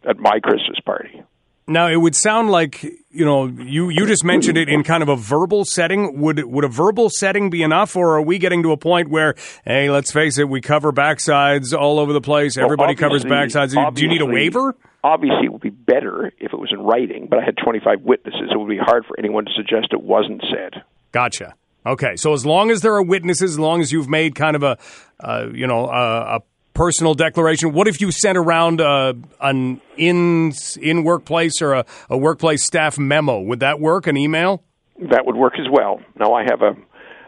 at 0.05 0.19
my 0.19 0.41
Christmas 0.41 0.81
party. 0.85 1.23
Now 1.69 1.89
it 1.89 1.97
would 1.97 2.17
sound 2.17 2.51
like 2.51 2.83
you 2.83 3.25
know 3.27 3.47
you 3.47 3.91
you 3.91 4.07
just 4.07 4.25
mentioned 4.25 4.57
it 4.57 4.71
in 4.71 4.83
kind 4.83 5.03
of 5.03 5.11
a 5.11 5.17
verbal 5.17 5.67
setting. 5.67 6.19
Would 6.21 6.43
would 6.45 6.65
a 6.65 6.69
verbal 6.69 7.11
setting 7.11 7.51
be 7.51 7.63
enough, 7.63 7.95
or 7.95 8.17
are 8.17 8.23
we 8.23 8.39
getting 8.39 8.63
to 8.63 8.73
a 8.73 8.79
point 8.79 9.11
where 9.11 9.35
hey, 9.67 9.91
let's 9.91 10.11
face 10.11 10.39
it, 10.39 10.49
we 10.49 10.63
cover 10.63 10.93
backsides 10.93 11.79
all 11.79 11.99
over 11.99 12.15
the 12.15 12.23
place. 12.23 12.57
Everybody 12.57 12.95
well, 12.95 13.11
covers 13.11 13.25
backsides. 13.25 13.95
Do 13.95 14.03
you 14.03 14.09
need 14.09 14.23
a 14.23 14.27
waiver? 14.27 14.75
Obviously, 15.05 15.45
it 15.45 15.53
would 15.53 15.61
be 15.61 15.71
better 15.71 16.33
if 16.39 16.53
it 16.53 16.59
was 16.59 16.73
in 16.73 16.81
writing, 16.81 17.29
but 17.29 17.39
I 17.39 17.45
had 17.45 17.57
25 17.63 18.03
witnesses. 18.03 18.51
It 18.51 18.59
would 18.59 18.69
be 18.69 18.79
hard 18.79 19.05
for 19.07 19.17
anyone 19.19 19.45
to 19.45 19.53
suggest 19.55 19.89
it 19.93 20.03
wasn't 20.03 20.43
said. 20.51 20.83
Gotcha. 21.13 21.55
Okay, 21.87 22.17
so 22.17 22.33
as 22.33 22.45
long 22.45 22.71
as 22.71 22.81
there 22.81 22.95
are 22.95 23.03
witnesses, 23.03 23.53
as 23.53 23.59
long 23.59 23.81
as 23.81 23.93
you've 23.93 24.09
made 24.09 24.35
kind 24.35 24.57
of 24.57 24.63
a, 24.63 24.77
uh, 25.21 25.47
you 25.55 25.67
know, 25.67 25.87
a, 25.87 26.37
a 26.37 26.41
personal 26.79 27.13
declaration. 27.13 27.73
What 27.73 27.89
if 27.89 28.01
you 28.01 28.13
sent 28.13 28.39
around 28.39 28.81
uh, 28.81 29.15
an 29.41 29.81
in 29.97 30.53
in 30.81 31.03
workplace 31.03 31.61
or 31.61 31.75
a, 31.75 31.85
a 32.09 32.17
workplace 32.17 32.65
staff 32.65 32.97
memo? 32.99 33.41
Would 33.41 33.61
that 33.61 33.81
work? 33.81 34.07
An 34.07 34.17
email? 34.17 34.63
That 35.11 35.27
would 35.27 35.35
work 35.35 35.55
as 35.59 35.67
well. 35.71 36.01
Now 36.19 36.35
I 36.35 36.45
have 36.45 36.63
a 36.63 36.77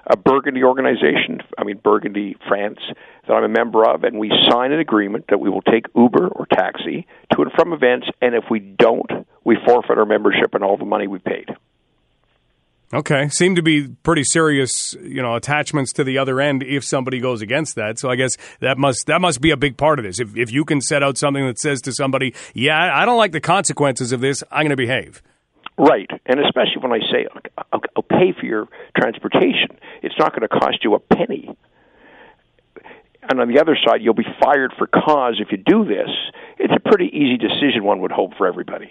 a 0.07 0.17
Burgundy 0.17 0.63
organization, 0.65 1.41
I 1.59 1.65
mean 1.65 1.79
Burgundy, 1.83 2.37
France, 2.49 2.79
that 3.27 3.33
I'm 3.33 3.45
a 3.45 3.49
member 3.49 3.89
of, 3.89 4.03
and 4.03 4.19
we 4.19 4.31
sign 4.51 4.73
an 4.73 4.81
agreement 4.81 5.27
that 5.29 5.39
we 5.39 5.51
will 5.51 5.63
take 5.63 5.87
Uber 5.95 6.29
or 6.29 6.47
taxi 6.47 7.07
to 7.33 7.43
and 7.43 7.53
from 7.53 7.73
events, 7.73 8.07
and 8.21 8.35
if 8.35 8.45
we 8.51 8.59
don't, 8.61 9.11
we 9.45 9.57
forfeit 9.67 9.99
our 9.99 10.07
membership 10.07 10.55
and 10.55 10.65
all 10.65 10.77
the 10.77 10.85
money 10.85 11.07
we 11.07 11.19
paid. 11.19 11.49
Okay, 12.93 13.29
seem 13.29 13.55
to 13.55 13.63
be 13.63 13.87
pretty 13.87 14.25
serious, 14.25 14.95
you 15.01 15.23
know, 15.23 15.37
attachments 15.37 15.93
to 15.93 16.03
the 16.03 16.19
other 16.19 16.41
end 16.41 16.65
if 16.65 16.85
somebody 16.85 17.21
goes 17.21 17.41
against 17.41 17.77
that. 17.77 18.01
So 18.01 18.11
I 18.11 18.17
guess 18.17 18.37
that 18.59 18.79
must 18.79 19.07
that 19.07 19.21
must 19.21 19.41
be 19.41 19.53
a 19.53 19.57
big 19.57 19.77
part 19.77 20.01
of 20.01 20.05
this. 20.05 20.19
If 20.19 20.37
if 20.37 20.51
you 20.51 20.65
can 20.65 20.81
set 20.81 21.01
out 21.01 21.17
something 21.17 21.47
that 21.47 21.61
says 21.61 21.81
to 21.83 21.93
somebody, 21.93 22.35
"Yeah, 22.53 22.91
I 22.93 23.05
don't 23.05 23.17
like 23.17 23.31
the 23.31 23.41
consequences 23.41 24.11
of 24.11 24.21
this. 24.21 24.43
I'm 24.51 24.63
going 24.63 24.71
to 24.71 24.77
behave." 24.77 25.23
Right, 25.79 26.11
and 26.27 26.41
especially 26.41 26.83
when 26.83 26.93
I 26.93 26.99
say 27.13 27.27
I'll, 27.73 27.81
I'll 27.97 28.03
pay 28.03 28.33
for 28.39 28.45
your 28.45 28.69
transportation, 28.99 29.79
it's 30.03 30.17
not 30.19 30.31
going 30.33 30.43
to 30.43 30.49
cost 30.49 30.83
you 30.83 30.95
a 30.95 30.99
penny. 30.99 31.49
And 33.23 33.41
on 33.41 33.49
the 33.49 33.61
other 33.61 33.79
side, 33.87 34.03
you'll 34.03 34.15
be 34.15 34.27
fired 34.43 34.75
for 34.77 34.89
cause 34.89 35.41
if 35.41 35.53
you 35.53 35.59
do 35.59 35.85
this. 35.85 36.11
It's 36.59 36.73
a 36.75 36.81
pretty 36.81 37.07
easy 37.07 37.37
decision, 37.37 37.85
one 37.85 38.01
would 38.01 38.11
hope, 38.11 38.33
for 38.37 38.47
everybody. 38.49 38.91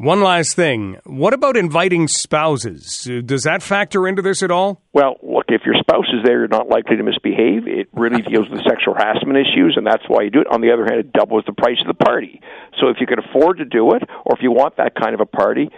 One 0.00 0.22
last 0.22 0.56
thing. 0.56 0.96
What 1.04 1.34
about 1.34 1.58
inviting 1.58 2.08
spouses? 2.08 3.06
Does 3.26 3.42
that 3.42 3.62
factor 3.62 4.08
into 4.08 4.22
this 4.22 4.42
at 4.42 4.50
all? 4.50 4.80
Well, 4.94 5.16
look, 5.22 5.44
if 5.50 5.60
your 5.66 5.74
spouse 5.78 6.06
is 6.14 6.24
there, 6.24 6.38
you're 6.38 6.48
not 6.48 6.70
likely 6.70 6.96
to 6.96 7.02
misbehave. 7.02 7.68
It 7.68 7.90
really 7.92 8.22
deals 8.32 8.48
with 8.48 8.64
sexual 8.66 8.94
harassment 8.94 9.36
issues, 9.36 9.74
and 9.76 9.86
that's 9.86 10.04
why 10.08 10.22
you 10.22 10.30
do 10.30 10.40
it. 10.40 10.46
On 10.50 10.62
the 10.62 10.72
other 10.72 10.86
hand, 10.86 11.00
it 11.00 11.12
doubles 11.12 11.44
the 11.46 11.52
price 11.52 11.76
of 11.82 11.86
the 11.86 12.02
party. 12.02 12.40
So 12.80 12.88
if 12.88 12.96
you 12.98 13.06
can 13.06 13.18
afford 13.18 13.58
to 13.58 13.66
do 13.66 13.92
it, 13.92 14.02
or 14.24 14.34
if 14.34 14.42
you 14.42 14.50
want 14.52 14.78
that 14.78 14.94
kind 14.94 15.12
of 15.12 15.20
a 15.20 15.26
party, 15.26 15.68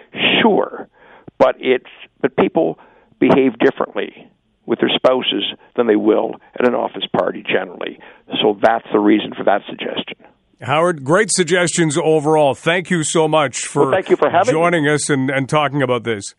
sure. 0.41 0.87
But 1.37 1.55
it's 1.59 1.91
but 2.21 2.37
people 2.37 2.79
behave 3.19 3.59
differently 3.59 4.31
with 4.65 4.79
their 4.79 4.91
spouses 4.95 5.43
than 5.75 5.87
they 5.87 5.97
will 5.97 6.35
at 6.57 6.65
an 6.65 6.75
office 6.75 7.03
party 7.11 7.43
generally. 7.43 7.99
So 8.41 8.57
that's 8.63 8.87
the 8.93 8.99
reason 8.99 9.33
for 9.35 9.43
that 9.43 9.63
suggestion. 9.67 10.15
Howard, 10.61 11.03
great 11.03 11.31
suggestions 11.31 11.97
overall. 11.97 12.53
Thank 12.55 12.89
you 12.89 13.03
so 13.03 13.27
much 13.27 13.65
for, 13.65 13.83
Well, 13.83 13.91
thank 13.91 14.09
you 14.09 14.15
for 14.15 14.29
having 14.29 14.53
me. 14.53 14.59
joining 14.59 14.87
us 14.87 15.09
and, 15.09 15.29
and 15.29 15.49
talking 15.49 15.81
about 15.81 16.03
this. 16.03 16.35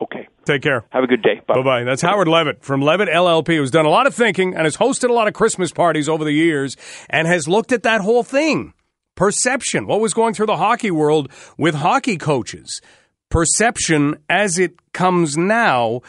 Okay. 0.00 0.28
Take 0.46 0.62
care. 0.62 0.84
Have 0.90 1.04
a 1.04 1.06
good 1.06 1.22
day. 1.22 1.40
Bye 1.46 1.62
bye. 1.62 1.84
That's 1.84 2.00
Howard 2.02 2.26
Levitt 2.28 2.62
from 2.64 2.80
Levitt 2.80 3.08
LLP, 3.08 3.56
who's 3.56 3.70
done 3.70 3.84
a 3.86 3.90
lot 3.90 4.06
of 4.06 4.14
thinking 4.14 4.54
and 4.54 4.64
has 4.64 4.76
hosted 4.76 5.10
a 5.10 5.12
lot 5.12 5.28
of 5.28 5.34
Christmas 5.34 5.70
parties 5.72 6.08
over 6.08 6.24
the 6.24 6.32
years 6.32 6.76
and 7.10 7.28
has 7.28 7.46
looked 7.46 7.72
at 7.72 7.82
that 7.82 8.00
whole 8.00 8.22
thing. 8.22 8.72
Perception. 9.16 9.86
What 9.86 10.00
was 10.00 10.14
going 10.14 10.32
through 10.32 10.46
the 10.46 10.56
hockey 10.56 10.90
world 10.90 11.30
with 11.58 11.74
hockey 11.74 12.16
coaches? 12.16 12.80
Perception 13.28 14.16
as 14.30 14.58
it 14.58 14.72
comes 14.92 15.36
now 15.36 16.00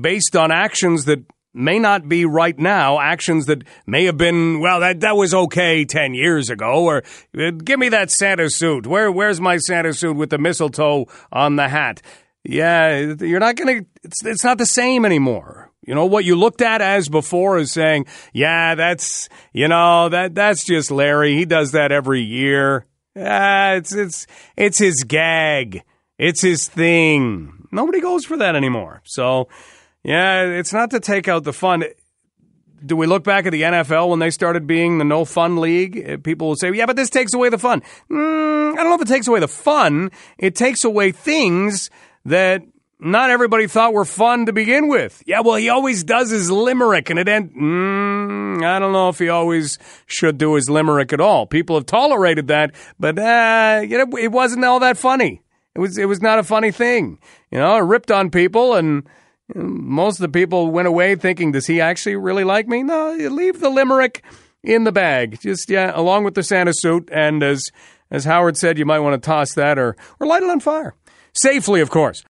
based 0.00 0.36
on 0.36 0.52
actions 0.52 1.04
that 1.06 1.24
may 1.56 1.78
not 1.78 2.08
be 2.08 2.24
right 2.24 2.58
now, 2.58 3.00
actions 3.00 3.46
that 3.46 3.64
may 3.86 4.04
have 4.04 4.16
been, 4.16 4.60
well, 4.60 4.80
that, 4.80 5.00
that 5.00 5.16
was 5.16 5.34
okay 5.34 5.84
10 5.84 6.14
years 6.14 6.50
ago, 6.50 6.84
or 6.84 7.02
uh, 7.38 7.50
give 7.50 7.78
me 7.78 7.88
that 7.88 8.10
Santa 8.10 8.50
suit. 8.50 8.86
Where, 8.86 9.10
where's 9.10 9.40
my 9.40 9.56
Santa 9.56 9.92
suit 9.92 10.16
with 10.16 10.30
the 10.30 10.38
mistletoe 10.38 11.06
on 11.32 11.56
the 11.56 11.68
hat? 11.68 12.02
Yeah, 12.44 13.14
you're 13.20 13.40
not 13.40 13.56
going 13.56 13.80
to, 13.80 13.86
it's, 14.04 14.24
it's 14.24 14.44
not 14.44 14.58
the 14.58 14.66
same 14.66 15.04
anymore. 15.04 15.72
You 15.82 15.94
know, 15.94 16.06
what 16.06 16.24
you 16.24 16.36
looked 16.36 16.62
at 16.62 16.80
as 16.80 17.08
before 17.08 17.58
is 17.58 17.72
saying, 17.72 18.06
yeah, 18.32 18.74
that's, 18.74 19.28
you 19.52 19.68
know, 19.68 20.08
that, 20.08 20.34
that's 20.34 20.64
just 20.64 20.90
Larry. 20.90 21.34
He 21.34 21.44
does 21.44 21.72
that 21.72 21.92
every 21.92 22.22
year. 22.22 22.86
It's, 23.14 23.94
it's, 23.94 24.26
it's 24.56 24.78
his 24.78 25.04
gag. 25.04 25.82
It's 26.18 26.42
his 26.42 26.68
thing. 26.68 27.68
Nobody 27.70 28.00
goes 28.00 28.24
for 28.24 28.36
that 28.36 28.56
anymore. 28.56 29.00
So, 29.04 29.48
yeah, 30.06 30.44
it's 30.44 30.72
not 30.72 30.90
to 30.92 31.00
take 31.00 31.26
out 31.26 31.42
the 31.42 31.52
fun. 31.52 31.82
Do 32.84 32.94
we 32.94 33.06
look 33.06 33.24
back 33.24 33.44
at 33.46 33.50
the 33.50 33.62
NFL 33.62 34.08
when 34.10 34.20
they 34.20 34.30
started 34.30 34.66
being 34.66 34.98
the 34.98 35.04
no 35.04 35.24
fun 35.24 35.56
league? 35.56 36.08
Uh, 36.08 36.16
People 36.18 36.48
will 36.48 36.56
say, 36.56 36.70
yeah, 36.72 36.86
but 36.86 36.94
this 36.94 37.10
takes 37.10 37.34
away 37.34 37.48
the 37.48 37.58
fun. 37.58 37.82
Mm, 38.08 38.72
I 38.72 38.76
don't 38.76 38.90
know 38.90 38.94
if 38.94 39.02
it 39.02 39.08
takes 39.08 39.26
away 39.26 39.40
the 39.40 39.48
fun. 39.48 40.12
It 40.38 40.54
takes 40.54 40.84
away 40.84 41.10
things 41.10 41.90
that 42.24 42.62
not 43.00 43.30
everybody 43.30 43.66
thought 43.66 43.92
were 43.92 44.04
fun 44.04 44.46
to 44.46 44.52
begin 44.52 44.86
with. 44.86 45.24
Yeah, 45.26 45.40
well, 45.40 45.56
he 45.56 45.70
always 45.70 46.04
does 46.04 46.30
his 46.30 46.52
limerick, 46.52 47.10
and 47.10 47.18
it. 47.18 47.26
Mm, 47.26 48.64
I 48.64 48.78
don't 48.78 48.92
know 48.92 49.08
if 49.08 49.18
he 49.18 49.28
always 49.28 49.78
should 50.06 50.38
do 50.38 50.54
his 50.54 50.70
limerick 50.70 51.12
at 51.12 51.20
all. 51.20 51.46
People 51.46 51.74
have 51.76 51.86
tolerated 51.86 52.46
that, 52.46 52.76
but 53.00 53.18
uh, 53.18 53.82
you 53.82 53.98
know, 53.98 54.16
it 54.16 54.30
wasn't 54.30 54.64
all 54.64 54.78
that 54.80 54.96
funny. 54.96 55.42
It 55.74 55.80
was 55.80 55.98
it 55.98 56.06
was 56.06 56.22
not 56.22 56.38
a 56.38 56.44
funny 56.44 56.70
thing. 56.70 57.18
You 57.50 57.58
know, 57.58 57.76
it 57.76 57.80
ripped 57.80 58.12
on 58.12 58.30
people, 58.30 58.74
and 58.74 59.02
most 59.54 60.18
of 60.18 60.22
the 60.22 60.38
people 60.38 60.70
went 60.70 60.88
away 60.88 61.14
thinking, 61.14 61.52
"Does 61.52 61.66
he 61.66 61.80
actually 61.80 62.16
really 62.16 62.44
like 62.44 62.68
me?" 62.68 62.82
No, 62.82 63.12
leave 63.12 63.60
the 63.60 63.70
limerick 63.70 64.22
in 64.62 64.84
the 64.84 64.92
bag. 64.92 65.38
Just 65.40 65.70
yeah, 65.70 65.92
along 65.94 66.24
with 66.24 66.34
the 66.34 66.42
Santa 66.42 66.72
suit, 66.74 67.08
and 67.12 67.42
as 67.42 67.70
as 68.10 68.24
Howard 68.24 68.56
said, 68.56 68.78
you 68.78 68.84
might 68.84 69.00
want 69.00 69.20
to 69.20 69.26
toss 69.26 69.54
that 69.54 69.78
or 69.78 69.96
or 70.20 70.26
light 70.26 70.42
it 70.42 70.50
on 70.50 70.60
fire 70.60 70.94
safely, 71.36 71.80
of 71.80 71.90
course. 71.90 72.24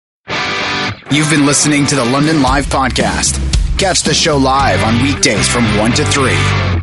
You've 1.10 1.30
been 1.30 1.46
listening 1.46 1.86
to 1.86 1.96
the 1.96 2.04
London 2.04 2.42
Live 2.42 2.66
Podcast. 2.66 3.38
Catch 3.78 4.02
the 4.02 4.14
show 4.14 4.36
live 4.36 4.82
on 4.82 5.02
weekdays 5.02 5.48
from 5.48 5.64
1 5.78 5.92
to 5.92 6.04
3. 6.04 6.73